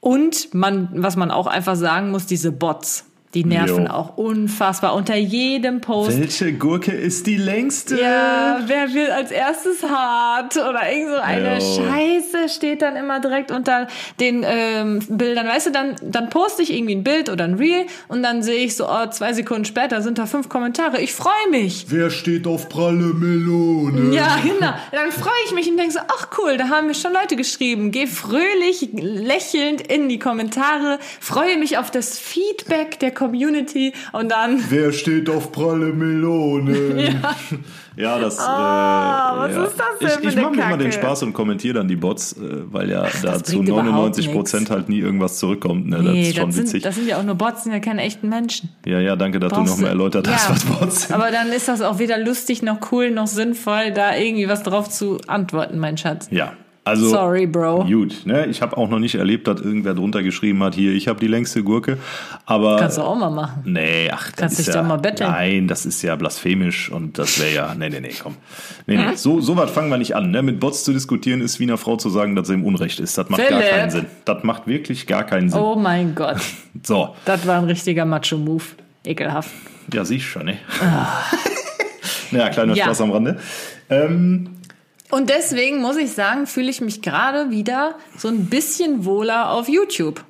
und 0.00 0.52
man, 0.52 0.88
was 0.94 1.14
man 1.14 1.30
auch 1.30 1.46
einfach 1.46 1.76
sagen 1.76 2.10
muss, 2.10 2.26
diese 2.26 2.50
Bots. 2.50 3.04
Die 3.34 3.44
nerven 3.44 3.86
Jo. 3.86 3.90
auch 3.92 4.16
unfassbar. 4.16 4.94
Unter 4.94 5.14
jedem 5.14 5.80
Post 5.80 6.18
Welche 6.18 6.52
Gurke 6.54 6.90
ist 6.90 7.28
die 7.28 7.36
längste? 7.36 8.00
ja, 8.00 8.60
wer 8.66 8.92
will 8.92 9.08
als 9.10 9.30
erstes 9.30 9.84
hart 9.84 10.56
oder 10.56 10.90
irgend 10.92 11.10
so 11.10 11.20
eine 11.20 11.58
Jo. 11.58 11.60
Scheiße 11.60 12.48
steht 12.48 12.82
dann 12.82 12.96
immer 12.96 13.20
direkt 13.20 13.52
unter 13.52 13.86
den 14.18 14.44
ähm, 14.44 14.98
Bildern. 15.08 15.46
Weißt 15.46 15.68
du, 15.68 15.70
dann, 15.70 15.94
dann 16.02 16.28
poste 16.28 16.62
ich 16.62 16.72
irgendwie 16.74 16.96
ein 16.96 17.04
Bild 17.04 17.28
oder 17.28 17.44
ein 17.44 17.54
Reel 17.54 17.86
und 18.08 18.24
dann 18.24 18.42
sehe 18.42 18.64
ich 18.64 18.74
so, 18.74 18.88
oh, 18.88 19.06
zwei 19.10 19.32
Sekunden 19.32 19.64
später 19.64 20.02
sind 20.02 20.18
da 20.18 20.26
fünf 20.26 20.48
Kommentare. 20.48 21.00
Ich 21.00 21.12
freue 21.12 21.30
mich. 21.52 21.86
Wer 21.88 22.10
steht 22.10 22.48
auf 22.48 22.68
pralle 22.68 23.14
Melone? 23.14 24.12
Ja, 24.12 24.38
genau. 24.42 24.72
Dann 24.90 25.12
freue 25.12 25.30
ich 25.46 25.52
mich 25.54 25.70
und 25.70 25.76
denke 25.76 25.92
so, 25.92 26.00
ach 26.08 26.28
cool, 26.38 26.56
da 26.56 26.68
haben 26.68 26.88
mir 26.88 26.94
schon 26.94 27.12
Leute 27.12 27.36
geschrieben. 27.36 27.92
Geh 27.92 28.08
fröhlich, 28.08 28.88
lächelnd 28.92 29.82
in 29.82 30.08
die 30.08 30.18
Kommentare, 30.18 30.98
freue 31.20 31.56
mich 31.58 31.78
auf 31.78 31.92
das 31.92 32.18
Feedback 32.18 32.98
der 32.98 33.19
Community 33.20 33.92
und 34.12 34.30
dann 34.30 34.58
Wer 34.70 34.92
steht 34.92 35.28
auf 35.28 35.52
pralle 35.52 35.92
Melone? 35.92 37.20
Ja, 37.96 38.18
das. 38.18 38.38
Ah, 38.38 39.34
was 39.36 39.50
äh, 39.50 39.54
ja. 39.56 39.64
ist 39.64 39.74
das 39.78 39.98
denn 39.98 40.28
Ich, 40.28 40.28
ich 40.36 40.42
mache 40.42 40.54
mir 40.54 40.62
immer 40.64 40.78
den? 40.78 40.92
Spaß 40.92 41.24
und 41.24 41.34
kommentiere 41.34 41.74
dann 41.74 41.88
die 41.88 41.96
Bots, 41.96 42.32
äh, 42.32 42.38
weil 42.72 42.88
ja 42.88 43.02
da 43.22 43.32
das 43.32 43.42
zu 43.42 43.56
bringt 43.56 43.68
überhaupt 43.68 43.88
99 43.90 44.32
Prozent 44.32 44.70
halt 44.70 44.88
nie 44.88 45.00
irgendwas 45.00 45.38
zurückkommt. 45.38 45.86
Ne? 45.88 45.96
Das 45.96 46.04
Nee, 46.14 46.30
ist 46.30 46.36
schon 46.36 46.46
das 46.46 46.56
witzig. 46.56 46.70
sind, 46.70 46.84
das 46.86 46.94
sind 46.94 47.08
ja 47.08 47.18
auch 47.18 47.24
nur 47.24 47.34
Bots, 47.34 47.64
sind 47.64 47.72
ja 47.72 47.80
keine 47.80 48.00
echten 48.02 48.28
Menschen. 48.30 48.70
ja, 48.86 49.00
ja, 49.00 49.16
danke, 49.16 49.38
dass 49.38 49.52
Brauchst 49.52 49.66
du 49.66 49.76
nochmal 49.76 49.90
erläutert 49.90 50.28
hast, 50.28 50.48
Ja, 50.48 50.54
was 50.54 50.64
Bots 50.64 51.02
sind. 51.08 51.14
Aber 51.14 51.30
dann 51.30 51.48
ist 51.52 51.68
das 51.68 51.82
auch 51.82 51.98
weder 51.98 52.16
lustig 52.16 52.62
noch 52.62 52.90
cool 52.92 53.10
noch 53.10 53.26
sinnvoll, 53.26 53.90
da 53.92 54.16
irgendwie 54.16 54.48
was 54.48 54.62
drauf 54.62 54.88
zu 54.88 55.18
antworten, 55.26 55.78
mein 55.78 55.98
Schatz. 55.98 56.28
Ja. 56.30 56.54
Also, 56.90 57.08
Sorry, 57.08 57.46
Bro. 57.46 57.84
Gut, 57.84 58.26
ne? 58.26 58.46
ich 58.46 58.62
habe 58.62 58.76
auch 58.76 58.88
noch 58.88 58.98
nicht 58.98 59.14
erlebt, 59.14 59.46
dass 59.46 59.60
irgendwer 59.60 59.94
drunter 59.94 60.24
geschrieben 60.24 60.60
hat, 60.64 60.74
hier, 60.74 60.92
ich 60.92 61.06
habe 61.06 61.20
die 61.20 61.28
längste 61.28 61.62
Gurke. 61.62 61.98
Aber 62.46 62.78
Kannst 62.78 62.98
du 62.98 63.02
auch 63.02 63.14
mal 63.14 63.30
machen. 63.30 63.62
Nee, 63.64 64.10
ach, 64.12 64.26
das 64.32 64.36
Kannst 64.36 64.58
ist 64.58 64.66
dich 64.66 64.74
ja, 64.74 64.80
doch 64.82 64.88
mal 64.88 64.96
betteln. 64.96 65.30
Nein, 65.30 65.68
das 65.68 65.86
ist 65.86 66.02
ja 66.02 66.16
blasphemisch 66.16 66.90
und 66.90 67.16
das 67.16 67.38
wäre 67.40 67.54
ja, 67.54 67.74
nee, 67.76 67.88
nee, 67.90 68.00
nee, 68.00 68.10
komm. 68.20 68.34
Nee, 68.88 68.96
nee, 68.96 69.14
so, 69.14 69.40
so 69.40 69.56
was 69.56 69.70
fangen 69.70 69.88
wir 69.88 69.98
nicht 69.98 70.16
an. 70.16 70.32
Ne? 70.32 70.42
Mit 70.42 70.58
Bots 70.58 70.82
zu 70.82 70.92
diskutieren 70.92 71.40
ist 71.42 71.60
wie 71.60 71.64
einer 71.64 71.78
Frau 71.78 71.96
zu 71.96 72.10
sagen, 72.10 72.34
dass 72.34 72.48
sie 72.48 72.54
im 72.54 72.64
Unrecht 72.64 72.98
ist. 72.98 73.16
Das 73.16 73.28
macht 73.28 73.40
gar 73.40 73.60
Philipp. 73.60 73.70
keinen 73.70 73.90
Sinn. 73.90 74.06
Das 74.24 74.42
macht 74.42 74.66
wirklich 74.66 75.06
gar 75.06 75.22
keinen 75.22 75.48
Sinn. 75.48 75.60
Oh 75.60 75.76
mein 75.76 76.16
Gott, 76.16 76.38
So, 76.82 77.14
das 77.24 77.46
war 77.46 77.58
ein 77.58 77.64
richtiger 77.64 78.04
Macho-Move. 78.04 78.64
Ekelhaft. 79.04 79.50
ja, 79.94 80.04
siehst 80.04 80.24
schon, 80.26 80.46
ne? 80.46 80.58
kleiner 82.30 82.72
Ah. 82.72 82.76
Ja. 82.76 82.84
Spaß 82.84 83.00
am 83.02 83.12
Rande. 83.12 83.38
Ähm, 83.88 84.59
Und 85.10 85.28
deswegen 85.28 85.80
muss 85.80 85.96
ich 85.96 86.12
sagen, 86.12 86.46
fühle 86.46 86.70
ich 86.70 86.80
mich 86.80 87.02
gerade 87.02 87.50
wieder 87.50 87.96
so 88.16 88.28
ein 88.28 88.46
bisschen 88.46 89.04
wohler 89.04 89.50
auf 89.50 89.68
YouTube. 89.68 90.24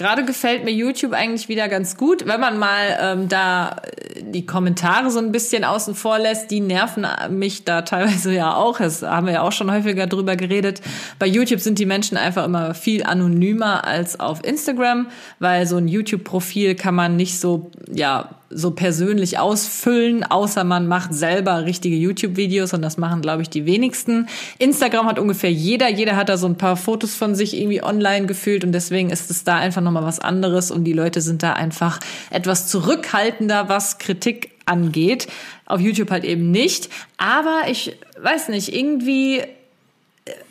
Gerade 0.00 0.24
gefällt 0.24 0.64
mir 0.64 0.70
YouTube 0.70 1.12
eigentlich 1.12 1.50
wieder 1.50 1.68
ganz 1.68 1.98
gut, 1.98 2.26
wenn 2.26 2.40
man 2.40 2.58
mal 2.58 2.98
ähm, 3.02 3.28
da 3.28 3.76
äh, 3.82 4.22
die 4.22 4.46
Kommentare 4.46 5.10
so 5.10 5.18
ein 5.18 5.30
bisschen 5.30 5.62
außen 5.62 5.94
vor 5.94 6.18
lässt. 6.18 6.50
Die 6.50 6.60
nerven 6.60 7.06
mich 7.28 7.64
da 7.64 7.82
teilweise 7.82 8.32
ja 8.32 8.54
auch. 8.54 8.78
Das 8.78 9.02
haben 9.02 9.26
wir 9.26 9.34
ja 9.34 9.42
auch 9.42 9.52
schon 9.52 9.70
häufiger 9.70 10.06
drüber 10.06 10.36
geredet. 10.36 10.80
Bei 11.18 11.26
YouTube 11.26 11.60
sind 11.60 11.78
die 11.78 11.84
Menschen 11.84 12.16
einfach 12.16 12.46
immer 12.46 12.72
viel 12.72 13.02
anonymer 13.02 13.84
als 13.86 14.18
auf 14.18 14.42
Instagram, 14.42 15.08
weil 15.38 15.66
so 15.66 15.76
ein 15.76 15.86
YouTube-Profil 15.86 16.76
kann 16.76 16.94
man 16.94 17.16
nicht 17.16 17.38
so 17.38 17.70
ja 17.92 18.39
so 18.52 18.72
persönlich 18.72 19.38
ausfüllen, 19.38 20.24
außer 20.24 20.64
man 20.64 20.88
macht 20.88 21.14
selber 21.14 21.64
richtige 21.64 21.94
YouTube-Videos 21.94 22.74
und 22.74 22.82
das 22.82 22.98
machen, 22.98 23.22
glaube 23.22 23.42
ich, 23.42 23.48
die 23.48 23.64
wenigsten. 23.64 24.26
Instagram 24.58 25.06
hat 25.06 25.20
ungefähr 25.20 25.52
jeder, 25.52 25.88
jeder 25.88 26.16
hat 26.16 26.28
da 26.28 26.36
so 26.36 26.48
ein 26.48 26.56
paar 26.56 26.76
Fotos 26.76 27.14
von 27.14 27.36
sich 27.36 27.56
irgendwie 27.56 27.82
online 27.82 28.26
gefühlt 28.26 28.64
und 28.64 28.72
deswegen 28.72 29.10
ist 29.10 29.30
es 29.30 29.44
da 29.44 29.56
einfach 29.56 29.82
nochmal 29.82 30.04
was 30.04 30.18
anderes 30.18 30.72
und 30.72 30.82
die 30.82 30.92
Leute 30.92 31.20
sind 31.20 31.44
da 31.44 31.52
einfach 31.52 32.00
etwas 32.30 32.66
zurückhaltender, 32.66 33.68
was 33.68 33.98
Kritik 33.98 34.50
angeht. 34.66 35.28
Auf 35.66 35.80
YouTube 35.80 36.10
halt 36.10 36.24
eben 36.24 36.50
nicht. 36.50 36.88
Aber 37.18 37.62
ich 37.68 37.96
weiß 38.20 38.48
nicht, 38.48 38.74
irgendwie 38.74 39.38
äh, 39.38 39.46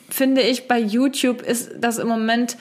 finde 0.09 0.41
ich, 0.41 0.69
bei 0.69 0.79
YouTube 0.79 1.41
ist 1.41 1.71
das 1.79 1.97
im 1.97 2.07
Moment 2.07 2.55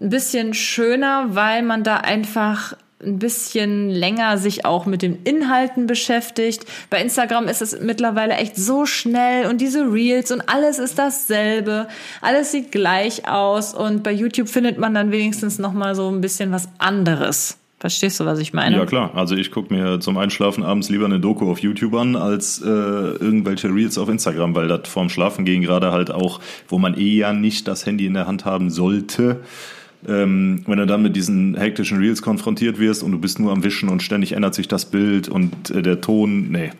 ein 0.00 0.10
bisschen 0.10 0.52
schöner, 0.52 1.34
weil 1.34 1.62
man 1.62 1.82
da 1.82 1.96
einfach 1.96 2.76
ein 3.04 3.18
bisschen 3.18 3.90
länger 3.90 4.38
sich 4.38 4.64
auch 4.64 4.86
mit 4.86 5.02
den 5.02 5.22
Inhalten 5.24 5.86
beschäftigt. 5.86 6.64
Bei 6.90 7.00
Instagram 7.00 7.48
ist 7.48 7.62
es 7.62 7.80
mittlerweile 7.80 8.34
echt 8.34 8.56
so 8.56 8.86
schnell 8.86 9.46
und 9.46 9.60
diese 9.60 9.92
Reels 9.92 10.30
und 10.30 10.48
alles 10.48 10.78
ist 10.78 10.98
dasselbe. 10.98 11.88
Alles 12.20 12.52
sieht 12.52 12.72
gleich 12.72 13.28
aus 13.28 13.74
und 13.74 14.02
bei 14.02 14.12
YouTube 14.12 14.48
findet 14.48 14.78
man 14.78 14.94
dann 14.94 15.10
wenigstens 15.10 15.58
noch 15.58 15.72
so 15.94 16.08
ein 16.08 16.20
bisschen 16.20 16.52
was 16.52 16.68
anderes. 16.78 17.58
Verstehst 17.82 18.20
du, 18.20 18.24
was 18.26 18.38
ich 18.38 18.52
meine? 18.52 18.76
ja 18.76 18.86
klar, 18.86 19.10
also 19.16 19.34
ich 19.34 19.50
gucke 19.50 19.74
mir 19.74 19.98
zum 19.98 20.16
Einschlafen 20.16 20.62
abends 20.62 20.88
lieber 20.88 21.04
eine 21.04 21.18
Doku 21.18 21.50
auf 21.50 21.58
YouTube 21.58 21.94
an, 21.94 22.14
als 22.14 22.62
äh, 22.62 22.68
irgendwelche 22.68 23.74
Reels 23.74 23.98
auf 23.98 24.08
Instagram, 24.08 24.54
weil 24.54 24.68
das 24.68 24.88
vorm 24.88 25.08
Schlafen 25.08 25.44
gehen 25.44 25.62
gerade 25.62 25.90
halt 25.90 26.12
auch, 26.12 26.38
wo 26.68 26.78
man 26.78 26.96
eh 26.96 27.16
ja 27.16 27.32
nicht 27.32 27.66
das 27.66 27.84
Handy 27.84 28.06
in 28.06 28.14
der 28.14 28.28
Hand 28.28 28.44
haben 28.44 28.70
sollte, 28.70 29.40
ähm, 30.08 30.62
wenn 30.66 30.78
du 30.78 30.86
dann 30.86 31.02
mit 31.02 31.16
diesen 31.16 31.56
hektischen 31.56 31.98
Reels 31.98 32.22
konfrontiert 32.22 32.78
wirst 32.78 33.02
und 33.02 33.12
du 33.12 33.18
bist 33.18 33.38
nur 33.38 33.52
am 33.52 33.62
Wischen 33.62 33.88
und 33.88 34.02
ständig 34.02 34.32
ändert 34.32 34.54
sich 34.54 34.68
das 34.68 34.86
Bild 34.86 35.28
und 35.28 35.70
äh, 35.70 35.82
der 35.82 36.00
Ton, 36.00 36.50
nee. 36.50 36.70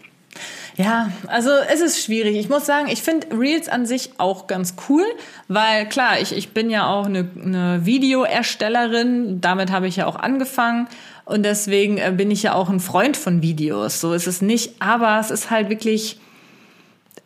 Ja, 0.76 1.10
also 1.26 1.50
es 1.70 1.82
ist 1.82 2.02
schwierig. 2.02 2.36
Ich 2.36 2.48
muss 2.48 2.64
sagen, 2.64 2.88
ich 2.88 3.02
finde 3.02 3.38
Reels 3.38 3.68
an 3.68 3.84
sich 3.84 4.12
auch 4.16 4.46
ganz 4.46 4.74
cool, 4.88 5.04
weil 5.48 5.86
klar, 5.86 6.18
ich, 6.20 6.34
ich 6.34 6.50
bin 6.50 6.70
ja 6.70 6.86
auch 6.86 7.04
eine, 7.04 7.28
eine 7.42 7.84
Videoerstellerin, 7.84 9.40
damit 9.42 9.70
habe 9.70 9.86
ich 9.86 9.96
ja 9.96 10.06
auch 10.06 10.16
angefangen 10.16 10.88
und 11.24 11.44
deswegen 11.44 11.98
äh, 11.98 12.12
bin 12.16 12.30
ich 12.30 12.42
ja 12.42 12.54
auch 12.54 12.70
ein 12.70 12.80
Freund 12.80 13.16
von 13.16 13.42
Videos. 13.42 14.00
So 14.00 14.14
ist 14.14 14.26
es 14.26 14.40
nicht, 14.40 14.80
aber 14.80 15.18
es 15.20 15.30
ist 15.30 15.50
halt 15.50 15.68
wirklich, 15.68 16.18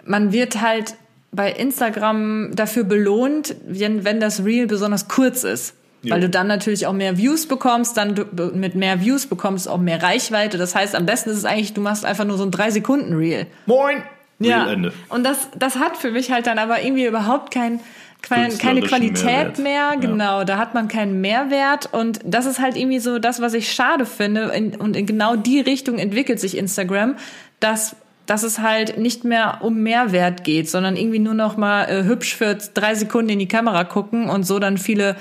man 0.05 0.33
wird 0.33 0.61
halt 0.61 0.97
bei 1.31 1.53
Instagram 1.53 2.51
dafür 2.55 2.85
belohnt, 2.85 3.55
wenn, 3.67 4.05
wenn 4.05 4.19
das 4.21 4.45
Reel 4.45 4.67
besonders 4.67 5.07
kurz 5.07 5.45
ist. 5.45 5.75
Weil 6.11 6.21
du 6.21 6.29
dann 6.29 6.47
natürlich 6.47 6.87
auch 6.87 6.93
mehr 6.93 7.17
Views 7.17 7.47
bekommst, 7.47 7.97
dann 7.97 8.15
du, 8.15 8.25
mit 8.55 8.75
mehr 8.75 9.01
Views 9.01 9.27
bekommst 9.27 9.69
auch 9.69 9.79
mehr 9.79 10.03
Reichweite. 10.03 10.59
Das 10.59 10.75
heißt, 10.75 10.95
am 10.95 11.07
besten 11.07 11.31
ist 11.31 11.39
es 11.39 11.45
eigentlich, 11.45 11.75
du 11.75 11.81
machst 11.81 12.05
einfach 12.05 12.25
nur 12.25 12.37
so 12.37 12.45
ein 12.45 12.51
3-Sekunden-Reel. 12.51 13.47
Moin! 13.67 14.03
Ja. 14.39 14.67
Und 15.09 15.25
das, 15.25 15.49
das 15.57 15.77
hat 15.77 15.97
für 15.97 16.11
mich 16.11 16.31
halt 16.31 16.47
dann 16.47 16.59
aber 16.59 16.83
irgendwie 16.83 17.07
überhaupt 17.07 17.53
kein, 17.53 17.81
kein, 18.21 18.57
keine 18.59 18.83
Qualität 18.83 19.25
Mehrwert. 19.25 19.59
mehr. 19.59 19.91
Ja. 19.93 19.95
Genau, 19.95 20.45
da 20.45 20.59
hat 20.59 20.75
man 20.75 20.89
keinen 20.89 21.21
Mehrwert. 21.21 21.89
Und 21.93 22.21
das 22.25 22.45
ist 22.45 22.61
halt 22.61 22.77
irgendwie 22.77 22.99
so 22.99 23.19
das, 23.19 23.41
was 23.41 23.55
ich 23.55 23.73
schade 23.73 24.05
finde. 24.05 24.53
In, 24.55 24.77
und 24.77 24.95
in 24.95 25.07
genau 25.07 25.37
die 25.37 25.61
Richtung 25.61 25.99
entwickelt 25.99 26.41
sich 26.41 26.57
Instagram, 26.57 27.17
dass 27.61 27.97
dass 28.27 28.43
es 28.43 28.59
halt 28.59 28.99
nicht 28.99 29.25
mehr 29.25 29.59
um 29.63 29.85
Mehrwert 29.85 30.43
geht, 30.43 30.69
sondern 30.69 30.97
irgendwie 30.97 31.21
nur 31.21 31.35
noch 31.35 31.57
mal 31.57 31.85
äh, 31.85 32.03
hübsch 32.03 32.35
für 32.35 32.57
drei 32.75 32.97
Sekunden 32.97 33.31
in 33.31 33.39
die 33.39 33.47
Kamera 33.47 33.85
gucken 33.85 34.29
und 34.29 34.45
so 34.45 34.59
dann 34.59 34.79
viele 34.79 35.15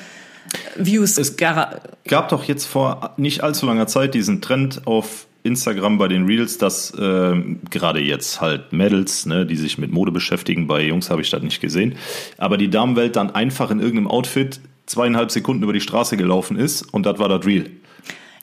Views. 0.76 1.18
Es- 1.18 1.38
gab 1.38 2.30
doch 2.30 2.44
jetzt 2.44 2.66
vor 2.66 3.14
nicht 3.18 3.44
allzu 3.44 3.66
langer 3.66 3.88
Zeit 3.88 4.14
diesen 4.14 4.42
Trend 4.42 4.82
auf 4.86 5.28
Instagram 5.44 5.98
bei 6.00 6.08
den 6.08 6.26
Reels, 6.26 6.58
dass 6.58 6.92
ähm, 7.00 7.60
gerade 7.70 8.00
jetzt 8.00 8.42
halt 8.42 8.74
Mädels, 8.74 9.26
ne, 9.28 9.46
die 9.46 9.56
sich 9.56 9.78
mit 9.78 9.92
Mode 9.92 10.12
beschäftigen, 10.12 10.66
bei 10.68 10.84
Jungs 10.84 11.10
habe 11.12 11.22
ich 11.22 11.30
das 11.30 11.44
nicht 11.44 11.62
gesehen, 11.62 11.96
aber 12.38 12.58
die 12.58 12.70
Damenwelt 12.70 13.16
dann 13.16 13.30
einfach 13.36 13.70
in 13.70 13.80
irgendeinem 13.80 14.08
Outfit 14.08 14.60
zweieinhalb 14.88 15.30
Sekunden 15.32 15.62
über 15.64 15.74
die 15.74 15.82
Straße 15.82 16.18
gelaufen 16.18 16.58
ist 16.58 16.82
und 16.94 17.06
das 17.06 17.20
war 17.20 17.30
das 17.30 17.46
Reel. 17.46 17.70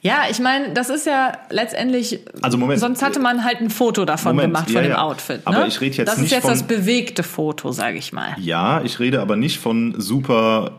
Ja, 0.05 0.25
ich 0.29 0.41
meine, 0.41 0.73
das 0.73 0.91
ist 0.91 1.07
ja 1.07 1.31
letztendlich. 1.51 2.19
Also 2.41 2.59
Moment. 2.59 2.81
Sonst 2.81 3.03
hatte 3.03 3.21
man 3.21 3.45
halt 3.45 3.61
ein 3.61 3.71
Foto 3.71 4.05
davon 4.05 4.35
Moment, 4.35 4.53
gemacht 4.55 4.69
ja, 4.71 4.75
von 4.75 4.83
dem 4.83 4.91
ja. 4.93 5.03
Outfit. 5.03 5.37
Ne? 5.37 5.43
Aber 5.47 5.67
ich 5.69 5.81
rede 5.81 5.97
jetzt 5.99 6.09
das 6.09 6.17
ist 6.17 6.23
nicht 6.23 6.33
jetzt 6.33 6.43
von- 6.43 6.51
das 6.51 6.65
bewegte 6.65 7.23
Foto, 7.23 7.71
sage 7.71 7.99
ich 7.99 8.13
mal. 8.13 8.35
Ja, 8.41 8.83
ich 8.83 8.99
rede 8.99 9.21
aber 9.21 9.37
nicht 9.37 9.59
von 9.61 9.95
super 10.01 10.73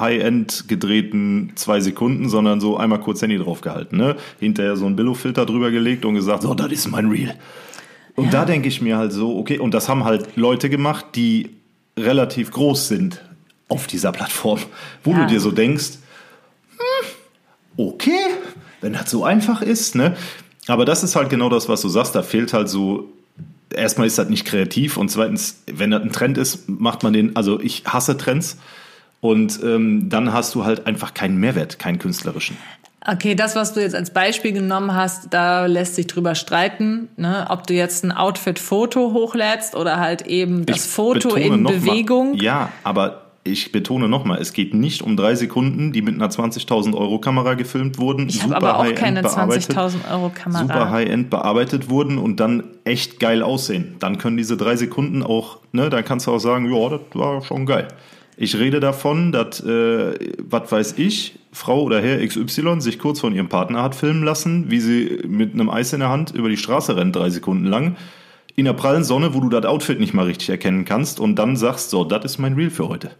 High-End 0.00 0.64
gedrehten 0.68 1.52
zwei 1.54 1.80
Sekunden, 1.80 2.28
sondern 2.28 2.60
so 2.60 2.76
einmal 2.76 3.00
kurz 3.00 3.22
Handy 3.22 3.38
draufgehalten, 3.38 3.98
ne? 3.98 4.16
Hinterher 4.40 4.76
so 4.76 4.86
ein 4.86 4.96
Billo-Filter 4.96 5.46
drüber 5.46 5.70
gelegt 5.70 6.04
und 6.04 6.14
gesagt, 6.14 6.42
so, 6.42 6.54
das 6.54 6.70
ist 6.72 6.90
mein 6.90 7.08
Reel. 7.08 7.34
Und 8.14 8.34
da 8.34 8.44
denke 8.44 8.68
ich 8.68 8.82
mir 8.82 8.98
halt 8.98 9.12
so, 9.12 9.38
okay, 9.38 9.58
und 9.58 9.72
das 9.72 9.88
haben 9.88 10.04
halt 10.04 10.36
Leute 10.36 10.68
gemacht, 10.68 11.06
die 11.14 11.50
relativ 11.98 12.50
groß 12.50 12.88
sind 12.88 13.22
auf 13.68 13.86
dieser 13.86 14.12
Plattform, 14.12 14.58
wo 15.04 15.12
Ja. 15.12 15.20
du 15.24 15.26
dir 15.32 15.40
so 15.40 15.50
denkst, 15.50 15.92
hm, 16.76 17.06
okay, 17.86 18.10
wenn 18.80 18.92
das 18.92 19.10
so 19.10 19.24
einfach 19.24 19.62
ist, 19.62 19.94
ne? 19.94 20.16
Aber 20.68 20.84
das 20.84 21.02
ist 21.02 21.16
halt 21.16 21.30
genau 21.30 21.48
das, 21.48 21.68
was 21.68 21.80
du 21.82 21.88
sagst, 21.88 22.14
da 22.14 22.22
fehlt 22.22 22.52
halt 22.52 22.68
so 22.68 23.08
erstmal 23.74 24.06
ist 24.06 24.18
das 24.18 24.28
nicht 24.28 24.44
kreativ 24.44 24.98
und 24.98 25.10
zweitens, 25.10 25.62
wenn 25.66 25.90
das 25.90 26.02
ein 26.02 26.12
Trend 26.12 26.36
ist, 26.36 26.68
macht 26.68 27.02
man 27.02 27.14
den, 27.14 27.34
also 27.36 27.58
ich 27.58 27.84
hasse 27.86 28.18
Trends 28.18 28.58
und 29.22 29.58
ähm, 29.62 30.08
dann 30.10 30.32
hast 30.34 30.54
du 30.54 30.64
halt 30.66 30.86
einfach 30.86 31.14
keinen 31.14 31.38
Mehrwert, 31.38 31.78
keinen 31.78 31.98
künstlerischen. 31.98 32.56
Okay, 33.06 33.34
das, 33.34 33.56
was 33.56 33.72
du 33.72 33.80
jetzt 33.80 33.94
als 33.94 34.12
Beispiel 34.12 34.52
genommen 34.52 34.94
hast, 34.94 35.32
da 35.32 35.66
lässt 35.66 35.94
sich 35.94 36.06
drüber 36.08 36.34
streiten, 36.34 37.08
ne? 37.16 37.46
ob 37.48 37.66
du 37.66 37.74
jetzt 37.74 38.04
ein 38.04 38.12
Outfit-Foto 38.12 39.12
hochlädst 39.12 39.74
oder 39.74 39.98
halt 39.98 40.22
eben 40.26 40.66
das 40.66 40.76
Ich 40.76 40.82
Foto 40.90 41.34
in 41.36 41.62
noch 41.62 41.70
mal- 41.72 41.78
Bewegung. 41.80 42.34
ja, 42.34 42.68
aber 42.84 43.22
ich 43.44 43.72
betone 43.72 44.08
nochmal, 44.08 44.40
es 44.40 44.52
geht 44.52 44.72
nicht 44.74 45.02
um 45.02 45.16
drei 45.16 45.34
Sekunden, 45.34 45.92
die 45.92 46.00
mit 46.02 46.14
einer 46.14 46.28
20.000 46.30 46.94
Euro 46.94 47.18
Kamera 47.18 47.54
gefilmt 47.54 47.98
wurden. 47.98 48.28
Ich 48.28 48.40
habe 48.42 48.54
super 48.54 48.74
aber 48.74 48.78
auch 48.88 48.94
keine 48.94 49.22
bearbeitet, 49.22 49.76
20.000 49.76 49.94
Euro 50.12 50.30
Kamera. 50.32 50.62
Super 50.62 50.90
High-End 50.90 51.28
bearbeitet 51.30 51.90
wurden 51.90 52.18
und 52.18 52.38
dann 52.38 52.62
echt 52.84 53.18
geil 53.18 53.42
aussehen. 53.42 53.96
Dann 53.98 54.18
können 54.18 54.36
diese 54.36 54.56
drei 54.56 54.76
Sekunden 54.76 55.24
auch, 55.24 55.58
ne, 55.72 55.90
dann 55.90 56.04
kannst 56.04 56.28
du 56.28 56.30
auch 56.32 56.38
sagen, 56.38 56.72
ja, 56.72 56.88
das 56.88 57.00
war 57.14 57.42
schon 57.42 57.66
geil. 57.66 57.88
Ich 58.44 58.56
rede 58.58 58.80
davon, 58.80 59.30
dass, 59.30 59.60
äh, 59.60 60.14
was 60.38 60.72
weiß 60.72 60.94
ich, 60.96 61.38
Frau 61.52 61.80
oder 61.84 62.02
Herr 62.02 62.26
XY 62.26 62.80
sich 62.80 62.98
kurz 62.98 63.20
von 63.20 63.32
ihrem 63.32 63.48
Partner 63.48 63.84
hat 63.84 63.94
filmen 63.94 64.24
lassen, 64.24 64.68
wie 64.68 64.80
sie 64.80 65.20
mit 65.28 65.54
einem 65.54 65.70
Eis 65.70 65.92
in 65.92 66.00
der 66.00 66.08
Hand 66.08 66.32
über 66.32 66.48
die 66.48 66.56
Straße 66.56 66.96
rennt, 66.96 67.14
drei 67.14 67.30
Sekunden 67.30 67.66
lang, 67.66 67.94
in 68.56 68.64
der 68.64 68.72
prallen 68.72 69.04
Sonne, 69.04 69.32
wo 69.34 69.38
du 69.38 69.48
das 69.48 69.64
Outfit 69.64 70.00
nicht 70.00 70.12
mal 70.12 70.24
richtig 70.26 70.48
erkennen 70.50 70.84
kannst 70.84 71.20
und 71.20 71.36
dann 71.36 71.54
sagst, 71.56 71.90
so, 71.90 72.02
das 72.02 72.24
ist 72.24 72.38
mein 72.38 72.54
Reel 72.54 72.70
für 72.70 72.88
heute. 72.88 73.12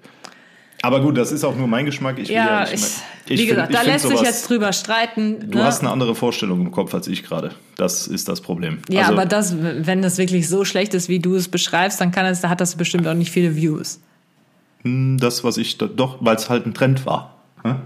Aber 0.82 1.00
gut, 1.00 1.16
das 1.16 1.30
ist 1.30 1.44
auch 1.44 1.54
nur 1.56 1.68
mein 1.68 1.84
Geschmack. 1.86 2.18
Ich 2.18 2.28
Ja, 2.28 2.62
nicht 2.68 2.74
ich, 2.74 2.80
wie 3.28 3.34
ich 3.34 3.40
find- 3.42 3.50
gesagt, 3.50 3.70
ich 3.70 3.76
da 3.76 3.82
find 3.82 3.92
lässt 3.92 4.08
sich 4.08 4.16
sowas- 4.18 4.26
jetzt 4.28 4.48
drüber 4.48 4.72
streiten. 4.72 5.50
Du 5.52 5.58
ne? 5.58 5.64
hast 5.64 5.82
eine 5.82 5.90
andere 5.92 6.16
Vorstellung 6.16 6.60
im 6.62 6.72
Kopf 6.72 6.92
als 6.94 7.06
ich 7.06 7.22
gerade. 7.22 7.52
Das 7.76 8.08
ist 8.08 8.28
das 8.28 8.40
Problem. 8.40 8.78
ja, 8.88 9.02
Also- 9.02 9.12
aber 9.12 9.26
das, 9.26 9.54
wenn 9.62 10.02
das 10.02 10.18
wirklich 10.18 10.48
so 10.48 10.64
schlecht 10.64 10.94
ist, 10.94 11.08
wie 11.08 11.20
du 11.20 11.36
es 11.36 11.46
beschreibst, 11.46 12.00
dann 12.00 12.10
kann 12.10 12.26
es, 12.26 12.40
da 12.40 12.48
hat 12.48 12.60
das 12.60 12.74
bestimmt 12.74 13.06
auch 13.06 13.14
nicht 13.14 13.30
viele 13.30 13.54
Views. 13.54 14.00
Das, 14.84 15.44
was 15.44 15.56
ich 15.56 15.78
da, 15.78 15.86
doch, 15.86 16.18
weil 16.20 16.36
es 16.36 16.50
halt 16.50 16.66
ein 16.66 16.74
Trend 16.74 17.06
war. 17.06 17.36
Hm? 17.62 17.76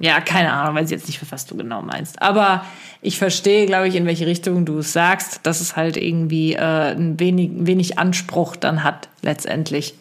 Ja, 0.00 0.20
keine 0.20 0.52
Ahnung, 0.52 0.74
weiß 0.74 0.90
jetzt 0.90 1.06
nicht, 1.06 1.20
was 1.30 1.46
du 1.46 1.56
genau 1.56 1.82
meinst. 1.82 2.20
Aber 2.20 2.64
ich 3.02 3.18
verstehe, 3.18 3.66
glaube 3.66 3.88
ich, 3.88 3.94
in 3.94 4.06
welche 4.06 4.26
Richtung 4.26 4.64
du 4.64 4.78
es 4.78 4.92
sagst, 4.92 5.40
dass 5.44 5.60
es 5.60 5.76
halt 5.76 5.96
irgendwie 5.96 6.54
äh, 6.54 6.92
ein 6.92 7.20
wenig, 7.20 7.50
wenig 7.54 7.98
Anspruch 7.98 8.56
dann 8.56 8.82
hat, 8.82 9.08
letztendlich. 9.22 9.94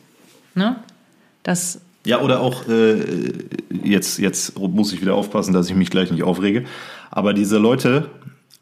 Ne? 0.56 0.78
Das, 1.44 1.82
Ja, 2.06 2.22
oder 2.22 2.40
auch, 2.40 2.68
äh, 2.68 3.04
jetzt, 3.84 4.18
jetzt 4.20 4.58
muss 4.58 4.92
ich 4.92 5.02
wieder 5.02 5.16
aufpassen, 5.16 5.54
dass 5.54 5.70
ich 5.70 5.76
mich 5.76 5.92
gleich 5.92 6.12
nicht 6.12 6.24
aufrege. 6.24 6.66
Aber 7.12 7.34
diese 7.34 7.58
Leute, 7.58 8.10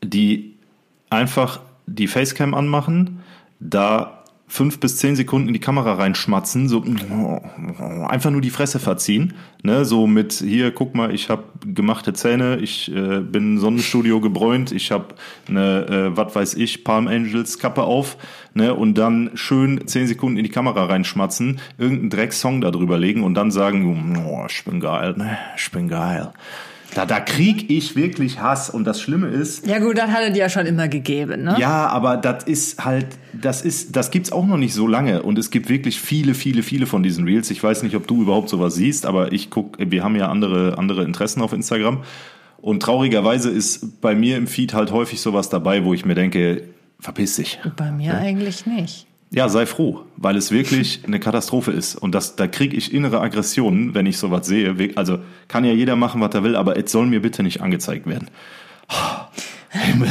die 0.03 0.55
einfach 1.09 1.61
die 1.85 2.07
Facecam 2.07 2.53
anmachen, 2.53 3.21
da 3.59 4.16
fünf 4.47 4.79
bis 4.79 4.97
zehn 4.97 5.15
Sekunden 5.15 5.49
in 5.49 5.53
die 5.53 5.59
Kamera 5.59 5.93
reinschmatzen, 5.93 6.69
so 6.69 6.83
einfach 8.07 8.31
nur 8.31 8.39
die 8.39 8.49
Fresse 8.49 8.79
verziehen, 8.79 9.33
ne, 9.61 9.83
so 9.83 10.07
mit 10.07 10.33
hier, 10.33 10.71
guck 10.71 10.95
mal, 10.95 11.13
ich 11.13 11.29
habe 11.29 11.43
gemachte 11.65 12.13
Zähne, 12.13 12.57
ich 12.57 12.89
äh, 12.95 13.19
bin 13.19 13.57
Sonnenstudio 13.59 14.21
gebräunt, 14.21 14.71
ich 14.71 14.91
habe 14.91 15.15
eine, 15.49 15.87
äh, 15.87 16.17
was 16.17 16.33
weiß 16.33 16.53
ich, 16.55 16.85
Palm 16.85 17.07
Angels 17.07 17.59
Kappe 17.59 17.83
auf, 17.83 18.17
ne, 18.53 18.73
und 18.73 18.97
dann 18.97 19.31
schön 19.35 19.85
zehn 19.85 20.07
Sekunden 20.07 20.37
in 20.37 20.45
die 20.45 20.51
Kamera 20.51 20.85
reinschmatzen, 20.85 21.59
irgendeinen 21.77 22.09
Drecksong 22.09 22.61
da 22.61 22.71
drüber 22.71 22.97
legen 22.97 23.23
und 23.23 23.33
dann 23.33 23.51
sagen, 23.51 24.17
oh, 24.25 24.45
ich 24.49 24.63
bin 24.63 24.79
geil, 24.79 25.13
ne, 25.17 25.37
ich 25.57 25.69
bin 25.71 25.89
geil. 25.89 26.31
Da, 26.97 27.05
da 27.05 27.19
krieg 27.19 27.69
ich 27.69 27.95
wirklich 27.95 28.39
Hass 28.39 28.71
und 28.71 28.83
das 28.83 28.99
Schlimme 28.99 29.27
ist, 29.27 29.67
ja 29.67 29.77
gut, 29.77 29.99
das 29.99 30.09
hat 30.09 30.23
es 30.31 30.35
ja 30.35 30.49
schon 30.49 30.65
immer 30.65 30.87
gegeben. 30.87 31.43
Ne? 31.43 31.55
ja, 31.59 31.85
aber 31.87 32.17
das 32.17 32.45
ist 32.45 32.83
halt, 32.83 33.05
das 33.39 33.61
ist, 33.61 33.95
das 33.95 34.09
gibt's 34.09 34.31
auch 34.31 34.47
noch 34.47 34.57
nicht 34.57 34.73
so 34.73 34.87
lange 34.87 35.21
und 35.21 35.37
es 35.37 35.51
gibt 35.51 35.69
wirklich 35.69 35.99
viele, 35.99 36.33
viele, 36.33 36.63
viele 36.63 36.87
von 36.87 37.03
diesen 37.03 37.25
Reels. 37.25 37.51
Ich 37.51 37.61
weiß 37.61 37.83
nicht, 37.83 37.95
ob 37.95 38.07
du 38.07 38.23
überhaupt 38.23 38.49
sowas 38.49 38.73
siehst, 38.73 39.05
aber 39.05 39.31
ich 39.31 39.51
guck, 39.51 39.77
wir 39.77 40.03
haben 40.03 40.15
ja 40.15 40.29
andere, 40.29 40.79
andere 40.79 41.03
Interessen 41.03 41.41
auf 41.43 41.53
Instagram 41.53 42.03
und 42.57 42.81
traurigerweise 42.81 43.51
ist 43.51 44.01
bei 44.01 44.15
mir 44.15 44.35
im 44.35 44.47
Feed 44.47 44.73
halt 44.73 44.91
häufig 44.91 45.21
sowas 45.21 45.49
dabei, 45.49 45.83
wo 45.85 45.93
ich 45.93 46.03
mir 46.03 46.15
denke, 46.15 46.63
verpiss 46.99 47.35
dich. 47.35 47.59
Bei 47.75 47.91
mir 47.91 48.17
eigentlich 48.17 48.65
nicht. 48.65 49.06
Ja, 49.29 49.49
sei 49.49 49.65
froh, 49.65 50.03
weil 50.15 50.37
es 50.37 50.51
wirklich 50.51 51.01
eine 51.07 51.19
Katastrophe 51.19 51.71
ist. 51.71 51.95
Und 51.95 52.13
das, 52.15 52.35
da 52.35 52.47
kriege 52.47 52.75
ich 52.75 52.93
innere 52.93 53.19
Aggressionen, 53.21 53.93
wenn 53.93 54.05
ich 54.05 54.17
sowas 54.17 54.47
sehe. 54.47 54.75
Also 54.95 55.19
kann 55.47 55.65
ja 55.65 55.73
jeder 55.73 55.95
machen, 55.95 56.21
was 56.21 56.33
er 56.33 56.43
will, 56.43 56.55
aber 56.55 56.77
es 56.77 56.91
soll 56.91 57.05
mir 57.05 57.21
bitte 57.21 57.43
nicht 57.43 57.61
angezeigt 57.61 58.07
werden. 58.07 58.29
Himmel. 59.69 60.09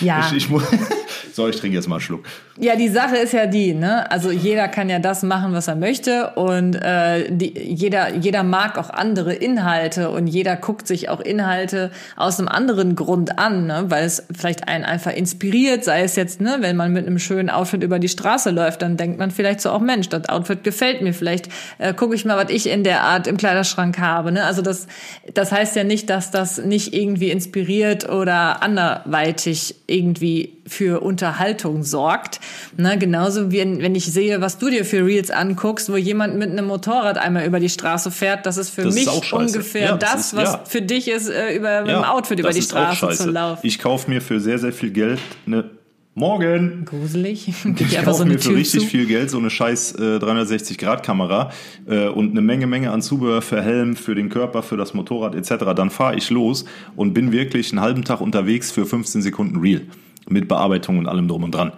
Ja. 0.00 0.28
Ich, 0.28 0.36
ich 0.36 0.48
muss, 0.48 0.62
so, 1.38 1.48
ich 1.48 1.56
trinke 1.56 1.76
jetzt 1.76 1.88
mal 1.88 1.96
einen 1.96 2.02
Schluck. 2.02 2.24
Ja, 2.58 2.74
die 2.74 2.88
Sache 2.88 3.16
ist 3.16 3.32
ja 3.32 3.46
die, 3.46 3.72
ne? 3.72 4.10
Also 4.10 4.30
jeder 4.30 4.66
kann 4.66 4.90
ja 4.90 4.98
das 4.98 5.22
machen, 5.22 5.52
was 5.52 5.68
er 5.68 5.76
möchte 5.76 6.32
und 6.34 6.74
äh, 6.74 7.30
die, 7.30 7.56
jeder 7.56 8.14
jeder 8.16 8.42
mag 8.42 8.76
auch 8.76 8.90
andere 8.90 9.32
Inhalte 9.32 10.10
und 10.10 10.26
jeder 10.26 10.56
guckt 10.56 10.88
sich 10.88 11.08
auch 11.08 11.20
Inhalte 11.20 11.92
aus 12.16 12.40
einem 12.40 12.48
anderen 12.48 12.96
Grund 12.96 13.38
an, 13.38 13.66
ne? 13.66 13.84
Weil 13.88 14.04
es 14.04 14.26
vielleicht 14.36 14.66
einen 14.66 14.84
einfach 14.84 15.12
inspiriert, 15.12 15.84
sei 15.84 16.02
es 16.02 16.16
jetzt, 16.16 16.40
ne, 16.40 16.56
wenn 16.58 16.76
man 16.76 16.92
mit 16.92 17.06
einem 17.06 17.20
schönen 17.20 17.50
Outfit 17.50 17.84
über 17.84 18.00
die 18.00 18.08
Straße 18.08 18.50
läuft, 18.50 18.82
dann 18.82 18.96
denkt 18.96 19.18
man 19.18 19.30
vielleicht 19.30 19.60
so, 19.60 19.70
auch 19.70 19.80
Mensch, 19.80 20.08
das 20.08 20.28
Outfit 20.28 20.64
gefällt 20.64 21.00
mir, 21.00 21.14
vielleicht 21.14 21.48
äh, 21.78 21.94
gucke 21.94 22.16
ich 22.16 22.24
mal, 22.24 22.36
was 22.36 22.50
ich 22.50 22.68
in 22.68 22.82
der 22.82 23.04
Art 23.04 23.28
im 23.28 23.36
Kleiderschrank 23.36 23.98
habe, 24.00 24.32
ne? 24.32 24.44
Also 24.44 24.60
das 24.60 24.88
das 25.34 25.52
heißt 25.52 25.76
ja 25.76 25.84
nicht, 25.84 26.10
dass 26.10 26.32
das 26.32 26.58
nicht 26.58 26.94
irgendwie 26.94 27.30
inspiriert 27.30 28.08
oder 28.08 28.62
anderweitig 28.62 29.76
irgendwie 29.86 30.57
für 30.68 31.00
Unterhaltung 31.02 31.82
sorgt. 31.82 32.40
Ne, 32.76 32.96
genauso 32.98 33.50
wie 33.50 33.58
wenn 33.58 33.94
ich 33.94 34.06
sehe, 34.06 34.40
was 34.40 34.58
du 34.58 34.70
dir 34.70 34.84
für 34.84 35.04
Reels 35.04 35.30
anguckst, 35.30 35.90
wo 35.90 35.96
jemand 35.96 36.36
mit 36.36 36.50
einem 36.50 36.66
Motorrad 36.66 37.18
einmal 37.18 37.44
über 37.46 37.60
die 37.60 37.68
Straße 37.68 38.10
fährt, 38.10 38.46
das 38.46 38.56
ist 38.56 38.70
für 38.70 38.82
Das 38.82 38.94
ist 38.94 39.06
mich 39.06 39.24
scheiße. 39.24 39.34
ungefähr 39.36 39.82
Ja, 39.88 39.96
das 39.96 40.12
das, 40.12 40.20
ist- 40.26 40.36
was 40.36 40.52
ja. 40.52 40.64
für 40.66 40.82
dich 40.82 41.08
ist, 41.08 41.28
äh, 41.28 41.54
über 41.56 41.80
mit 41.82 41.90
dem 41.90 42.04
Outfit 42.04 42.38
über 42.38 42.50
die 42.50 42.58
ist 42.58 42.70
Straße 42.70 43.08
zu 43.10 43.30
laufen. 43.30 43.60
Ich 43.66 43.78
kaufe 43.78 44.10
mir 44.10 44.20
für 44.20 44.40
sehr, 44.40 44.58
sehr 44.58 44.72
viel 44.72 44.90
Geld 44.90 45.18
eine 45.46 45.70
Morgen. 46.14 46.84
Gruselig. 46.84 47.46
Ich 47.78 48.02
kaufe 48.02 48.18
so 48.18 48.24
mir 48.24 48.40
für 48.40 48.48
Tür 48.48 48.56
richtig 48.56 48.80
zu. 48.80 48.86
viel 48.88 49.06
Geld 49.06 49.30
so 49.30 49.38
eine 49.38 49.50
scheiß 49.50 49.92
äh, 50.00 50.18
360-Grad-Kamera 50.18 51.52
äh, 51.88 52.08
und 52.08 52.32
eine 52.32 52.40
Menge, 52.40 52.66
Menge 52.66 52.90
an 52.90 53.02
Zubehör 53.02 53.40
für 53.42 53.62
Helm, 53.62 53.94
für 53.94 54.16
den 54.16 54.28
Körper, 54.28 54.62
für 54.64 54.76
das 54.76 54.94
Motorrad 54.94 55.34
etc. 55.36 55.64
Dann 55.76 55.90
fahre 55.90 56.16
ich 56.16 56.30
los 56.30 56.64
und 56.96 57.14
bin 57.14 57.30
wirklich 57.30 57.70
einen 57.72 57.80
halben 57.80 58.04
Tag 58.04 58.20
unterwegs 58.20 58.72
für 58.72 58.84
15 58.84 59.22
Sekunden 59.22 59.60
Real. 59.60 59.82
Mit 60.28 60.48
Bearbeitung 60.48 60.98
und 60.98 61.06
allem 61.06 61.28
drum 61.28 61.44
und 61.44 61.54
dran. 61.54 61.72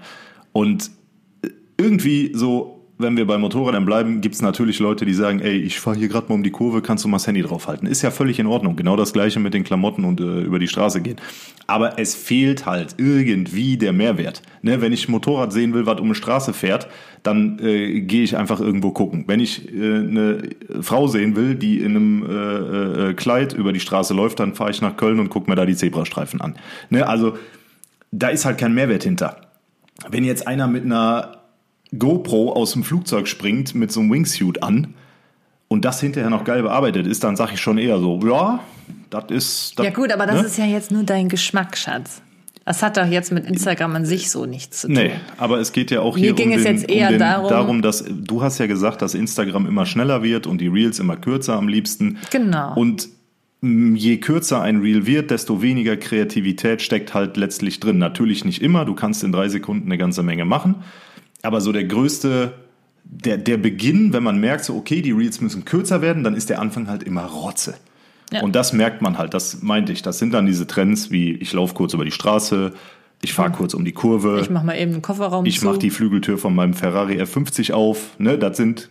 Und 0.52 0.90
irgendwie 1.76 2.32
so, 2.34 2.80
wenn 2.98 3.16
wir 3.16 3.26
bei 3.26 3.38
Motorrädern 3.38 3.86
bleiben, 3.86 4.20
gibt 4.20 4.34
es 4.34 4.42
natürlich 4.42 4.78
Leute, 4.78 5.06
die 5.06 5.14
sagen, 5.14 5.40
ey, 5.40 5.56
ich 5.56 5.80
fahre 5.80 5.96
hier 5.96 6.08
gerade 6.08 6.28
mal 6.28 6.34
um 6.34 6.42
die 6.42 6.50
Kurve, 6.50 6.82
kannst 6.82 7.04
du 7.04 7.08
mal 7.08 7.16
das 7.16 7.26
Handy 7.26 7.40
draufhalten. 7.40 7.88
Ist 7.88 8.02
ja 8.02 8.10
völlig 8.10 8.38
in 8.38 8.46
Ordnung. 8.46 8.76
Genau 8.76 8.96
das 8.96 9.14
gleiche 9.14 9.40
mit 9.40 9.54
den 9.54 9.64
Klamotten 9.64 10.04
und 10.04 10.20
äh, 10.20 10.40
über 10.42 10.58
die 10.58 10.68
Straße 10.68 11.00
gehen. 11.00 11.16
Aber 11.66 11.98
es 11.98 12.14
fehlt 12.14 12.66
halt 12.66 12.96
irgendwie 12.98 13.78
der 13.78 13.92
Mehrwert. 13.92 14.42
Ne, 14.60 14.82
wenn 14.82 14.92
ich 14.92 15.08
ein 15.08 15.12
Motorrad 15.12 15.52
sehen 15.52 15.72
will, 15.72 15.86
was 15.86 15.98
um 15.98 16.06
eine 16.06 16.14
Straße 16.14 16.52
fährt, 16.52 16.88
dann 17.22 17.58
äh, 17.60 18.00
gehe 18.00 18.22
ich 18.22 18.36
einfach 18.36 18.60
irgendwo 18.60 18.90
gucken. 18.90 19.24
Wenn 19.26 19.40
ich 19.40 19.72
äh, 19.72 19.94
eine 19.94 20.50
Frau 20.82 21.06
sehen 21.06 21.36
will, 21.36 21.54
die 21.54 21.78
in 21.78 21.96
einem 21.96 22.26
äh, 22.28 23.10
äh, 23.10 23.14
Kleid 23.14 23.54
über 23.54 23.72
die 23.72 23.80
Straße 23.80 24.12
läuft, 24.12 24.40
dann 24.40 24.54
fahre 24.54 24.70
ich 24.70 24.82
nach 24.82 24.96
Köln 24.96 25.20
und 25.20 25.30
gucke 25.30 25.48
mir 25.48 25.56
da 25.56 25.64
die 25.64 25.76
Zebrastreifen 25.76 26.40
an. 26.42 26.56
Ne, 26.90 27.06
also 27.06 27.34
da 28.12 28.28
ist 28.28 28.44
halt 28.44 28.58
kein 28.58 28.74
Mehrwert 28.74 29.04
hinter. 29.04 29.40
Wenn 30.08 30.24
jetzt 30.24 30.46
einer 30.46 30.66
mit 30.66 30.84
einer 30.84 31.38
GoPro 31.96 32.52
aus 32.52 32.72
dem 32.72 32.84
Flugzeug 32.84 33.28
springt 33.28 33.74
mit 33.74 33.92
so 33.92 34.00
einem 34.00 34.12
Wingsuit 34.12 34.62
an 34.62 34.94
und 35.68 35.84
das 35.84 36.00
hinterher 36.00 36.30
noch 36.30 36.44
geil 36.44 36.62
bearbeitet 36.62 37.06
ist, 37.06 37.24
dann 37.24 37.36
sage 37.36 37.52
ich 37.54 37.60
schon 37.60 37.78
eher 37.78 37.98
so, 37.98 38.20
ja, 38.24 38.60
das 39.10 39.24
ist. 39.30 39.78
Das, 39.78 39.86
Ja 39.86 39.92
gut, 39.92 40.12
aber 40.12 40.26
das 40.26 40.40
ne? 40.40 40.46
ist 40.46 40.58
ja 40.58 40.64
jetzt 40.66 40.90
nur 40.90 41.02
dein 41.02 41.28
Geschmack, 41.28 41.76
Schatz. 41.76 42.22
Das 42.64 42.82
hat 42.82 42.96
doch 42.96 43.06
jetzt 43.06 43.32
mit 43.32 43.46
Instagram 43.46 43.96
an 43.96 44.06
sich 44.06 44.30
so 44.30 44.46
nichts 44.46 44.82
zu 44.82 44.86
tun. 44.86 44.94
Nee, 44.96 45.12
aber 45.38 45.58
es 45.58 45.72
geht 45.72 45.90
ja 45.90 46.00
auch 46.02 46.14
Mir 46.14 46.20
hier 46.20 46.32
ging 46.34 46.52
um, 46.52 46.58
es 46.58 46.62
den, 46.62 46.76
jetzt 46.76 46.88
eher 46.90 47.08
um 47.08 47.14
den, 47.14 47.18
darum- 47.18 47.82
dass 47.82 48.04
du 48.06 48.42
hast 48.42 48.58
ja 48.58 48.66
gesagt, 48.66 49.02
dass 49.02 49.14
Instagram 49.14 49.66
immer 49.66 49.86
schneller 49.86 50.22
wird 50.22 50.46
und 50.46 50.60
die 50.60 50.68
Reels 50.68 51.00
immer 51.00 51.16
kürzer 51.16 51.54
am 51.56 51.66
liebsten. 51.66 52.18
Genau. 52.30 52.74
Und 52.74 53.08
je 53.62 54.16
kürzer 54.18 54.62
ein 54.62 54.80
Reel 54.80 55.06
wird, 55.06 55.30
desto 55.30 55.60
weniger 55.60 55.96
Kreativität 55.96 56.80
steckt 56.80 57.12
halt 57.12 57.36
letztlich 57.36 57.78
drin. 57.80 57.98
Natürlich 57.98 58.44
nicht 58.44 58.62
immer, 58.62 58.84
du 58.84 58.94
kannst 58.94 59.22
in 59.22 59.32
drei 59.32 59.48
Sekunden 59.48 59.86
eine 59.86 59.98
ganze 59.98 60.22
Menge 60.22 60.44
machen, 60.44 60.76
aber 61.42 61.60
so 61.60 61.70
der 61.72 61.84
größte, 61.84 62.54
der, 63.04 63.36
der 63.38 63.58
Beginn, 63.58 64.12
wenn 64.12 64.22
man 64.22 64.40
merkt, 64.40 64.64
so 64.64 64.76
okay, 64.76 65.02
die 65.02 65.10
Reels 65.12 65.40
müssen 65.40 65.64
kürzer 65.64 66.00
werden, 66.00 66.24
dann 66.24 66.34
ist 66.34 66.48
der 66.48 66.60
Anfang 66.60 66.88
halt 66.88 67.02
immer 67.02 67.24
Rotze. 67.24 67.74
Ja. 68.32 68.42
Und 68.42 68.54
das 68.54 68.72
merkt 68.72 69.02
man 69.02 69.18
halt, 69.18 69.34
das 69.34 69.60
meinte 69.62 69.92
ich. 69.92 70.02
Das 70.02 70.18
sind 70.18 70.32
dann 70.32 70.46
diese 70.46 70.66
Trends 70.66 71.10
wie 71.10 71.32
ich 71.32 71.52
laufe 71.52 71.74
kurz 71.74 71.92
über 71.94 72.04
die 72.04 72.12
Straße, 72.12 72.72
ich 73.22 73.34
fahre 73.34 73.50
kurz 73.50 73.74
um 73.74 73.84
die 73.84 73.92
Kurve, 73.92 74.38
Ich 74.40 74.48
mach 74.48 74.62
mal 74.62 74.78
eben 74.78 74.92
den 74.92 75.02
Kofferraum 75.02 75.44
ich 75.44 75.60
mache 75.62 75.78
die 75.78 75.90
Flügeltür 75.90 76.38
von 76.38 76.54
meinem 76.54 76.72
Ferrari 76.72 77.20
F50 77.20 77.72
auf. 77.72 78.18
Ne, 78.18 78.38
das 78.38 78.56
sind, 78.56 78.88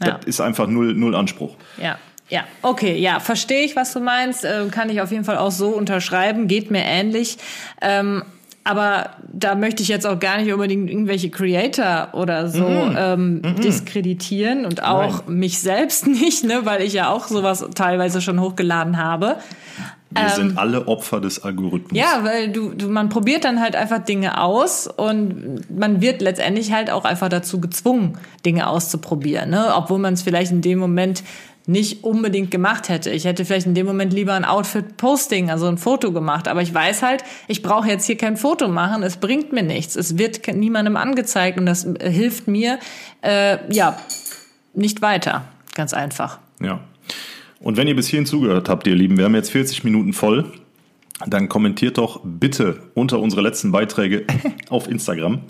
Ja. 0.00 0.12
das 0.18 0.26
ist 0.26 0.40
einfach 0.40 0.68
null, 0.68 0.94
null 0.94 1.16
Anspruch. 1.16 1.56
Ja, 1.80 1.98
ja, 2.32 2.44
okay, 2.62 2.96
ja, 2.98 3.20
verstehe 3.20 3.62
ich, 3.62 3.76
was 3.76 3.92
du 3.92 4.00
meinst. 4.00 4.44
Ähm, 4.44 4.70
kann 4.70 4.88
ich 4.88 5.00
auf 5.02 5.10
jeden 5.10 5.24
Fall 5.24 5.36
auch 5.36 5.50
so 5.50 5.68
unterschreiben. 5.68 6.48
Geht 6.48 6.70
mir 6.70 6.82
ähnlich. 6.82 7.36
Ähm, 7.82 8.22
aber 8.64 9.10
da 9.32 9.54
möchte 9.56 9.82
ich 9.82 9.88
jetzt 9.88 10.06
auch 10.06 10.18
gar 10.20 10.38
nicht 10.38 10.52
unbedingt 10.52 10.88
irgendwelche 10.88 11.30
Creator 11.30 12.10
oder 12.12 12.48
so 12.48 12.64
Mhm. 12.64 12.96
ähm, 12.96 13.42
diskreditieren 13.62 14.64
und 14.64 14.82
auch 14.84 15.26
mich 15.26 15.58
selbst 15.60 16.06
nicht, 16.22 16.44
ne, 16.44 16.60
weil 16.64 16.80
ich 16.82 16.92
ja 16.92 17.08
auch 17.10 17.26
sowas 17.26 17.64
teilweise 17.74 18.20
schon 18.20 18.40
hochgeladen 18.40 18.96
habe. 18.98 19.36
Wir 20.14 20.28
sind 20.28 20.58
alle 20.58 20.86
Opfer 20.88 21.20
des 21.20 21.42
Algorithmus. 21.42 21.92
Ähm, 21.92 21.96
Ja, 21.98 22.22
weil 22.22 22.52
du, 22.52 22.70
du, 22.74 22.88
man 22.88 23.08
probiert 23.08 23.44
dann 23.44 23.60
halt 23.60 23.74
einfach 23.76 23.98
Dinge 23.98 24.40
aus 24.40 24.86
und 24.86 25.62
man 25.76 26.00
wird 26.02 26.20
letztendlich 26.20 26.70
halt 26.72 26.90
auch 26.90 27.04
einfach 27.06 27.30
dazu 27.30 27.60
gezwungen, 27.60 28.18
Dinge 28.44 28.68
auszuprobieren, 28.68 29.48
ne? 29.50 29.72
obwohl 29.74 29.98
man 29.98 30.12
es 30.14 30.20
vielleicht 30.22 30.52
in 30.52 30.60
dem 30.60 30.78
Moment 30.78 31.24
nicht 31.66 32.04
unbedingt 32.04 32.50
gemacht 32.50 32.88
hätte. 32.88 33.10
Ich 33.10 33.24
hätte 33.24 33.44
vielleicht 33.44 33.66
in 33.66 33.74
dem 33.74 33.86
Moment 33.86 34.12
lieber 34.12 34.34
ein 34.34 34.44
Outfit-Posting, 34.44 35.50
also 35.50 35.66
ein 35.66 35.78
Foto 35.78 36.12
gemacht. 36.12 36.48
Aber 36.48 36.62
ich 36.62 36.72
weiß 36.74 37.02
halt, 37.02 37.22
ich 37.48 37.62
brauche 37.62 37.88
jetzt 37.88 38.06
hier 38.06 38.16
kein 38.16 38.36
Foto 38.36 38.68
machen. 38.68 39.02
Es 39.02 39.16
bringt 39.16 39.52
mir 39.52 39.62
nichts. 39.62 39.96
Es 39.96 40.18
wird 40.18 40.46
niemandem 40.54 40.96
angezeigt 40.96 41.58
und 41.58 41.66
das 41.66 41.84
äh, 41.84 42.10
hilft 42.10 42.48
mir, 42.48 42.78
äh, 43.22 43.58
ja, 43.72 43.96
nicht 44.74 45.02
weiter. 45.02 45.44
Ganz 45.74 45.94
einfach. 45.94 46.38
Ja. 46.60 46.80
Und 47.60 47.76
wenn 47.76 47.86
ihr 47.86 47.96
bis 47.96 48.08
hierhin 48.08 48.26
zugehört 48.26 48.68
habt, 48.68 48.86
ihr 48.86 48.96
Lieben, 48.96 49.16
wir 49.16 49.24
haben 49.24 49.34
jetzt 49.34 49.50
40 49.50 49.84
Minuten 49.84 50.12
voll, 50.12 50.52
dann 51.26 51.48
kommentiert 51.48 51.98
doch 51.98 52.20
bitte 52.24 52.80
unter 52.94 53.20
unsere 53.20 53.42
letzten 53.42 53.70
Beiträge 53.70 54.26
auf 54.68 54.88
Instagram 54.88 55.42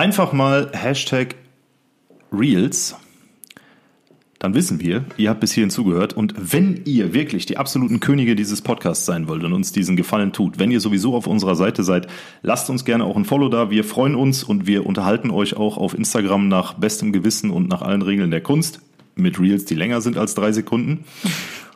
einfach 0.00 0.32
mal 0.32 0.70
Hashtag 0.72 1.34
Reels. 2.32 2.96
Dann 4.40 4.54
wissen 4.54 4.80
wir, 4.80 5.04
ihr 5.18 5.28
habt 5.28 5.40
bis 5.40 5.52
hierhin 5.52 5.68
zugehört. 5.68 6.14
Und 6.14 6.32
wenn 6.38 6.80
ihr 6.86 7.12
wirklich 7.12 7.44
die 7.44 7.58
absoluten 7.58 8.00
Könige 8.00 8.34
dieses 8.34 8.62
Podcasts 8.62 9.04
sein 9.04 9.28
wollt 9.28 9.44
und 9.44 9.52
uns 9.52 9.70
diesen 9.70 9.96
Gefallen 9.96 10.32
tut, 10.32 10.58
wenn 10.58 10.70
ihr 10.70 10.80
sowieso 10.80 11.14
auf 11.14 11.26
unserer 11.26 11.56
Seite 11.56 11.84
seid, 11.84 12.06
lasst 12.40 12.70
uns 12.70 12.86
gerne 12.86 13.04
auch 13.04 13.16
ein 13.16 13.26
Follow 13.26 13.50
da. 13.50 13.70
Wir 13.70 13.84
freuen 13.84 14.14
uns 14.14 14.42
und 14.42 14.66
wir 14.66 14.86
unterhalten 14.86 15.30
euch 15.30 15.58
auch 15.58 15.76
auf 15.76 15.92
Instagram 15.92 16.48
nach 16.48 16.72
bestem 16.72 17.12
Gewissen 17.12 17.50
und 17.50 17.68
nach 17.68 17.82
allen 17.82 18.00
Regeln 18.00 18.30
der 18.30 18.40
Kunst. 18.40 18.80
Mit 19.14 19.38
Reels, 19.38 19.66
die 19.66 19.74
länger 19.74 20.00
sind 20.00 20.16
als 20.16 20.34
drei 20.34 20.52
Sekunden. 20.52 21.04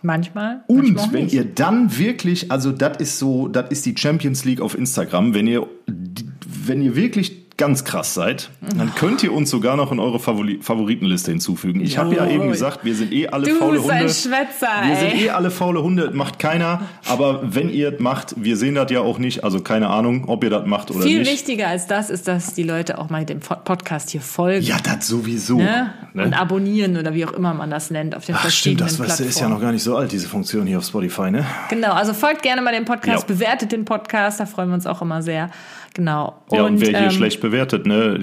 Manchmal. 0.01 0.65
Und 0.67 0.95
manchmal 0.95 1.12
wenn 1.12 1.29
ihr 1.29 1.45
dann 1.45 1.99
wirklich, 1.99 2.51
also 2.51 2.73
das 2.73 2.97
ist 2.97 3.19
so, 3.19 3.47
das 3.49 3.71
ist 3.73 3.85
die 3.85 3.95
Champions 3.95 4.47
League 4.47 4.62
auf 4.62 4.75
Instagram, 4.75 5.35
wenn 5.35 5.47
ihr, 5.47 5.67
wenn 5.87 6.81
ihr 6.81 6.97
wirklich 6.97 7.44
ganz 7.57 7.85
krass 7.85 8.15
seid, 8.15 8.51
dann 8.77 8.95
könnt 8.97 9.23
ihr 9.23 9.33
uns 9.33 9.49
sogar 9.49 9.77
noch 9.77 9.93
in 9.93 10.01
eure 10.01 10.19
Favori 10.19 10.59
Favoritenliste 10.61 11.31
hinzufügen. 11.31 11.81
Ich 11.81 11.99
habe 11.99 12.15
ja 12.17 12.27
eben 12.27 12.49
gesagt, 12.51 12.85
wir 12.85 12.95
sind 12.97 13.13
eh 13.13 13.29
alle 13.29 13.47
Du 13.47 13.55
faule 13.55 13.81
Hunde. 13.81 14.09
Schwätzer, 14.09 14.69
wir 14.87 14.97
sind 14.97 15.15
eh 15.23 15.31
alle 15.31 15.51
faule 15.53 15.83
Hunde, 15.83 16.11
macht 16.13 16.39
keiner. 16.41 16.83
Aber 17.09 17.41
wenn 17.55 17.71
ihr 17.71 17.93
das 17.93 18.01
macht, 18.01 18.35
wir 18.37 18.57
sehen 18.57 18.75
das 18.75 18.91
ja 18.91 19.01
auch 19.01 19.19
nicht, 19.19 19.45
also 19.45 19.61
keine 19.61 19.89
Ahnung, 19.89 20.25
ob 20.29 20.43
ihr 20.43 20.51
das 20.51 20.67
macht 20.67 20.91
oder 20.91 21.03
Viel 21.03 21.21
nicht. 21.21 21.31
wichtiger 21.31 21.69
als 21.69 21.87
das 21.87 22.11
ist, 22.11 22.27
dass 22.27 22.55
die 22.55 22.65
Leute 22.65 22.99
auch 22.99 23.09
mal 23.11 23.25
dem 23.25 23.39
Podcast 23.41 24.11
hier 24.11 24.21
folgen. 24.21 24.65
Ja, 24.65 24.77
das 24.83 25.07
sowieso. 25.07 25.59
Ne? 25.59 25.93
Ne? 26.13 26.25
Und 26.25 26.35
abonnieren 26.35 26.97
oder 26.97 27.15
wie 27.15 27.25
auch 27.25 27.33
immer 27.33 27.55
man 27.55 27.71
das 27.71 27.91
nennt 27.91 28.17
auf 28.17 28.25
den 28.27 28.35
Ach 28.35 28.41
verschiedenen 28.41 28.89
stimmt, 28.89 28.91
das 28.91 29.09
weißt 29.09 29.21
du, 29.21 29.25
Plattformen. 29.25 29.29
ist 29.31 29.41
ja 29.41 29.49
noch 29.49 29.61
gar 29.61 29.73
nicht 29.73 29.83
so 29.85 29.97
alt, 29.97 30.11
diese 30.11 30.29
Funktion 30.29 30.67
hier 30.67 30.79
auf 30.79 30.85
Spotify, 30.87 31.31
ne? 31.31 31.47
Genau, 31.71 31.93
also 31.93 32.15
folgt 32.15 32.43
gerne 32.43 32.63
mal 32.63 32.73
dem 32.75 32.85
Podcast, 32.85 33.29
Ja. 33.29 33.35
bewertet 33.35 33.71
den 33.73 33.85
Podcast, 33.85 34.41
da 34.41 34.47
freuen 34.47 34.69
wir 34.71 34.75
uns 34.75 34.87
auch 34.87 35.03
immer 35.03 35.23
sehr. 35.23 35.51
Genau. 35.95 36.43
Ja, 36.51 36.65
und, 36.65 36.81
wer 36.81 36.89
hier 36.89 36.99
ähm, 36.99 37.11
schlecht 37.13 37.41
bewertet, 37.41 37.87
ne? 37.87 38.19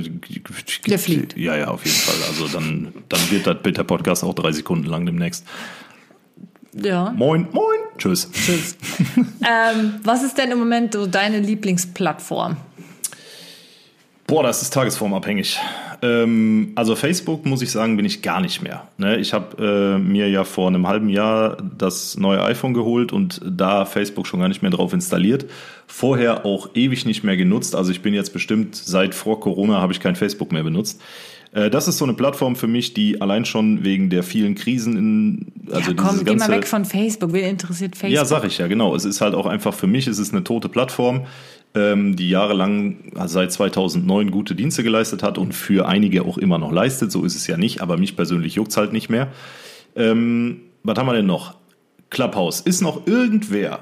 Der 0.88 1.00
fliegt. 1.00 1.38
Ja, 1.38 1.56
ja, 1.56 1.70
auf 1.70 1.86
jeden 1.86 1.98
Fall. 1.98 2.16
Also 2.28 2.48
dann, 2.50 2.94
dann 3.08 3.32
wird 3.32 3.48
das 3.48 3.62
Bitter 3.64 3.86
Podcast 3.86 4.26
auch 4.26 4.34
drei 4.34 4.52
Sekunden 4.52 4.88
lang 4.88 5.06
demnächst. 5.06 5.46
Ja. 6.74 7.12
Moin, 7.12 7.48
moin. 7.52 7.80
Tschüss. 7.98 8.30
Tschüss. 8.32 8.78
ähm, 9.16 9.96
was 10.04 10.24
ist 10.24 10.38
denn 10.38 10.52
im 10.52 10.60
Moment 10.60 10.94
so 10.94 11.08
deine 11.08 11.40
Lieblingsplattform? 11.40 12.58
Boah, 14.32 14.44
das 14.44 14.62
ist 14.62 14.72
tagesformabhängig. 14.74 15.60
Ähm, 16.02 16.72
also 16.76 16.96
Facebook, 16.96 17.46
muss 17.46 17.62
ich 17.62 17.70
sagen, 17.70 17.98
bin 17.98 18.06
ich 18.06 18.22
gar 18.22 18.40
nicht 18.40 18.62
mehr. 18.62 18.88
Ne? 18.98 19.18
Ich 19.18 19.34
habe 19.34 19.98
äh, 19.98 20.00
mir 20.00 20.30
ja 20.30 20.46
vor 20.46 20.70
einem 20.70 20.88
halben 20.88 21.10
Jahr 21.10 21.58
das 21.78 22.16
neue 22.16 22.42
iPhone 22.42 22.74
geholt 22.74 23.12
und 23.12 23.42
da 23.46 23.84
Facebook 23.84 24.26
schon 24.26 24.40
gar 24.40 24.48
nicht 24.48 24.62
mehr 24.62 24.72
drauf 24.72 24.94
installiert. 24.94 25.48
Vorher 25.86 26.46
auch 26.46 26.70
ewig 26.76 27.06
nicht 27.06 27.26
mehr 27.26 27.36
genutzt. 27.36 27.76
Also 27.76 27.92
ich 27.92 28.02
bin 28.04 28.14
jetzt 28.14 28.32
bestimmt 28.32 28.78
seit 28.78 29.16
vor 29.16 29.42
Corona 29.42 29.82
habe 29.82 29.92
ich 29.92 30.00
kein 30.00 30.16
Facebook 30.16 30.54
mehr 30.54 30.64
benutzt. 30.64 31.02
Äh, 31.52 31.70
Das 31.70 31.90
ist 31.90 31.98
so 31.98 32.06
eine 32.06 32.14
Plattform 32.14 32.56
für 32.56 32.68
mich, 32.68 32.94
die 32.94 33.20
allein 33.20 33.44
schon 33.44 33.84
wegen 33.84 34.10
der 34.10 34.24
vielen 34.24 34.56
Krisen 34.56 34.96
in, 34.96 35.52
also 35.74 35.92
ja, 35.92 35.98
komm, 35.98 36.08
dieses 36.12 36.24
geh 36.24 36.32
mal 36.32 36.38
ganze, 36.38 36.52
weg 36.54 36.68
von 36.68 36.86
Facebook. 36.86 37.34
Wen 37.34 37.50
interessiert 37.50 37.98
Facebook? 37.98 38.16
ja, 38.16 38.24
sag 38.24 38.46
ich 38.46 38.60
ja, 38.60 38.68
genau. 38.68 38.96
Es 38.96 39.04
ist 39.04 39.20
halt 39.20 39.36
auch 39.36 39.46
einfach 39.46 39.74
für 39.74 39.88
mich, 39.88 40.08
es 40.08 40.20
ist 40.20 40.34
eine 40.34 40.46
tote 40.46 40.70
Plattform, 40.70 41.26
die 41.74 42.30
jahrelang, 42.30 42.98
seit 43.28 43.54
2009 43.54 44.30
gute 44.32 44.56
Dienste 44.56 44.84
geleistet 44.84 45.24
hat 45.24 45.38
und 45.38 45.54
für 45.54 45.88
einige 45.88 46.24
auch 46.24 46.38
immer 46.38 46.58
noch 46.58 46.72
leistet. 46.72 47.14
So 47.14 47.24
ist 47.24 47.36
es 47.36 47.48
ja 47.48 47.56
nicht, 47.56 47.82
aber 47.82 47.96
mich 47.96 48.18
persönlich 48.18 48.56
juckt's 48.56 48.76
halt 48.76 48.92
nicht 48.92 49.10
mehr. 49.10 49.30
Ähm, 49.96 50.62
was 50.84 50.98
haben 50.98 51.08
wir 51.08 51.14
denn 51.14 51.26
noch? 51.26 51.56
Clubhouse. 52.10 52.60
Ist 52.62 52.82
noch 52.82 53.08
irgendwer 53.08 53.80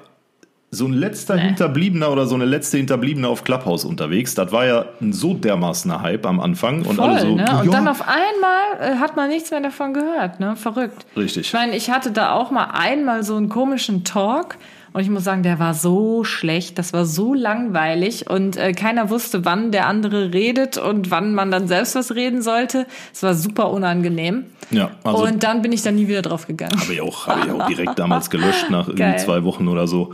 so 0.72 0.86
ein 0.86 0.94
letzter 0.94 1.36
Hinterbliebener 1.36 2.12
oder 2.12 2.28
so 2.28 2.36
eine 2.36 2.46
letzte 2.46 2.78
Hinterbliebene 2.78 3.28
auf 3.28 3.44
Clubhouse 3.44 3.86
unterwegs? 3.86 4.36
Das 4.36 4.52
war 4.52 4.66
ja 4.66 4.86
ein 5.02 5.14
so 5.14 5.34
dermaßener 5.34 6.02
Hype 6.02 6.28
am 6.28 6.40
Anfang. 6.40 6.86
Und 6.86 6.98
Voll, 6.98 7.10
alle 7.10 7.22
so, 7.22 7.36
ne? 7.36 7.62
Und 7.62 7.74
dann 7.74 7.88
auf 7.88 8.04
einmal 8.04 8.80
äh, 8.80 8.98
hat 8.98 9.16
man 9.16 9.30
nichts 9.30 9.50
mehr 9.50 9.62
davon 9.62 9.94
gehört, 9.94 10.40
ne? 10.40 10.56
Verrückt. 10.56 11.08
Richtig. 11.18 11.48
Ich 11.48 11.54
meine, 11.54 11.76
ich 11.76 11.90
hatte 11.90 12.12
da 12.12 12.34
auch 12.34 12.52
mal 12.52 12.66
einmal 12.66 13.24
so 13.24 13.36
einen 13.36 13.50
komischen 13.50 14.04
Talk 14.04 14.58
und 14.94 15.02
ich 15.02 15.10
muss 15.10 15.24
sagen, 15.24 15.44
der 15.44 15.60
war 15.60 15.74
so 15.74 16.24
schlecht, 16.24 16.78
das 16.78 16.94
war 16.94 17.06
so 17.06 17.34
langweilig 17.34 18.30
und 18.30 18.58
äh, 18.58 18.74
keiner 18.74 19.10
wusste, 19.10 19.46
wann 19.46 19.72
der 19.72 19.88
andere 19.88 20.34
redet 20.34 20.78
und 20.78 21.12
wann 21.12 21.34
man 21.36 21.52
dann 21.52 21.68
selbst 21.68 21.96
was 21.96 22.16
reden 22.16 22.42
sollte. 22.42 22.86
Es 23.14 23.24
war 23.24 23.34
super 23.34 23.70
unangenehm. 23.72 24.46
ja, 24.72 24.92
also 25.04 25.24
und 25.24 25.44
dann 25.44 25.62
bin 25.62 25.72
ich 25.72 25.82
da 25.82 25.92
nie 25.92 26.08
wieder 26.08 26.22
drauf 26.22 26.48
gegangen. 26.48 26.80
Habe 26.80 26.94
ich 26.94 27.02
auch, 27.02 27.28
habe 27.28 27.42
ich 27.46 27.52
auch 27.52 27.68
direkt 27.68 28.00
damals 28.00 28.30
gelöscht 28.30 28.70
nach 28.70 28.88
irgendwie 28.88 29.04
Geil. 29.12 29.20
zwei 29.20 29.44
Wochen 29.44 29.68
oder 29.68 29.88
so. 29.88 30.14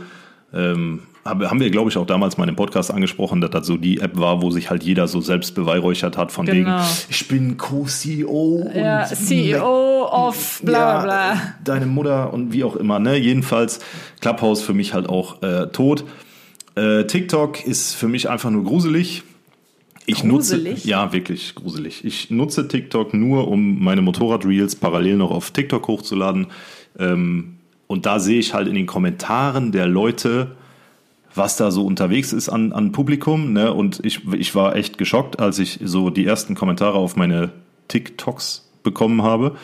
Ähm, 0.52 1.02
haben 1.28 1.60
wir, 1.60 1.70
glaube 1.70 1.90
ich, 1.90 1.96
auch 1.98 2.06
damals 2.06 2.36
mal 2.38 2.44
in 2.44 2.50
dem 2.52 2.56
Podcast 2.56 2.90
angesprochen, 2.90 3.40
dass 3.40 3.50
das 3.50 3.66
so 3.66 3.76
die 3.76 4.00
App 4.00 4.16
war, 4.18 4.42
wo 4.42 4.50
sich 4.50 4.70
halt 4.70 4.82
jeder 4.84 5.08
so 5.08 5.20
selbst 5.20 5.54
beweihräuchert 5.54 6.16
hat, 6.16 6.32
von 6.32 6.46
Genau. 6.46 6.56
wegen, 6.78 6.86
ich 7.08 7.28
bin 7.28 7.56
Co-CEO 7.56 8.70
Ja, 8.74 9.00
und 9.02 9.16
CEO 9.16 10.04
of 10.10 10.60
bla 10.64 11.00
bla 11.00 11.02
bla. 11.02 11.34
Ja, 11.34 11.54
deine 11.64 11.86
Mutter 11.86 12.32
und 12.32 12.52
wie 12.52 12.64
auch 12.64 12.76
immer. 12.76 12.98
Ne? 12.98 13.16
Jedenfalls 13.16 13.80
Clubhouse 14.20 14.62
für 14.62 14.72
mich 14.74 14.94
halt 14.94 15.08
auch 15.08 15.42
äh, 15.42 15.66
tot. 15.68 16.04
Äh, 16.74 17.04
TikTok 17.04 17.66
ist 17.66 17.94
für 17.94 18.08
mich 18.08 18.28
einfach 18.28 18.50
nur 18.50 18.64
gruselig. 18.64 19.22
Ich 20.08 20.20
Gruselig? 20.22 20.74
nutze 20.76 20.88
ja 20.88 21.12
wirklich 21.12 21.54
gruselig. 21.56 22.04
Ich 22.04 22.30
nutze 22.30 22.68
TikTok 22.68 23.12
nur, 23.12 23.48
um 23.48 23.82
meine 23.82 24.02
Motorrad-Reels 24.02 24.76
parallel 24.76 25.16
noch 25.16 25.32
auf 25.32 25.50
TikTok 25.50 25.88
hochzuladen. 25.88 26.46
Ähm, 26.98 27.56
und 27.88 28.06
da 28.06 28.20
sehe 28.20 28.38
ich 28.38 28.54
halt 28.54 28.68
in 28.68 28.74
den 28.76 28.86
Kommentaren 28.86 29.72
der 29.72 29.86
Leute, 29.88 30.52
was 31.36 31.56
da 31.56 31.70
so 31.70 31.84
unterwegs 31.84 32.32
ist 32.32 32.48
an, 32.48 32.72
an 32.72 32.92
Publikum. 32.92 33.52
Ne? 33.52 33.72
Und 33.72 34.04
ich, 34.04 34.32
ich 34.32 34.54
war 34.54 34.76
echt 34.76 34.98
geschockt, 34.98 35.38
als 35.38 35.58
ich 35.58 35.78
so 35.82 36.10
die 36.10 36.26
ersten 36.26 36.54
Kommentare 36.54 36.94
auf 36.94 37.16
meine 37.16 37.52
TikToks 37.88 38.70
bekommen 38.82 39.22
habe, 39.22 39.56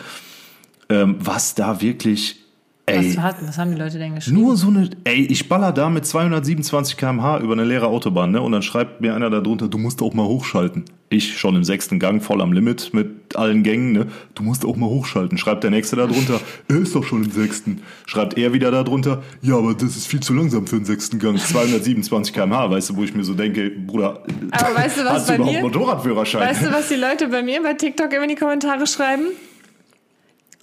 ähm, 0.88 1.16
was 1.18 1.54
da 1.54 1.80
wirklich, 1.80 2.41
ey, 2.86 3.16
Was, 3.16 3.34
was 3.46 3.58
haben 3.58 3.72
die 3.72 3.78
Leute 3.80 3.98
denn 3.98 4.14
geschrieben? 4.14 4.40
nur 4.40 4.56
so 4.56 4.68
eine, 4.68 4.90
ey, 5.04 5.24
ich 5.26 5.48
baller 5.48 5.72
da 5.72 5.88
mit 5.88 6.04
227 6.06 6.96
km/h 6.96 7.38
über 7.40 7.52
eine 7.52 7.64
leere 7.64 7.86
Autobahn, 7.86 8.30
ne? 8.32 8.42
Und 8.42 8.52
dann 8.52 8.62
schreibt 8.62 9.00
mir 9.00 9.14
einer 9.14 9.30
da 9.30 9.40
drunter, 9.40 9.68
du 9.68 9.78
musst 9.78 10.02
auch 10.02 10.14
mal 10.14 10.24
hochschalten. 10.26 10.84
Ich 11.08 11.38
schon 11.38 11.54
im 11.56 11.64
sechsten 11.64 11.98
Gang, 11.98 12.22
voll 12.22 12.40
am 12.40 12.52
Limit 12.54 12.94
mit 12.94 13.36
allen 13.36 13.62
Gängen, 13.62 13.92
ne? 13.92 14.06
Du 14.34 14.42
musst 14.42 14.64
auch 14.64 14.76
mal 14.76 14.86
hochschalten. 14.88 15.36
Schreibt 15.38 15.62
der 15.62 15.70
nächste 15.70 15.96
da 15.96 16.06
drunter, 16.06 16.40
er 16.68 16.76
ist 16.78 16.94
doch 16.94 17.04
schon 17.04 17.24
im 17.24 17.30
sechsten. 17.30 17.82
Schreibt 18.06 18.36
er 18.38 18.52
wieder 18.52 18.70
da 18.70 18.82
drunter, 18.82 19.22
ja, 19.42 19.56
aber 19.56 19.74
das 19.74 19.96
ist 19.96 20.06
viel 20.06 20.20
zu 20.20 20.32
langsam 20.34 20.66
für 20.66 20.76
den 20.76 20.84
sechsten 20.84 21.18
Gang. 21.18 21.38
227 21.38 22.32
km/h, 22.34 22.70
weißt 22.70 22.90
du, 22.90 22.96
wo 22.96 23.04
ich 23.04 23.14
mir 23.14 23.24
so 23.24 23.34
denke, 23.34 23.70
Bruder, 23.70 24.22
Aber 24.50 24.74
weißt 24.74 24.98
du, 24.98 25.04
was 25.04 25.10
hast 25.12 25.28
du 25.28 25.32
bei 25.32 25.36
überhaupt 25.36 25.54
mir- 25.56 25.62
Motorradführerschein? 25.62 26.40
Weißt 26.48 26.62
du, 26.62 26.72
was 26.72 26.88
die 26.88 26.94
Leute 26.96 27.28
bei 27.28 27.42
mir 27.42 27.62
bei 27.62 27.74
TikTok 27.74 28.12
immer 28.12 28.24
in 28.24 28.30
die 28.30 28.34
Kommentare 28.36 28.86
schreiben? 28.86 29.24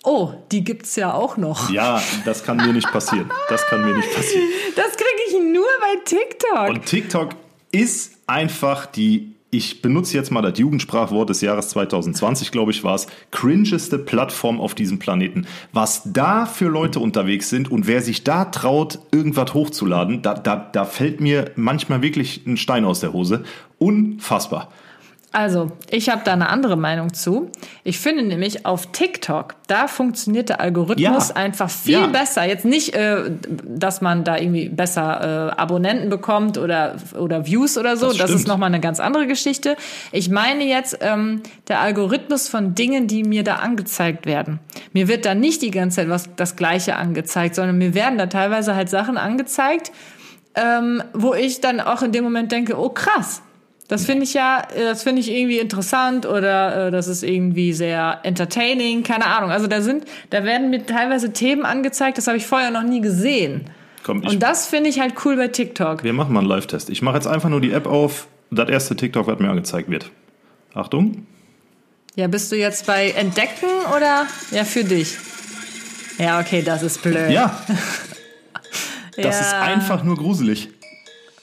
Oh, 0.03 0.31
die 0.51 0.63
gibt's 0.63 0.95
ja 0.95 1.13
auch 1.13 1.37
noch. 1.37 1.69
ja, 1.69 2.01
das 2.25 2.43
kann 2.43 2.57
mir 2.57 2.73
nicht 2.73 2.89
passieren. 2.91 3.29
Das 3.49 3.65
kann 3.65 3.81
mir 3.81 3.95
nicht 3.95 4.13
passieren. 4.13 4.47
Das 4.75 4.95
kriege 4.95 5.21
ich 5.27 5.53
nur 5.53 5.67
bei 5.81 5.99
TikTok. 6.05 6.69
Und 6.69 6.85
TikTok 6.85 7.29
ist 7.71 8.13
einfach 8.25 8.85
die, 8.85 9.33
ich 9.51 9.81
benutze 9.81 10.15
jetzt 10.15 10.31
mal 10.31 10.41
das 10.41 10.57
Jugendsprachwort 10.57 11.29
des 11.29 11.41
Jahres 11.41 11.69
2020, 11.69 12.51
glaube 12.51 12.71
ich, 12.71 12.83
war 12.83 12.95
es, 12.95 13.07
cringeste 13.31 13.99
Plattform 13.99 14.61
auf 14.61 14.73
diesem 14.73 14.99
Planeten. 14.99 15.47
Was 15.73 16.03
da 16.05 16.45
für 16.45 16.67
Leute 16.67 16.99
unterwegs 16.99 17.49
sind 17.49 17.69
und 17.69 17.87
wer 17.87 18.01
sich 18.01 18.23
da 18.23 18.45
traut, 18.45 18.99
irgendwas 19.11 19.53
hochzuladen, 19.53 20.21
da, 20.21 20.33
da, 20.35 20.55
da 20.71 20.85
fällt 20.85 21.19
mir 21.19 21.51
manchmal 21.55 22.01
wirklich 22.01 22.45
ein 22.47 22.57
Stein 22.57 22.85
aus 22.85 23.01
der 23.01 23.11
Hose. 23.11 23.43
Unfassbar. 23.79 24.71
Also, 25.31 25.71
ich 25.91 26.09
habe 26.09 26.21
da 26.25 26.33
eine 26.33 26.49
andere 26.49 26.75
Meinung 26.75 27.13
zu. 27.13 27.51
Ich 27.83 27.99
finde 27.99 28.23
nämlich 28.23 28.65
auf 28.65 28.91
TikTok, 28.91 29.53
da 29.67 29.87
funktioniert 29.87 30.49
der 30.49 30.59
Algorithmus 30.59 31.29
Ja. 31.29 31.35
einfach 31.35 31.69
viel 31.69 31.99
Ja. 31.99 32.07
besser. 32.07 32.45
Jetzt 32.45 32.65
nicht, 32.65 32.95
äh, 32.95 33.29
dass 33.63 34.01
man 34.01 34.23
da 34.23 34.37
irgendwie 34.37 34.69
besser 34.69 35.51
äh, 35.53 35.59
Abonnenten 35.61 36.09
bekommt 36.09 36.57
oder, 36.57 36.95
oder 37.15 37.45
Views 37.45 37.77
oder 37.77 37.95
so. 37.95 38.07
Das 38.07 38.17
Das, 38.17 38.31
ist 38.31 38.47
nochmal 38.47 38.67
eine 38.69 38.79
ganz 38.79 38.99
andere 38.99 39.27
Geschichte. 39.27 39.75
Ich 40.11 40.29
meine 40.31 40.63
jetzt 40.63 40.97
ähm, 41.01 41.43
der 41.67 41.79
Algorithmus 41.81 42.47
von 42.49 42.73
Dingen, 42.73 43.05
die 43.05 43.23
mir 43.23 43.43
da 43.43 43.57
angezeigt 43.57 44.25
werden. 44.25 44.59
Mir 44.93 45.07
wird 45.07 45.25
da 45.25 45.35
nicht 45.35 45.61
die 45.61 45.69
ganze 45.71 45.97
Zeit 45.97 46.09
was 46.09 46.27
das 46.37 46.55
Gleiche 46.55 46.95
angezeigt, 46.95 47.53
sondern 47.53 47.77
mir 47.77 47.93
werden 47.93 48.17
da 48.17 48.25
teilweise 48.25 48.73
halt 48.75 48.89
Sachen 48.89 49.17
angezeigt, 49.17 49.91
ähm, 50.55 51.03
wo 51.13 51.35
ich 51.35 51.61
dann 51.61 51.79
auch 51.79 52.01
in 52.01 52.11
dem 52.11 52.23
Moment 52.23 52.51
denke, 52.51 52.79
oh 52.79 52.89
krass, 52.89 53.43
das 53.89 54.05
finde 54.05 54.23
ich 54.23 54.35
ja, 54.35 54.61
äh, 54.73 54.83
das 54.83 55.03
finde 55.03 55.19
ich 55.19 55.31
irgendwie 55.31 55.57
interessant 55.57 56.25
oder 56.25 56.87
äh, 56.87 56.91
das 56.91 57.07
ist 57.07 57.23
irgendwie 57.23 57.73
sehr 57.73 58.19
entertaining, 58.23 59.03
keine 59.03 59.25
Ahnung. 59.25 59.49
Also 59.49 59.65
da 59.67 59.81
sind, 59.81 60.05
da 60.29 60.43
werden 60.43 60.69
mir 60.69 60.85
teilweise 60.85 61.33
Themen 61.33 61.65
angezeigt, 61.65 62.17
das 62.17 62.27
habe 62.27 62.37
ich 62.37 62.45
vorher 62.45 62.69
noch 62.69 62.83
nie 62.83 63.01
gesehen. 63.01 63.65
Komm, 64.03 64.21
ich, 64.23 64.29
Und 64.29 64.43
das 64.43 64.67
finde 64.67 64.91
ich 64.91 64.99
halt 64.99 65.15
cool 65.25 65.35
bei 65.35 65.47
TikTok. 65.47 66.03
wir 66.03 66.13
machen 66.13 66.33
mal 66.33 66.41
einen 66.41 66.49
Live-Test. 66.49 66.91
Ich 66.91 67.01
mache 67.01 67.15
jetzt 67.15 67.27
einfach 67.27 67.49
nur 67.49 67.61
die 67.61 67.71
App 67.71 67.87
auf, 67.87 68.27
das 68.51 68.69
erste 68.69 68.95
TikTok, 68.95 69.25
was 69.25 69.39
mir 69.39 69.49
angezeigt 69.49 69.89
wird. 69.89 70.11
Achtung. 70.75 71.25
Ja, 72.15 72.27
bist 72.27 72.51
du 72.51 72.57
jetzt 72.57 72.85
bei 72.85 73.09
Entdecken 73.09 73.69
oder 73.95 74.27
ja 74.51 74.65
für 74.65 74.83
dich? 74.83 75.17
Ja, 76.19 76.39
okay, 76.39 76.61
das 76.61 76.83
ist 76.83 77.01
blöd. 77.01 77.31
Ja, 77.31 77.59
das 79.15 79.25
ja, 79.25 79.29
ist 79.29 79.53
einfach 79.55 80.03
nur 80.03 80.15
gruselig. 80.15 80.69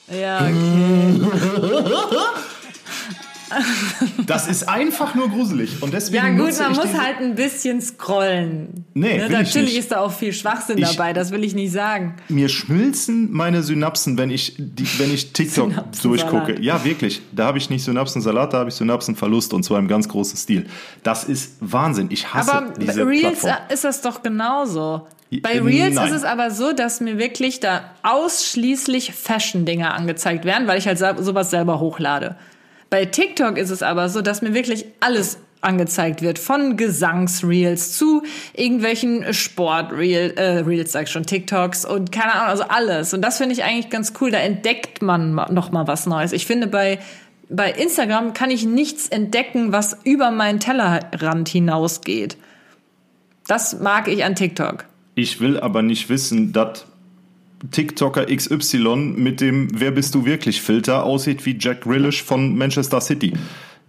Ja, 0.09 0.39
okay. 0.41 1.21
Das 4.25 4.47
ist 4.49 4.67
einfach 4.67 5.15
nur 5.15 5.29
gruselig. 5.29 5.81
Und 5.81 5.93
deswegen 5.93 6.37
Ja 6.37 6.45
gut, 6.45 6.59
man 6.59 6.69
muss 6.73 6.99
halt 7.01 7.19
ein 7.21 7.35
bisschen 7.35 7.81
scrollen. 7.81 8.85
Nee, 8.93 9.17
ne, 9.19 9.29
natürlich 9.29 9.77
ist 9.77 9.91
da 9.93 9.99
auch 10.01 10.11
viel 10.11 10.33
Schwachsinn 10.33 10.77
Ich- 10.77 10.89
dabei, 10.97 11.13
das 11.13 11.31
will 11.31 11.45
ich 11.45 11.55
nicht 11.55 11.71
sagen. 11.71 12.15
Mir 12.27 12.49
schmilzen 12.49 13.31
meine 13.31 13.63
Synapsen, 13.63 14.17
wenn 14.17 14.31
ich, 14.31 14.55
die, 14.57 14.85
wenn 14.99 15.13
ich 15.13 15.31
TikTok 15.31 15.71
durchgucke. 16.03 16.59
Ja, 16.61 16.83
wirklich. 16.83 17.21
Da 17.31 17.45
habe 17.45 17.57
ich 17.57 17.69
nicht 17.69 17.83
Synapsensalat, 17.85 18.51
da 18.53 18.59
habe 18.59 18.69
ich 18.69 18.75
Synapsenverlust 18.75 19.53
und 19.53 19.63
zwar 19.63 19.79
im 19.79 19.87
ganz 19.87 20.09
großen 20.09 20.35
Stil. 20.37 20.65
Das 21.03 21.23
ist 21.23 21.53
Wahnsinn. 21.61 22.07
Ich 22.09 22.33
hasse 22.33 22.53
Aber 22.53 22.67
bei 22.71 22.83
diese 22.85 23.07
Reels 23.07 23.39
Plattform. 23.39 23.69
ist 23.73 23.83
das 23.85 24.01
doch 24.01 24.21
genauso. 24.23 25.07
Bei 25.41 25.53
Äh, 25.55 25.59
Reels 25.59 25.95
nein. 25.95 26.07
ist 26.07 26.13
es 26.15 26.23
aber 26.23 26.51
so, 26.51 26.71
dass 26.73 27.01
mir 27.01 27.17
wirklich 27.17 27.59
da 27.59 27.81
ausschließlich 28.03 29.13
Fashion-Dinger 29.13 29.93
angezeigt 29.93 30.45
werden, 30.45 30.67
weil 30.67 30.77
ich 30.77 30.87
halt 30.87 30.97
sowas 30.99 31.49
selber 31.49 31.79
hochlade. 31.79 32.35
Bei 32.89 33.05
TikTok 33.05 33.57
ist 33.57 33.69
es 33.69 33.83
aber 33.83 34.07
so, 34.09 34.21
dass 34.21 34.41
mir 34.41 34.53
wirklich 34.53 34.85
alles 35.01 35.39
angezeigt 35.59 36.21
wird. 36.21 36.39
Von 36.39 36.77
Gesangsreels 36.77 37.97
zu 37.97 38.23
irgendwelchen 38.53 39.33
Sportreels, 39.33 40.33
äh, 40.37 40.59
Reels 40.59 40.91
sag 40.93 41.03
ich 41.07 41.09
schon, 41.11 41.25
TikToks 41.25 41.83
und 41.83 42.11
keine 42.11 42.33
Ahnung, 42.35 42.47
also 42.47 42.63
alles. 42.63 43.13
Und 43.13 43.21
das 43.21 43.37
finde 43.39 43.53
ich 43.53 43.63
eigentlich 43.63 43.89
ganz 43.89 44.13
cool. 44.21 44.31
Da 44.31 44.37
entdeckt 44.37 45.01
man 45.01 45.33
ma- 45.33 45.51
noch 45.51 45.71
mal 45.71 45.87
was 45.87 46.05
Neues. 46.05 46.31
Ich 46.31 46.45
finde 46.45 46.67
bei 46.67 46.99
bei 47.49 47.71
Instagram 47.71 48.33
kann 48.33 48.51
ich 48.51 48.65
nichts 48.65 49.07
entdecken, 49.07 49.71
was 49.71 49.97
über 50.03 50.31
meinen 50.31 50.59
Tellerrand 50.59 51.47
hinausgeht. 51.47 52.35
Das 53.47 53.79
mag 53.79 54.09
ich 54.09 54.25
an 54.25 54.35
TikTok. 54.35 54.83
Ich 55.17 55.41
will 55.41 55.59
aber 55.59 55.81
nicht 55.81 56.09
wissen, 56.09 56.53
dass 56.53 56.85
TikToker 57.71 58.27
XY 58.27 59.15
mit 59.17 59.41
dem 59.41 59.67
Wer 59.73 59.89
bist 59.89 60.13
du 60.13 60.27
wirklich 60.27 60.61
Filter 60.61 61.05
aussieht 61.05 61.43
wie 61.47 61.57
Jack 61.59 61.81
Grealish 61.81 62.21
von 62.21 62.55
Manchester 62.55 63.01
City. 63.01 63.33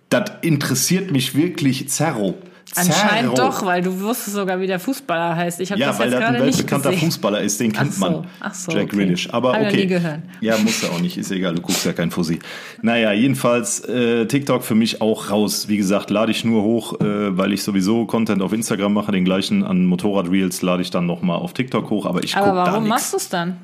Das 0.09 0.31
interessiert 0.41 1.11
mich 1.11 1.37
wirklich 1.37 1.87
zerro. 1.91 2.39
Anscheinend 2.77 3.35
Zerro. 3.35 3.51
doch, 3.51 3.65
weil 3.65 3.83
du 3.83 4.01
wusstest 4.01 4.37
sogar, 4.37 4.61
wie 4.61 4.67
der 4.67 4.79
Fußballer 4.79 5.35
heißt. 5.37 5.61
Ich 5.61 5.71
habe 5.71 5.81
Ja, 5.81 5.89
das 5.89 5.99
weil 5.99 6.11
jetzt 6.11 6.21
er 6.21 6.27
ein 6.29 6.35
gerade 6.35 6.45
nicht 6.47 6.59
weltbekannter 6.59 6.91
gesehen. 6.91 7.07
Fußballer 7.07 7.41
ist, 7.41 7.61
den 7.61 7.73
kennt 7.73 7.91
Ach 7.91 7.95
so, 7.97 8.01
man. 8.01 8.27
ach 8.41 8.55
so, 8.55 8.73
Jack 8.73 8.85
okay. 8.85 8.97
Grealish. 8.97 9.33
Aber 9.33 9.51
okay. 9.53 9.77
nie 9.77 9.87
gehört. 9.87 10.21
Ja, 10.41 10.57
muss 10.59 10.83
er 10.83 10.91
auch 10.93 11.01
nicht, 11.01 11.17
ist 11.17 11.31
egal, 11.31 11.55
du 11.55 11.63
guckst 11.63 11.85
ja 11.87 11.93
kein 11.93 12.11
Fussi. 12.11 12.39
Naja, 12.83 13.13
jedenfalls 13.13 13.81
äh, 13.81 14.27
TikTok 14.27 14.63
für 14.65 14.75
mich 14.75 15.01
auch 15.01 15.31
raus. 15.31 15.69
Wie 15.69 15.77
gesagt, 15.77 16.11
lade 16.11 16.31
ich 16.31 16.45
nur 16.45 16.63
hoch, 16.63 17.01
äh, 17.01 17.37
weil 17.37 17.53
ich 17.53 17.63
sowieso 17.63 18.05
Content 18.07 18.43
auf 18.43 18.53
Instagram 18.53 18.93
mache, 18.93 19.13
den 19.13 19.25
gleichen 19.25 19.65
an 19.65 19.87
Motorrad-Reels 19.87 20.63
lade 20.63 20.83
ich 20.83 20.91
dann 20.91 21.07
nochmal 21.07 21.39
auf 21.39 21.55
TikTok 21.55 21.91
hoch, 21.91 22.07
aber 22.07 22.23
ich 22.23 22.37
Aber 22.37 22.47
guck 22.49 22.55
da 22.57 22.67
warum 22.67 22.85
nix. 22.85 22.91
machst 22.95 23.13
du 23.13 23.17
es 23.17 23.29
dann? 23.29 23.57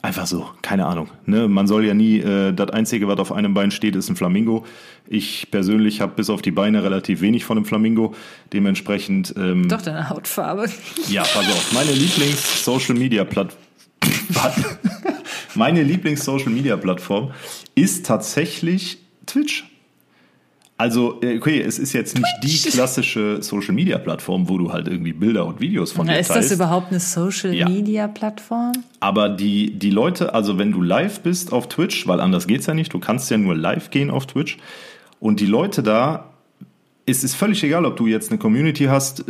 Einfach 0.00 0.28
so, 0.28 0.48
keine 0.62 0.86
Ahnung. 0.86 1.08
Ne? 1.26 1.48
Man 1.48 1.66
soll 1.66 1.84
ja 1.84 1.92
nie, 1.92 2.18
äh, 2.18 2.52
das 2.52 2.70
Einzige, 2.70 3.08
was 3.08 3.18
auf 3.18 3.32
einem 3.32 3.52
Bein 3.52 3.72
steht, 3.72 3.96
ist 3.96 4.08
ein 4.08 4.14
Flamingo. 4.14 4.64
Ich 5.08 5.50
persönlich 5.50 6.00
habe 6.00 6.12
bis 6.14 6.30
auf 6.30 6.40
die 6.40 6.52
Beine 6.52 6.84
relativ 6.84 7.20
wenig 7.20 7.44
von 7.44 7.58
einem 7.58 7.64
Flamingo. 7.64 8.14
Dementsprechend, 8.52 9.34
ähm, 9.36 9.68
Doch 9.68 9.82
deine 9.82 10.08
Hautfarbe. 10.08 10.66
ja, 11.08 11.22
pass 11.22 11.48
auf, 11.48 11.72
meine 11.72 11.90
Lieblings-Social-Media-Plattform. 11.90 13.60
meine 15.56 15.82
Lieblings-Social-Media-Plattform 15.82 17.32
ist 17.74 18.06
tatsächlich 18.06 18.98
Twitch. 19.26 19.64
Also, 20.80 21.20
äh, 21.22 21.36
okay, 21.38 21.60
es 21.60 21.80
ist 21.80 21.92
jetzt 21.92 22.16
nicht 22.16 22.26
die 22.44 22.70
klassische 22.70 23.42
Social-Media-Plattform, 23.42 24.48
wo 24.48 24.58
du 24.58 24.72
halt 24.72 24.86
irgendwie 24.86 25.12
Bilder 25.12 25.44
und 25.44 25.60
Videos 25.60 25.90
von 25.90 26.06
Na, 26.06 26.12
dir 26.12 26.20
ist 26.20 26.30
das 26.30 26.36
teilst. 26.36 26.52
überhaupt 26.52 26.90
eine 26.90 27.00
Social-Media-Plattform? 27.00 28.72
Aber 29.00 29.28
die, 29.28 29.76
die 29.76 29.90
Leute, 29.90 30.34
also 30.34 30.56
wenn 30.56 30.70
du 30.70 30.80
live 30.80 31.20
bist 31.20 31.52
auf 31.52 31.68
Twitch, 31.68 32.06
weil 32.06 32.20
anders 32.20 32.46
geht's 32.46 32.66
ja 32.66 32.74
nicht, 32.74 32.94
du 32.94 33.00
kannst 33.00 33.28
ja 33.28 33.38
nur 33.38 33.56
live 33.56 33.90
gehen 33.90 34.08
auf 34.08 34.26
Twitch. 34.26 34.56
Und 35.18 35.40
die 35.40 35.46
Leute 35.46 35.82
da, 35.82 36.30
es 37.06 37.24
ist 37.24 37.34
völlig 37.34 37.64
egal, 37.64 37.84
ob 37.84 37.96
du 37.96 38.06
jetzt 38.06 38.30
eine 38.30 38.38
Community 38.38 38.84
hast, 38.84 39.20
äh, 39.20 39.24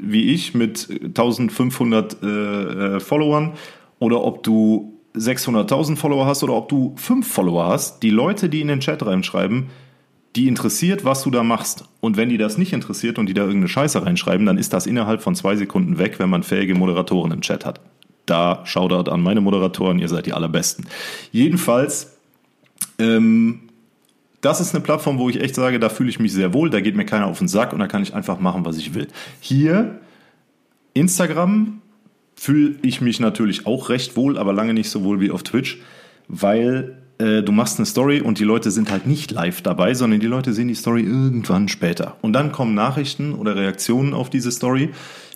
wie 0.00 0.32
ich, 0.32 0.54
mit 0.54 0.88
1500 0.88 2.22
äh, 2.22 2.26
äh, 2.26 3.00
Followern 3.00 3.54
oder 3.98 4.22
ob 4.22 4.44
du 4.44 4.92
600.000 5.16 5.96
Follower 5.96 6.26
hast 6.26 6.44
oder 6.44 6.54
ob 6.54 6.68
du 6.68 6.94
5 6.96 7.26
Follower 7.26 7.66
hast. 7.66 8.04
Die 8.04 8.10
Leute, 8.10 8.48
die 8.48 8.60
in 8.60 8.68
den 8.68 8.78
Chat 8.78 9.04
reinschreiben, 9.04 9.66
die 10.36 10.48
interessiert, 10.48 11.04
was 11.04 11.22
du 11.22 11.30
da 11.30 11.42
machst. 11.42 11.84
Und 12.00 12.16
wenn 12.16 12.28
die 12.28 12.38
das 12.38 12.56
nicht 12.56 12.72
interessiert 12.72 13.18
und 13.18 13.26
die 13.26 13.34
da 13.34 13.42
irgendeine 13.42 13.68
Scheiße 13.68 14.04
reinschreiben, 14.04 14.46
dann 14.46 14.58
ist 14.58 14.72
das 14.72 14.86
innerhalb 14.86 15.22
von 15.22 15.34
zwei 15.34 15.56
Sekunden 15.56 15.98
weg, 15.98 16.18
wenn 16.18 16.30
man 16.30 16.42
fähige 16.42 16.74
Moderatoren 16.74 17.32
im 17.32 17.42
Chat 17.42 17.66
hat. 17.66 17.80
Da 18.24 18.64
Shoutout 18.64 19.10
an 19.10 19.20
meine 19.20 19.40
Moderatoren, 19.40 19.98
ihr 19.98 20.08
seid 20.08 20.26
die 20.26 20.32
allerbesten. 20.32 20.86
Jedenfalls, 21.32 22.16
ähm, 22.98 23.68
das 24.40 24.60
ist 24.60 24.74
eine 24.74 24.82
Plattform, 24.82 25.18
wo 25.18 25.28
ich 25.28 25.40
echt 25.40 25.54
sage, 25.54 25.78
da 25.78 25.88
fühle 25.88 26.08
ich 26.08 26.18
mich 26.18 26.32
sehr 26.32 26.54
wohl, 26.54 26.70
da 26.70 26.80
geht 26.80 26.96
mir 26.96 27.04
keiner 27.04 27.26
auf 27.26 27.38
den 27.38 27.48
Sack 27.48 27.72
und 27.72 27.78
da 27.78 27.86
kann 27.86 28.02
ich 28.02 28.14
einfach 28.14 28.40
machen, 28.40 28.64
was 28.64 28.78
ich 28.78 28.94
will. 28.94 29.08
Hier, 29.40 30.00
Instagram, 30.94 31.82
fühle 32.34 32.74
ich 32.82 33.00
mich 33.00 33.20
natürlich 33.20 33.66
auch 33.66 33.88
recht 33.88 34.16
wohl, 34.16 34.38
aber 34.38 34.52
lange 34.52 34.74
nicht 34.74 34.90
so 34.90 35.04
wohl 35.04 35.20
wie 35.20 35.30
auf 35.30 35.42
Twitch, 35.42 35.80
weil 36.26 37.01
äh, 37.22 37.42
du 37.42 37.52
machst 37.52 37.78
eine 37.78 37.86
Story 37.86 38.20
und 38.20 38.38
die 38.38 38.44
Leute 38.44 38.70
sind 38.70 38.90
halt 38.90 39.06
nicht 39.06 39.30
live 39.30 39.62
dabei, 39.62 39.94
sondern 39.94 40.20
die 40.20 40.26
Leute 40.26 40.52
sehen 40.52 40.68
die 40.68 40.74
Story 40.74 41.02
irgendwann 41.02 41.68
später. 41.68 42.16
Und 42.20 42.32
dann 42.32 42.50
kommen 42.52 42.74
Nachrichten 42.74 43.34
oder 43.34 43.54
Reaktionen 43.54 44.12
auf 44.12 44.28
diese 44.30 44.50
Story. 44.50 44.90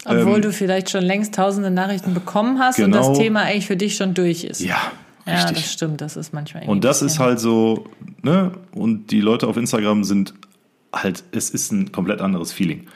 Obwohl 0.05 0.41
du 0.41 0.53
vielleicht 0.53 0.91
schon 0.91 1.03
längst 1.03 1.35
tausende 1.35 1.71
Nachrichten 1.71 2.15
bekommen 2.15 2.59
hast 2.59 2.79
und 2.79 2.87
Ähm, 2.87 2.93
genau. 2.93 3.09
das 3.11 3.19
Thema 3.19 3.43
eigentlich 3.43 3.67
für 3.67 3.77
dich 3.77 3.97
schon 3.97 4.15
durch 4.15 4.45
ist. 4.45 4.61
Ja, 4.61 4.79
Ja, 5.27 5.35
richtig. 5.35 5.57
das 5.57 5.73
stimmt, 5.73 6.01
das 6.01 6.17
ist 6.17 6.33
manchmal 6.33 6.63
irgendwie 6.63 6.73
Und 6.73 6.85
das 6.85 7.03
ist 7.03 7.19
halt 7.19 7.41
so, 7.41 7.85
ne? 8.23 8.53
Und 8.73 9.11
die 9.11 9.21
Leute 9.21 9.47
auf 9.47 9.57
Instagram 9.57 10.05
sind 10.05 10.35
halt, 10.93 11.25
es 11.33 11.51
ist 11.51 11.73
ein 11.73 11.93
komplett 11.93 12.21
anderes 12.21 12.53
Feeling. 12.53 12.87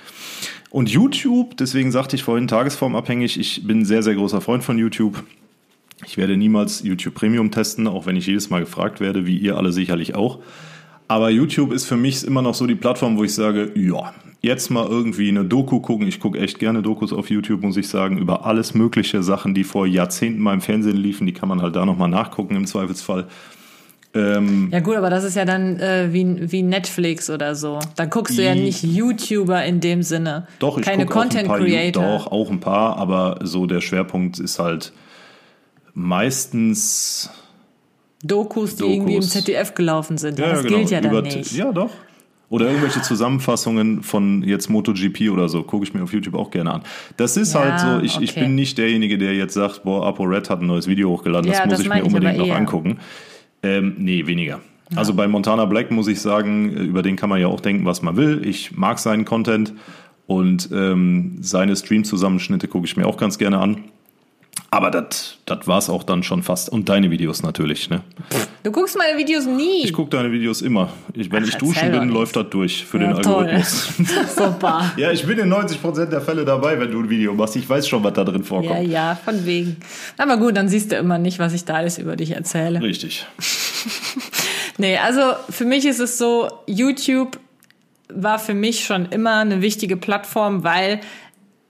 Und 0.70 0.88
YouTube, 0.88 1.56
deswegen 1.56 1.90
sagte 1.90 2.14
ich 2.14 2.22
vorhin, 2.22 2.46
tagesformabhängig, 2.46 3.38
ich 3.40 3.66
bin 3.66 3.80
ein 3.80 3.84
sehr, 3.84 4.02
sehr 4.04 4.14
großer 4.14 4.40
Freund 4.40 4.62
von 4.62 4.78
YouTube. 4.78 5.22
Ich 6.06 6.16
werde 6.16 6.36
niemals 6.36 6.82
YouTube 6.82 7.14
Premium 7.14 7.50
testen, 7.50 7.86
auch 7.86 8.06
wenn 8.06 8.16
ich 8.16 8.26
jedes 8.26 8.50
Mal 8.50 8.60
gefragt 8.60 9.00
werde, 9.00 9.26
wie 9.26 9.36
ihr 9.36 9.56
alle 9.56 9.72
sicherlich 9.72 10.14
auch. 10.14 10.38
Aber 11.08 11.30
YouTube 11.30 11.72
ist 11.72 11.86
für 11.86 11.96
mich 11.96 12.24
immer 12.24 12.40
noch 12.40 12.54
so 12.54 12.66
die 12.66 12.76
Plattform, 12.76 13.18
wo 13.18 13.24
ich 13.24 13.34
sage, 13.34 13.72
ja, 13.74 14.14
jetzt 14.42 14.70
mal 14.70 14.86
irgendwie 14.86 15.28
eine 15.28 15.44
Doku 15.44 15.80
gucken. 15.80 16.06
Ich 16.06 16.20
gucke 16.20 16.38
echt 16.38 16.58
gerne 16.58 16.82
Dokus 16.82 17.12
auf 17.12 17.30
YouTube, 17.30 17.62
muss 17.62 17.76
ich 17.76 17.88
sagen, 17.88 18.18
über 18.18 18.46
alles 18.46 18.74
mögliche 18.74 19.22
Sachen, 19.22 19.54
die 19.54 19.64
vor 19.64 19.86
Jahrzehnten 19.86 20.40
mal 20.40 20.54
im 20.54 20.60
Fernsehen 20.60 20.96
liefen. 20.96 21.26
Die 21.26 21.32
kann 21.32 21.48
man 21.48 21.62
halt 21.62 21.76
da 21.76 21.84
nochmal 21.84 22.08
nachgucken 22.08 22.56
im 22.56 22.66
Zweifelsfall. 22.66 23.26
Ähm, 24.14 24.68
Ja 24.72 24.80
gut, 24.80 24.96
aber 24.96 25.10
das 25.10 25.24
ist 25.24 25.36
ja 25.36 25.44
dann 25.44 25.78
äh, 25.78 26.12
wie, 26.12 26.50
wie 26.50 26.62
Netflix 26.62 27.30
oder 27.30 27.54
so. 27.54 27.78
Dann 27.96 28.10
guckst 28.10 28.38
du 28.38 28.42
ja 28.42 28.54
nicht 28.54 28.82
YouTuber 28.82 29.64
in 29.64 29.80
dem 29.80 30.02
Sinne. 30.02 30.46
Doch, 30.58 30.78
ich 30.78 30.84
Keine 30.84 31.06
guck 31.06 31.16
auch 31.16 31.22
ein 31.22 31.28
Content 31.28 31.48
paar, 31.48 31.58
Creator. 31.58 32.02
Doch, 32.02 32.26
auch 32.32 32.50
ein 32.50 32.60
paar, 32.60 32.96
aber 32.96 33.38
so 33.42 33.66
der 33.66 33.80
Schwerpunkt 33.80 34.38
ist 34.38 34.58
halt 34.58 34.92
meistens 35.94 37.30
Dokus, 38.22 38.76
die 38.76 38.80
Dokus. 38.82 38.94
irgendwie 38.94 39.14
im 39.16 39.22
ZDF 39.22 39.74
gelaufen 39.74 40.18
sind. 40.18 40.38
Ja, 40.38 40.50
das 40.50 40.64
gilt 40.64 40.90
ja 40.90 41.00
dann 41.00 41.10
über- 41.10 41.22
nicht. 41.22 41.52
Ja, 41.52 41.72
doch. 41.72 41.90
Oder 42.50 42.66
irgendwelche 42.66 43.00
Zusammenfassungen 43.00 44.02
von 44.02 44.42
jetzt 44.42 44.68
MotoGP 44.68 45.30
oder 45.30 45.48
so, 45.48 45.62
gucke 45.62 45.84
ich 45.84 45.94
mir 45.94 46.02
auf 46.02 46.12
YouTube 46.12 46.34
auch 46.34 46.50
gerne 46.50 46.72
an. 46.72 46.82
Das 47.16 47.36
ist 47.36 47.54
Ja, 47.54 47.60
halt 47.60 47.80
so, 47.80 48.04
ich, 48.04 48.20
ich 48.20 48.32
okay. 48.32 48.40
bin 48.40 48.56
nicht 48.56 48.76
derjenige, 48.76 49.18
der 49.18 49.34
jetzt 49.34 49.54
sagt, 49.54 49.84
boah, 49.84 50.04
ApoRed 50.06 50.50
hat 50.50 50.60
ein 50.60 50.66
neues 50.66 50.88
Video 50.88 51.10
hochgeladen, 51.10 51.48
das 51.48 51.58
Ja, 51.58 51.64
muss 51.66 51.74
das 51.74 51.80
ich 51.82 51.88
mir 51.88 51.98
ich 51.98 52.04
unbedingt 52.04 52.38
noch 52.38 52.48
eher. 52.48 52.56
angucken. 52.56 52.98
Ähm, 53.62 53.94
nee, 53.98 54.26
weniger. 54.26 54.60
Also 54.96 55.14
bei 55.14 55.28
Montana 55.28 55.64
Black 55.66 55.92
muss 55.92 56.08
ich 56.08 56.20
sagen, 56.20 56.72
über 56.72 57.02
den 57.02 57.14
kann 57.14 57.28
man 57.30 57.40
ja 57.40 57.46
auch 57.46 57.60
denken, 57.60 57.84
was 57.84 58.02
man 58.02 58.16
will. 58.16 58.44
Ich 58.44 58.76
mag 58.76 58.98
seinen 58.98 59.24
Content 59.24 59.72
und 60.26 60.70
ähm, 60.72 61.36
seine 61.42 61.76
Stream-Zusammenschnitte 61.76 62.66
gucke 62.66 62.86
ich 62.86 62.96
mir 62.96 63.06
auch 63.06 63.16
ganz 63.16 63.38
gerne 63.38 63.58
an. 63.58 63.84
Aber 64.72 64.92
das 64.92 65.36
war 65.66 65.78
es 65.78 65.90
auch 65.90 66.04
dann 66.04 66.22
schon 66.22 66.44
fast. 66.44 66.68
Und 66.68 66.88
deine 66.88 67.10
Videos 67.10 67.42
natürlich. 67.42 67.90
Ne? 67.90 68.02
Du 68.62 68.70
guckst 68.70 68.96
meine 68.96 69.18
Videos 69.18 69.44
nie. 69.46 69.82
Ich 69.82 69.92
gucke 69.92 70.10
deine 70.10 70.30
Videos 70.30 70.62
immer. 70.62 70.90
Ich, 71.12 71.32
wenn 71.32 71.42
Ach, 71.42 71.48
ich 71.48 71.56
duschen 71.56 71.90
bin, 71.90 72.08
läuft 72.10 72.36
das 72.36 72.50
durch 72.50 72.84
für 72.84 72.98
Ja, 73.00 73.08
den. 73.08 73.16
Algorithmus. 73.16 73.88
Super. 74.36 74.92
ja, 74.96 75.10
ich 75.10 75.26
bin 75.26 75.38
in 75.40 75.52
90% 75.52 76.06
der 76.06 76.20
Fälle 76.20 76.44
dabei, 76.44 76.78
wenn 76.78 76.92
du 76.92 77.00
ein 77.00 77.10
Video 77.10 77.34
machst. 77.34 77.56
Ich 77.56 77.68
weiß 77.68 77.88
schon, 77.88 78.04
was 78.04 78.12
da 78.12 78.22
drin 78.22 78.42
Ja, 78.42 78.46
vorkommt. 78.46 78.86
ja, 78.88 79.18
von 79.24 79.44
wegen. 79.44 79.76
Aber 80.18 80.36
gut, 80.36 80.56
dann 80.56 80.68
siehst 80.68 80.92
du 80.92 80.96
immer 80.96 81.18
nicht, 81.18 81.40
was 81.40 81.52
ich 81.52 81.64
da 81.64 81.74
alles 81.74 81.98
über 81.98 82.14
dich 82.14 82.30
erzähle. 82.32 82.80
Richtig. 82.80 83.26
Nee, 84.78 84.96
also 84.96 85.20
für 85.50 85.66
mich 85.66 85.84
ist 85.84 85.98
es 86.00 86.16
so, 86.16 86.48
YouTube 86.66 87.38
war 88.08 88.38
für 88.38 88.54
mich 88.54 88.84
schon 88.86 89.06
immer 89.10 89.40
eine 89.40 89.60
wichtige 89.60 89.96
Plattform, 89.98 90.64
weil 90.64 91.00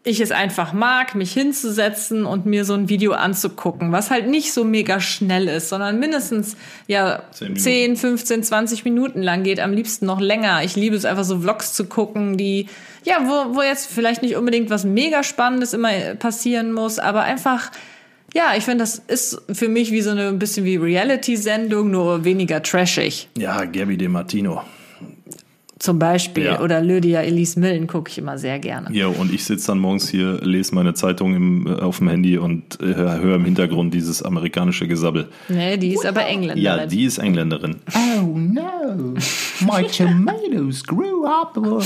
ich 0.03 0.21
es 0.21 0.33
einfach 0.33 0.73
mag, 0.73 1.15
mich 1.15 1.33
hinzusetzen 1.33 2.25
und 2.25 2.47
mir 2.47 2.65
so 2.65 2.73
ein 2.73 2.89
Video 2.89 3.13
anzugucken, 3.13 3.93
was 3.93 4.11
halt 4.11 4.29
nicht 4.29 4.53
so 4.53 4.65
mega 4.65 4.99
schnell 4.99 5.47
ist, 5.47 5.69
sondern 5.69 5.99
mindestens 5.99 6.57
ja 6.87 7.23
Zehn 7.33 7.49
Minuten. 7.49 7.63
10, 7.63 7.97
15, 7.97 8.43
20 8.45 8.85
Minuten 8.85 9.23
lang 9.23 9.43
geht, 9.43 9.61
am 9.61 9.73
liebsten 9.73 10.07
noch 10.07 10.21
länger. 10.21 10.63
Ich 10.65 10.75
liebe 10.75 10.97
es 10.97 11.05
einfach 11.05 11.25
so 11.25 11.41
Vlogs 11.41 11.75
zu 11.75 11.85
gucken, 11.85 12.39
die 12.39 12.67
ja, 13.05 13.19
wo, 13.25 13.57
wo 13.57 13.63
jetzt 13.63 13.91
vielleicht 13.91 14.23
nicht 14.23 14.37
unbedingt 14.37 14.71
was 14.71 14.85
mega 14.85 15.23
spannendes 15.23 15.75
immer 15.75 15.91
passieren 16.19 16.73
muss, 16.73 16.99
aber 16.99 17.23
einfach 17.23 17.71
ja, 18.33 18.55
ich 18.57 18.65
finde, 18.65 18.85
das 18.85 19.03
ist 19.09 19.43
für 19.53 19.69
mich 19.69 19.91
wie 19.91 20.03
so 20.03 20.11
eine 20.11 20.29
ein 20.29 20.39
bisschen 20.39 20.65
wie 20.65 20.77
Reality-Sendung, 20.77 21.91
nur 21.91 22.25
weniger 22.25 22.63
trashig. 22.63 23.29
Ja, 23.37 23.65
Gabby 23.65 23.97
De 23.97 24.07
Martino. 24.07 24.63
Zum 25.81 25.99
Beispiel. 25.99 26.45
Ja. 26.45 26.61
Oder 26.61 26.83
Lydia 26.83 27.23
Elise 27.23 27.59
Millen 27.59 27.87
gucke 27.87 28.11
ich 28.11 28.19
immer 28.19 28.37
sehr 28.37 28.59
gerne. 28.59 28.95
Ja, 28.95 29.07
und 29.07 29.33
ich 29.33 29.45
sitze 29.47 29.69
dann 29.69 29.79
morgens 29.79 30.11
hier, 30.11 30.39
lese 30.43 30.75
meine 30.75 30.93
Zeitung 30.93 31.35
im, 31.35 31.67
äh, 31.67 31.81
auf 31.81 31.99
dem 31.99 32.09
Handy 32.09 32.37
und 32.37 32.79
äh, 32.83 32.95
höre 32.95 33.37
im 33.37 33.47
Hintergrund 33.47 33.95
dieses 33.95 34.23
amerikanische 34.23 34.87
Gesabbel. 34.87 35.31
Nee, 35.49 35.79
die 35.79 35.95
ist 35.95 36.05
aber 36.05 36.27
Engländerin. 36.27 36.63
Ja, 36.63 36.85
die 36.85 37.05
ist 37.05 37.17
Engländerin. 37.17 37.77
Oh 37.95 38.27
no, 38.37 39.15
my 39.61 39.87
tomatoes 39.87 40.85
grew 40.85 41.25
up. 41.25 41.59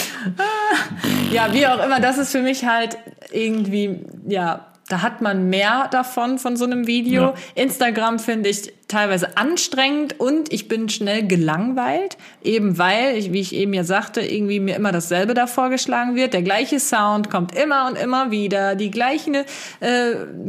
Ja, 1.32 1.52
wie 1.52 1.66
auch 1.66 1.84
immer, 1.84 2.00
das 2.00 2.18
ist 2.18 2.32
für 2.32 2.42
mich 2.42 2.64
halt 2.64 2.96
irgendwie, 3.32 4.00
ja, 4.26 4.73
da 4.88 5.00
hat 5.00 5.22
man 5.22 5.48
mehr 5.48 5.88
davon 5.90 6.38
von 6.38 6.56
so 6.56 6.64
einem 6.64 6.86
Video. 6.86 7.22
Ja. 7.22 7.34
Instagram 7.54 8.18
finde 8.18 8.50
ich 8.50 8.72
teilweise 8.86 9.38
anstrengend 9.38 10.20
und 10.20 10.52
ich 10.52 10.68
bin 10.68 10.90
schnell 10.90 11.26
gelangweilt, 11.26 12.18
eben 12.42 12.76
weil, 12.76 13.16
ich, 13.16 13.32
wie 13.32 13.40
ich 13.40 13.54
eben 13.54 13.72
ja 13.72 13.82
sagte, 13.82 14.20
irgendwie 14.20 14.60
mir 14.60 14.76
immer 14.76 14.92
dasselbe 14.92 15.32
da 15.32 15.46
vorgeschlagen 15.46 16.16
wird. 16.16 16.34
Der 16.34 16.42
gleiche 16.42 16.78
Sound 16.80 17.30
kommt 17.30 17.56
immer 17.56 17.86
und 17.88 17.96
immer 17.96 18.30
wieder. 18.30 18.74
Die 18.74 18.90
gleichen, 18.90 19.34
äh, 19.34 19.44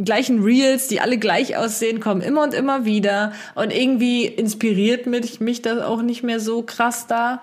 gleichen 0.03 0.43
Reels, 0.43 0.89
die 0.89 0.99
alle 0.99 1.17
gleich 1.17 1.55
aussehen, 1.55 2.01
kommen 2.01 2.21
immer 2.21 2.43
und 2.43 2.53
immer 2.53 2.83
wieder. 2.83 3.31
Und 3.55 3.71
irgendwie 3.71 4.25
inspiriert 4.25 5.05
mich, 5.07 5.39
mich 5.39 5.61
das 5.61 5.81
auch 5.81 6.01
nicht 6.01 6.23
mehr 6.23 6.41
so 6.41 6.61
krass 6.61 7.07
da. 7.07 7.41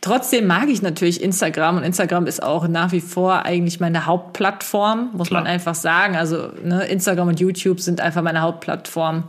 Trotzdem 0.00 0.46
mag 0.46 0.68
ich 0.68 0.82
natürlich 0.82 1.22
Instagram 1.22 1.78
und 1.78 1.82
Instagram 1.82 2.26
ist 2.26 2.42
auch 2.42 2.68
nach 2.68 2.92
wie 2.92 3.00
vor 3.00 3.44
eigentlich 3.44 3.80
meine 3.80 4.06
Hauptplattform, 4.06 5.10
muss 5.12 5.28
Klar. 5.28 5.42
man 5.42 5.50
einfach 5.50 5.74
sagen. 5.74 6.16
Also 6.16 6.50
ne, 6.62 6.84
Instagram 6.84 7.28
und 7.28 7.40
YouTube 7.40 7.80
sind 7.80 8.00
einfach 8.00 8.22
meine 8.22 8.40
Hauptplattform 8.40 9.24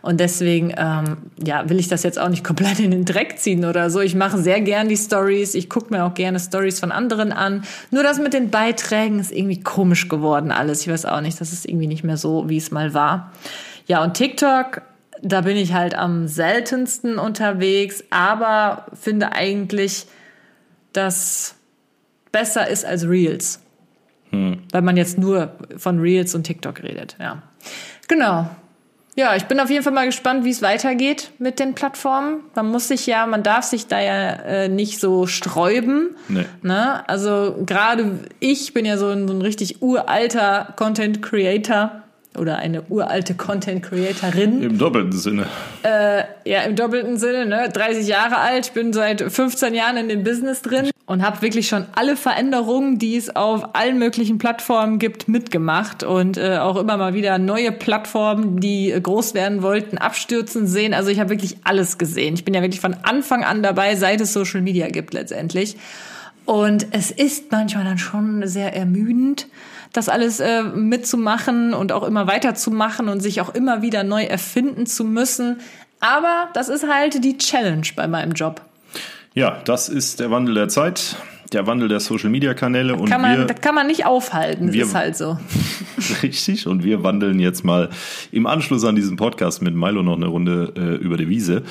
und 0.00 0.20
deswegen 0.20 0.72
ähm, 0.76 1.18
ja 1.44 1.68
will 1.68 1.78
ich 1.80 1.88
das 1.88 2.02
jetzt 2.02 2.18
auch 2.18 2.28
nicht 2.28 2.44
komplett 2.52 2.78
in 2.78 2.90
den 2.90 3.04
Dreck 3.04 3.38
ziehen 3.38 3.64
oder 3.64 3.90
so. 3.90 4.00
Ich 4.00 4.14
mache 4.14 4.38
sehr 4.38 4.60
gern 4.60 4.88
die 4.88 4.96
Stories, 4.96 5.54
ich 5.54 5.68
gucke 5.68 5.92
mir 5.92 6.04
auch 6.04 6.14
gerne 6.14 6.38
Stories 6.38 6.78
von 6.78 6.92
anderen 6.92 7.32
an. 7.32 7.64
Nur 7.90 8.02
das 8.02 8.18
mit 8.18 8.32
den 8.32 8.50
Beiträgen 8.50 9.18
ist 9.18 9.32
irgendwie 9.32 9.60
komisch 9.60 10.08
geworden 10.08 10.52
alles. 10.52 10.82
Ich 10.82 10.88
weiß 10.88 11.06
auch 11.06 11.20
nicht, 11.20 11.40
das 11.40 11.52
ist 11.52 11.66
irgendwie 11.66 11.86
nicht 11.86 12.04
mehr 12.04 12.16
so, 12.16 12.48
wie 12.48 12.58
es 12.58 12.70
mal 12.70 12.94
war. 12.94 13.32
Ja 13.86 14.02
und 14.02 14.14
TikTok 14.14 14.82
da 15.22 15.40
bin 15.42 15.56
ich 15.56 15.72
halt 15.72 15.94
am 15.94 16.28
seltensten 16.28 17.18
unterwegs, 17.18 18.04
aber 18.10 18.86
finde 19.00 19.32
eigentlich, 19.32 20.06
dass 20.92 21.54
besser 22.32 22.68
ist 22.68 22.84
als 22.84 23.08
Reels. 23.08 23.60
Weil 24.72 24.82
man 24.82 24.96
jetzt 24.96 25.18
nur 25.18 25.52
von 25.76 26.00
Reels 26.00 26.34
und 26.34 26.44
TikTok 26.44 26.82
redet, 26.82 27.16
ja. 27.20 27.42
Genau. 28.08 28.48
Ja, 29.14 29.36
ich 29.36 29.44
bin 29.44 29.60
auf 29.60 29.68
jeden 29.68 29.84
Fall 29.84 29.92
mal 29.92 30.06
gespannt, 30.06 30.44
wie 30.44 30.50
es 30.50 30.62
weitergeht 30.62 31.32
mit 31.38 31.58
den 31.58 31.74
Plattformen. 31.74 32.40
Man 32.54 32.70
muss 32.70 32.88
sich 32.88 33.06
ja, 33.06 33.26
man 33.26 33.42
darf 33.42 33.64
sich 33.64 33.86
da 33.86 34.00
ja 34.00 34.32
äh, 34.32 34.68
nicht 34.70 35.00
so 35.00 35.26
sträuben. 35.26 36.16
Nee. 36.28 36.46
Ne? 36.62 37.06
Also 37.08 37.62
gerade 37.66 38.20
ich 38.40 38.72
bin 38.72 38.86
ja 38.86 38.96
so 38.96 39.08
ein, 39.08 39.28
so 39.28 39.34
ein 39.34 39.42
richtig 39.42 39.82
uralter 39.82 40.72
Content 40.76 41.20
Creator 41.20 42.01
oder 42.36 42.56
eine 42.56 42.82
uralte 42.88 43.34
Content 43.34 43.82
Creatorin. 43.82 44.62
Im 44.62 44.78
doppelten 44.78 45.12
Sinne. 45.12 45.46
Ja, 46.44 46.62
im 46.62 46.76
doppelten 46.76 47.18
Sinne, 47.18 47.46
ne? 47.46 47.68
30 47.72 48.06
Jahre 48.06 48.38
alt, 48.38 48.74
bin 48.74 48.92
seit 48.92 49.20
15 49.20 49.74
Jahren 49.74 49.96
in 49.96 50.08
dem 50.08 50.24
Business 50.24 50.62
drin 50.62 50.90
und 51.06 51.22
habe 51.22 51.42
wirklich 51.42 51.68
schon 51.68 51.84
alle 51.94 52.16
Veränderungen, 52.16 52.98
die 52.98 53.16
es 53.16 53.34
auf 53.34 53.74
allen 53.74 53.98
möglichen 53.98 54.38
Plattformen 54.38 54.98
gibt, 54.98 55.28
mitgemacht 55.28 56.04
und 56.04 56.38
äh, 56.38 56.58
auch 56.58 56.76
immer 56.76 56.96
mal 56.96 57.12
wieder 57.14 57.38
neue 57.38 57.70
Plattformen, 57.72 58.60
die 58.60 58.90
äh, 58.90 59.00
groß 59.00 59.34
werden 59.34 59.62
wollten, 59.62 59.98
abstürzen 59.98 60.66
sehen. 60.66 60.94
Also 60.94 61.10
ich 61.10 61.20
habe 61.20 61.30
wirklich 61.30 61.58
alles 61.64 61.98
gesehen. 61.98 62.34
Ich 62.34 62.44
bin 62.44 62.54
ja 62.54 62.62
wirklich 62.62 62.80
von 62.80 62.96
Anfang 63.02 63.44
an 63.44 63.62
dabei, 63.62 63.94
seit 63.96 64.20
es 64.20 64.32
Social 64.32 64.62
Media 64.62 64.88
gibt 64.88 65.12
letztendlich. 65.12 65.76
Und 66.44 66.86
es 66.92 67.10
ist 67.10 67.52
manchmal 67.52 67.84
dann 67.84 67.98
schon 67.98 68.46
sehr 68.46 68.74
ermüdend, 68.74 69.48
das 69.92 70.08
alles 70.08 70.40
äh, 70.40 70.62
mitzumachen 70.62 71.74
und 71.74 71.92
auch 71.92 72.02
immer 72.04 72.26
weiterzumachen 72.26 73.08
und 73.08 73.20
sich 73.20 73.40
auch 73.40 73.54
immer 73.54 73.82
wieder 73.82 74.04
neu 74.04 74.24
erfinden 74.24 74.86
zu 74.86 75.04
müssen. 75.04 75.60
Aber 76.00 76.48
das 76.54 76.68
ist 76.68 76.86
halt 76.88 77.22
die 77.24 77.38
Challenge 77.38 77.86
bei 77.94 78.08
meinem 78.08 78.32
Job. 78.32 78.62
Ja, 79.34 79.60
das 79.64 79.88
ist 79.88 80.20
der 80.20 80.30
Wandel 80.30 80.54
der 80.54 80.68
Zeit, 80.68 81.16
der 81.52 81.66
Wandel 81.66 81.88
der 81.88 82.00
Social 82.00 82.28
Media 82.30 82.54
Kanäle 82.54 82.94
und 82.96 83.08
Kann 83.08 83.22
man, 83.22 83.38
wir 83.38 83.44
das 83.46 83.60
kann 83.60 83.74
man 83.74 83.86
nicht 83.86 84.04
aufhalten, 84.04 84.66
das 84.66 84.74
wir- 84.74 84.84
ist 84.84 84.94
halt 84.94 85.16
so. 85.16 85.38
richtig 86.22 86.66
und 86.66 86.84
wir 86.84 87.02
wandeln 87.02 87.38
jetzt 87.38 87.64
mal 87.64 87.88
im 88.32 88.46
Anschluss 88.46 88.84
an 88.84 88.96
diesen 88.96 89.16
Podcast 89.16 89.62
mit 89.62 89.74
Milo 89.74 90.02
noch 90.02 90.16
eine 90.16 90.26
Runde 90.26 90.72
äh, 90.76 91.02
über 91.04 91.16
die 91.16 91.28
Wiese. 91.28 91.62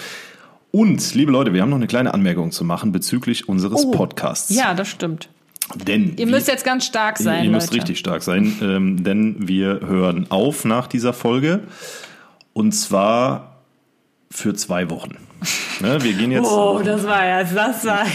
Und 0.71 1.13
liebe 1.15 1.31
Leute, 1.33 1.53
wir 1.53 1.61
haben 1.61 1.69
noch 1.69 1.75
eine 1.77 1.87
kleine 1.87 2.13
Anmerkung 2.13 2.51
zu 2.51 2.63
machen 2.63 2.91
bezüglich 2.93 3.49
unseres 3.49 3.89
Podcasts. 3.91 4.51
Oh. 4.51 4.57
Ja, 4.57 4.73
das 4.73 4.87
stimmt. 4.87 5.27
Denn 5.75 6.11
Ihr 6.11 6.17
wir- 6.17 6.27
müsst 6.27 6.47
jetzt 6.47 6.65
ganz 6.65 6.85
stark 6.85 7.17
sein, 7.17 7.45
Ihr 7.45 7.51
Leute. 7.51 7.55
müsst 7.63 7.73
richtig 7.73 7.99
stark 7.99 8.23
sein, 8.23 8.53
ähm, 8.61 9.03
denn 9.03 9.47
wir 9.47 9.79
hören 9.85 10.27
auf 10.29 10.65
nach 10.65 10.87
dieser 10.87 11.13
Folge 11.13 11.61
und 12.53 12.73
zwar 12.73 13.57
für 14.29 14.53
zwei 14.53 14.89
Wochen. 14.89 15.17
Ne, 15.79 15.97
wir 16.03 16.13
gehen 16.13 16.29
jetzt. 16.31 16.45
Oh, 16.51 16.79
das 16.85 17.03
war 17.05 17.25
ja, 17.25 17.43
das 17.43 17.83
war. 17.85 18.05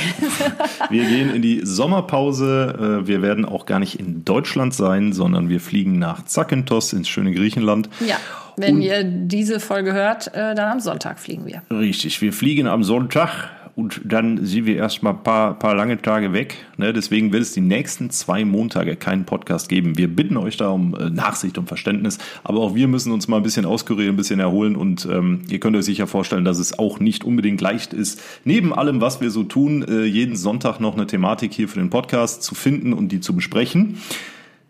Wir 0.90 1.04
gehen 1.04 1.34
in 1.34 1.42
die 1.42 1.62
Sommerpause. 1.64 3.00
Äh, 3.02 3.08
Wir 3.08 3.20
werden 3.22 3.44
auch 3.44 3.66
gar 3.66 3.80
nicht 3.80 3.98
in 3.98 4.24
Deutschland 4.24 4.72
sein, 4.74 5.12
sondern 5.12 5.48
wir 5.48 5.58
fliegen 5.60 5.98
nach 5.98 6.24
Zakynthos 6.24 6.92
ins 6.92 7.08
schöne 7.08 7.32
Griechenland. 7.32 7.88
Ja, 8.06 8.16
wenn 8.56 8.76
Und- 8.76 8.82
ihr 8.82 9.02
diese 9.02 9.58
Folge 9.58 9.92
hört, 9.92 10.28
äh, 10.28 10.54
dann 10.54 10.70
am 10.70 10.80
Sonntag 10.80 11.18
fliegen 11.18 11.44
wir. 11.46 11.62
Richtig, 11.76 12.20
wir 12.22 12.32
fliegen 12.32 12.68
am 12.68 12.84
Sonntag 12.84 13.50
und 13.76 14.00
dann 14.04 14.44
sind 14.46 14.64
wir 14.64 14.76
erstmal 14.76 15.12
ein 15.12 15.22
paar, 15.22 15.58
paar 15.58 15.74
lange 15.74 16.00
Tage 16.00 16.32
weg. 16.32 16.56
Ne? 16.78 16.94
Deswegen 16.94 17.30
wird 17.32 17.42
es 17.42 17.52
die 17.52 17.60
nächsten 17.60 18.08
zwei 18.08 18.42
Montage 18.46 18.96
keinen 18.96 19.26
Podcast 19.26 19.68
geben. 19.68 19.98
Wir 19.98 20.08
bitten 20.08 20.38
euch 20.38 20.56
da 20.56 20.70
um 20.70 20.94
äh, 20.94 21.10
Nachsicht 21.10 21.58
und 21.58 21.68
Verständnis, 21.68 22.16
aber 22.42 22.60
auch 22.60 22.74
wir 22.74 22.88
müssen 22.88 23.12
uns 23.12 23.28
mal 23.28 23.36
ein 23.36 23.42
bisschen 23.42 23.66
auskurieren, 23.66 24.14
ein 24.14 24.16
bisschen 24.16 24.40
erholen 24.40 24.76
und 24.76 25.06
ähm, 25.12 25.42
ihr 25.50 25.60
könnt 25.60 25.76
euch 25.76 25.84
sicher 25.84 26.06
vorstellen, 26.06 26.46
dass 26.46 26.58
es 26.58 26.78
auch 26.78 27.00
nicht 27.00 27.22
unbedingt 27.22 27.60
leicht 27.60 27.92
ist, 27.92 28.22
neben 28.44 28.72
allem, 28.72 29.02
was 29.02 29.20
wir 29.20 29.30
so 29.30 29.42
tun, 29.44 29.84
äh, 29.86 30.04
jeden 30.04 30.36
Sonntag 30.36 30.80
noch 30.80 30.94
eine 30.94 31.06
Thematik 31.06 31.52
hier 31.52 31.68
für 31.68 31.78
den 31.78 31.90
Podcast 31.90 32.42
zu 32.42 32.54
finden 32.54 32.94
und 32.94 33.12
die 33.12 33.20
zu 33.20 33.36
besprechen. 33.36 33.98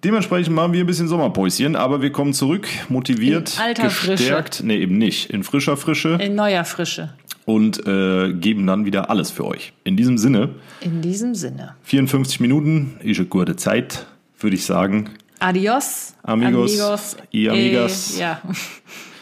Dementsprechend 0.03 0.55
machen 0.55 0.73
wir 0.73 0.81
ein 0.81 0.87
bisschen 0.87 1.07
Sommerpäuschen, 1.07 1.77
aber 1.77 2.03
wir 2.03 2.11
kommen 2.11 2.33
zurück, 2.33 2.67
motiviert, 2.89 3.55
In 3.57 3.63
alter 3.63 3.91
Frische. 3.91 4.13
gestärkt, 4.13 4.63
nee, 4.65 4.79
eben 4.79 4.99
nicht, 4.99 5.31
in 5.31 5.45
frischer 5.45 5.77
Frische 5.77 6.19
In 6.21 6.35
neuer 6.35 6.65
Frische. 6.65 7.15
Und 7.47 7.87
äh, 7.87 8.33
geben 8.35 8.67
dann 8.67 8.85
wieder 8.85 9.09
alles 9.09 9.31
für 9.31 9.47
euch. 9.47 9.73
In 9.85 9.97
diesem 9.97 10.19
Sinne, 10.19 10.51
In 10.81 11.01
diesem 11.01 11.35
Sinne. 11.35 11.77
54 11.85 12.41
Minuten 12.41 12.97
ist 13.03 13.19
eine 13.19 13.29
gute 13.29 13.57
Zeit, 13.57 14.07
würde 14.39 14.57
ich 14.57 14.67
sagen. 14.67 15.11
Adios. 15.39 16.15
Amigos 16.23 17.17
y 17.33 17.49
amigas. 17.49 18.17
Äh, 18.17 18.21
ja. 18.21 18.41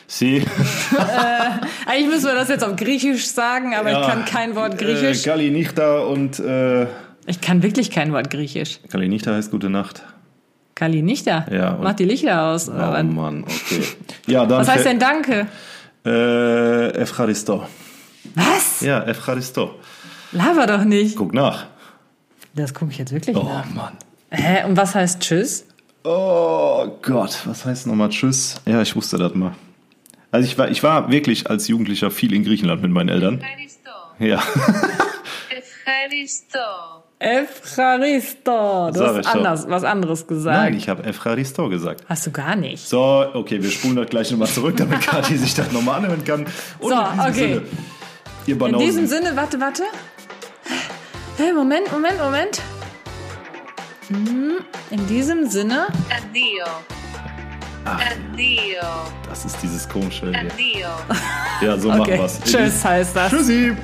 Sie, 0.06 0.42
Eigentlich 1.86 2.08
müssen 2.08 2.26
wir 2.26 2.34
das 2.34 2.48
jetzt 2.48 2.62
auf 2.62 2.76
Griechisch 2.76 3.26
sagen, 3.26 3.74
aber 3.74 3.90
ich 3.90 4.06
kann 4.06 4.24
kein 4.24 4.54
Wort 4.54 4.78
Griechisch. 4.78 5.22
Äh, 5.22 5.28
Kalinichta 5.30 6.00
und 6.00 6.38
äh, 6.38 6.86
ich 7.26 7.40
kann 7.40 7.62
wirklich 7.62 7.90
kein 7.90 8.12
Wort 8.12 8.30
Griechisch. 8.30 8.80
Kalinichta 8.90 9.32
heißt 9.32 9.50
gute 9.50 9.70
Nacht. 9.70 10.02
Kali 10.74 11.02
nicht 11.02 11.26
da. 11.26 11.46
Ja, 11.50 11.78
Mach 11.82 11.94
die 11.94 12.04
Lichter 12.04 12.42
aus. 12.42 12.68
Oh 12.68 12.72
Mann, 12.72 13.44
okay. 13.44 13.82
Ja, 14.26 14.46
dann 14.46 14.60
Was 14.60 14.68
heißt 14.68 14.86
denn 14.86 14.98
Danke? 14.98 15.46
Äh, 16.04 16.90
Efraristo. 16.90 17.66
Was? 18.34 18.80
Ja, 18.80 19.02
Efcharisto. 19.04 19.74
Laber 20.32 20.66
doch 20.66 20.84
nicht. 20.84 21.16
Guck 21.16 21.32
nach. 21.32 21.66
Das 22.54 22.74
gucke 22.74 22.92
ich 22.92 22.98
jetzt 22.98 23.12
wirklich 23.12 23.36
oh, 23.36 23.42
nach. 23.42 23.64
Oh 23.70 23.74
Mann. 23.74 23.92
Hä? 24.30 24.64
Und 24.64 24.76
was 24.76 24.94
heißt 24.94 25.20
Tschüss? 25.20 25.66
Oh 26.02 26.98
Gott, 27.02 27.38
was 27.46 27.64
heißt 27.64 27.86
nochmal 27.86 28.10
Tschüss? 28.10 28.60
Ja, 28.66 28.82
ich 28.82 28.94
wusste 28.94 29.16
das 29.16 29.34
mal. 29.34 29.52
Also 30.30 30.46
ich 30.46 30.58
war, 30.58 30.68
ich 30.68 30.82
war 30.82 31.10
wirklich 31.10 31.48
als 31.48 31.68
Jugendlicher 31.68 32.10
viel 32.10 32.34
in 32.34 32.44
Griechenland 32.44 32.82
mit 32.82 32.90
meinen 32.90 33.08
Eltern. 33.08 33.40
Efcharisto. 33.40 33.90
Ja. 34.18 34.42
Efcharisto. 35.48 36.58
Efcharisto. 37.18 38.90
Du 38.92 38.98
Sag 38.98 39.16
hast 39.16 39.26
anders, 39.28 39.68
was 39.68 39.84
anderes 39.84 40.26
gesagt. 40.26 40.58
Nein, 40.58 40.74
ich 40.74 40.88
habe 40.88 41.04
Efcharisto 41.04 41.68
gesagt. 41.68 42.04
Hast 42.08 42.26
du 42.26 42.32
gar 42.32 42.56
nicht. 42.56 42.86
So, 42.86 43.26
okay, 43.32 43.62
wir 43.62 43.70
spulen 43.70 43.96
das 43.96 44.10
gleich 44.10 44.30
nochmal 44.30 44.48
zurück, 44.48 44.76
damit 44.76 45.00
Kati 45.06 45.36
sich 45.36 45.54
das 45.54 45.72
nochmal 45.72 45.98
anhören 46.00 46.24
kann. 46.24 46.46
Und 46.80 46.90
so, 46.90 46.96
okay. 46.96 47.32
Sinne 47.32 47.62
ihr 48.46 48.54
In 48.54 48.58
Banausen. 48.58 48.86
diesem 48.86 49.06
Sinne, 49.06 49.36
warte, 49.36 49.60
warte. 49.60 49.82
Hey, 51.36 51.52
Moment, 51.52 51.90
Moment, 51.92 52.18
Moment. 52.20 52.60
Hm, 54.08 54.58
In 54.90 55.06
diesem 55.06 55.48
Sinne, 55.50 55.86
Addio. 56.10 56.64
Ach. 57.86 58.00
Addio. 58.00 58.80
Das 59.28 59.44
ist 59.44 59.56
dieses 59.62 59.88
komische. 59.88 60.26
Addio. 60.28 60.88
Ja, 61.60 61.76
so 61.78 61.88
okay, 61.90 61.98
machen 61.98 62.18
wir's. 62.18 62.40
tschüss 62.44 62.84
heißt 62.84 63.16
das. 63.16 63.30
Tschüssi. 63.30 63.76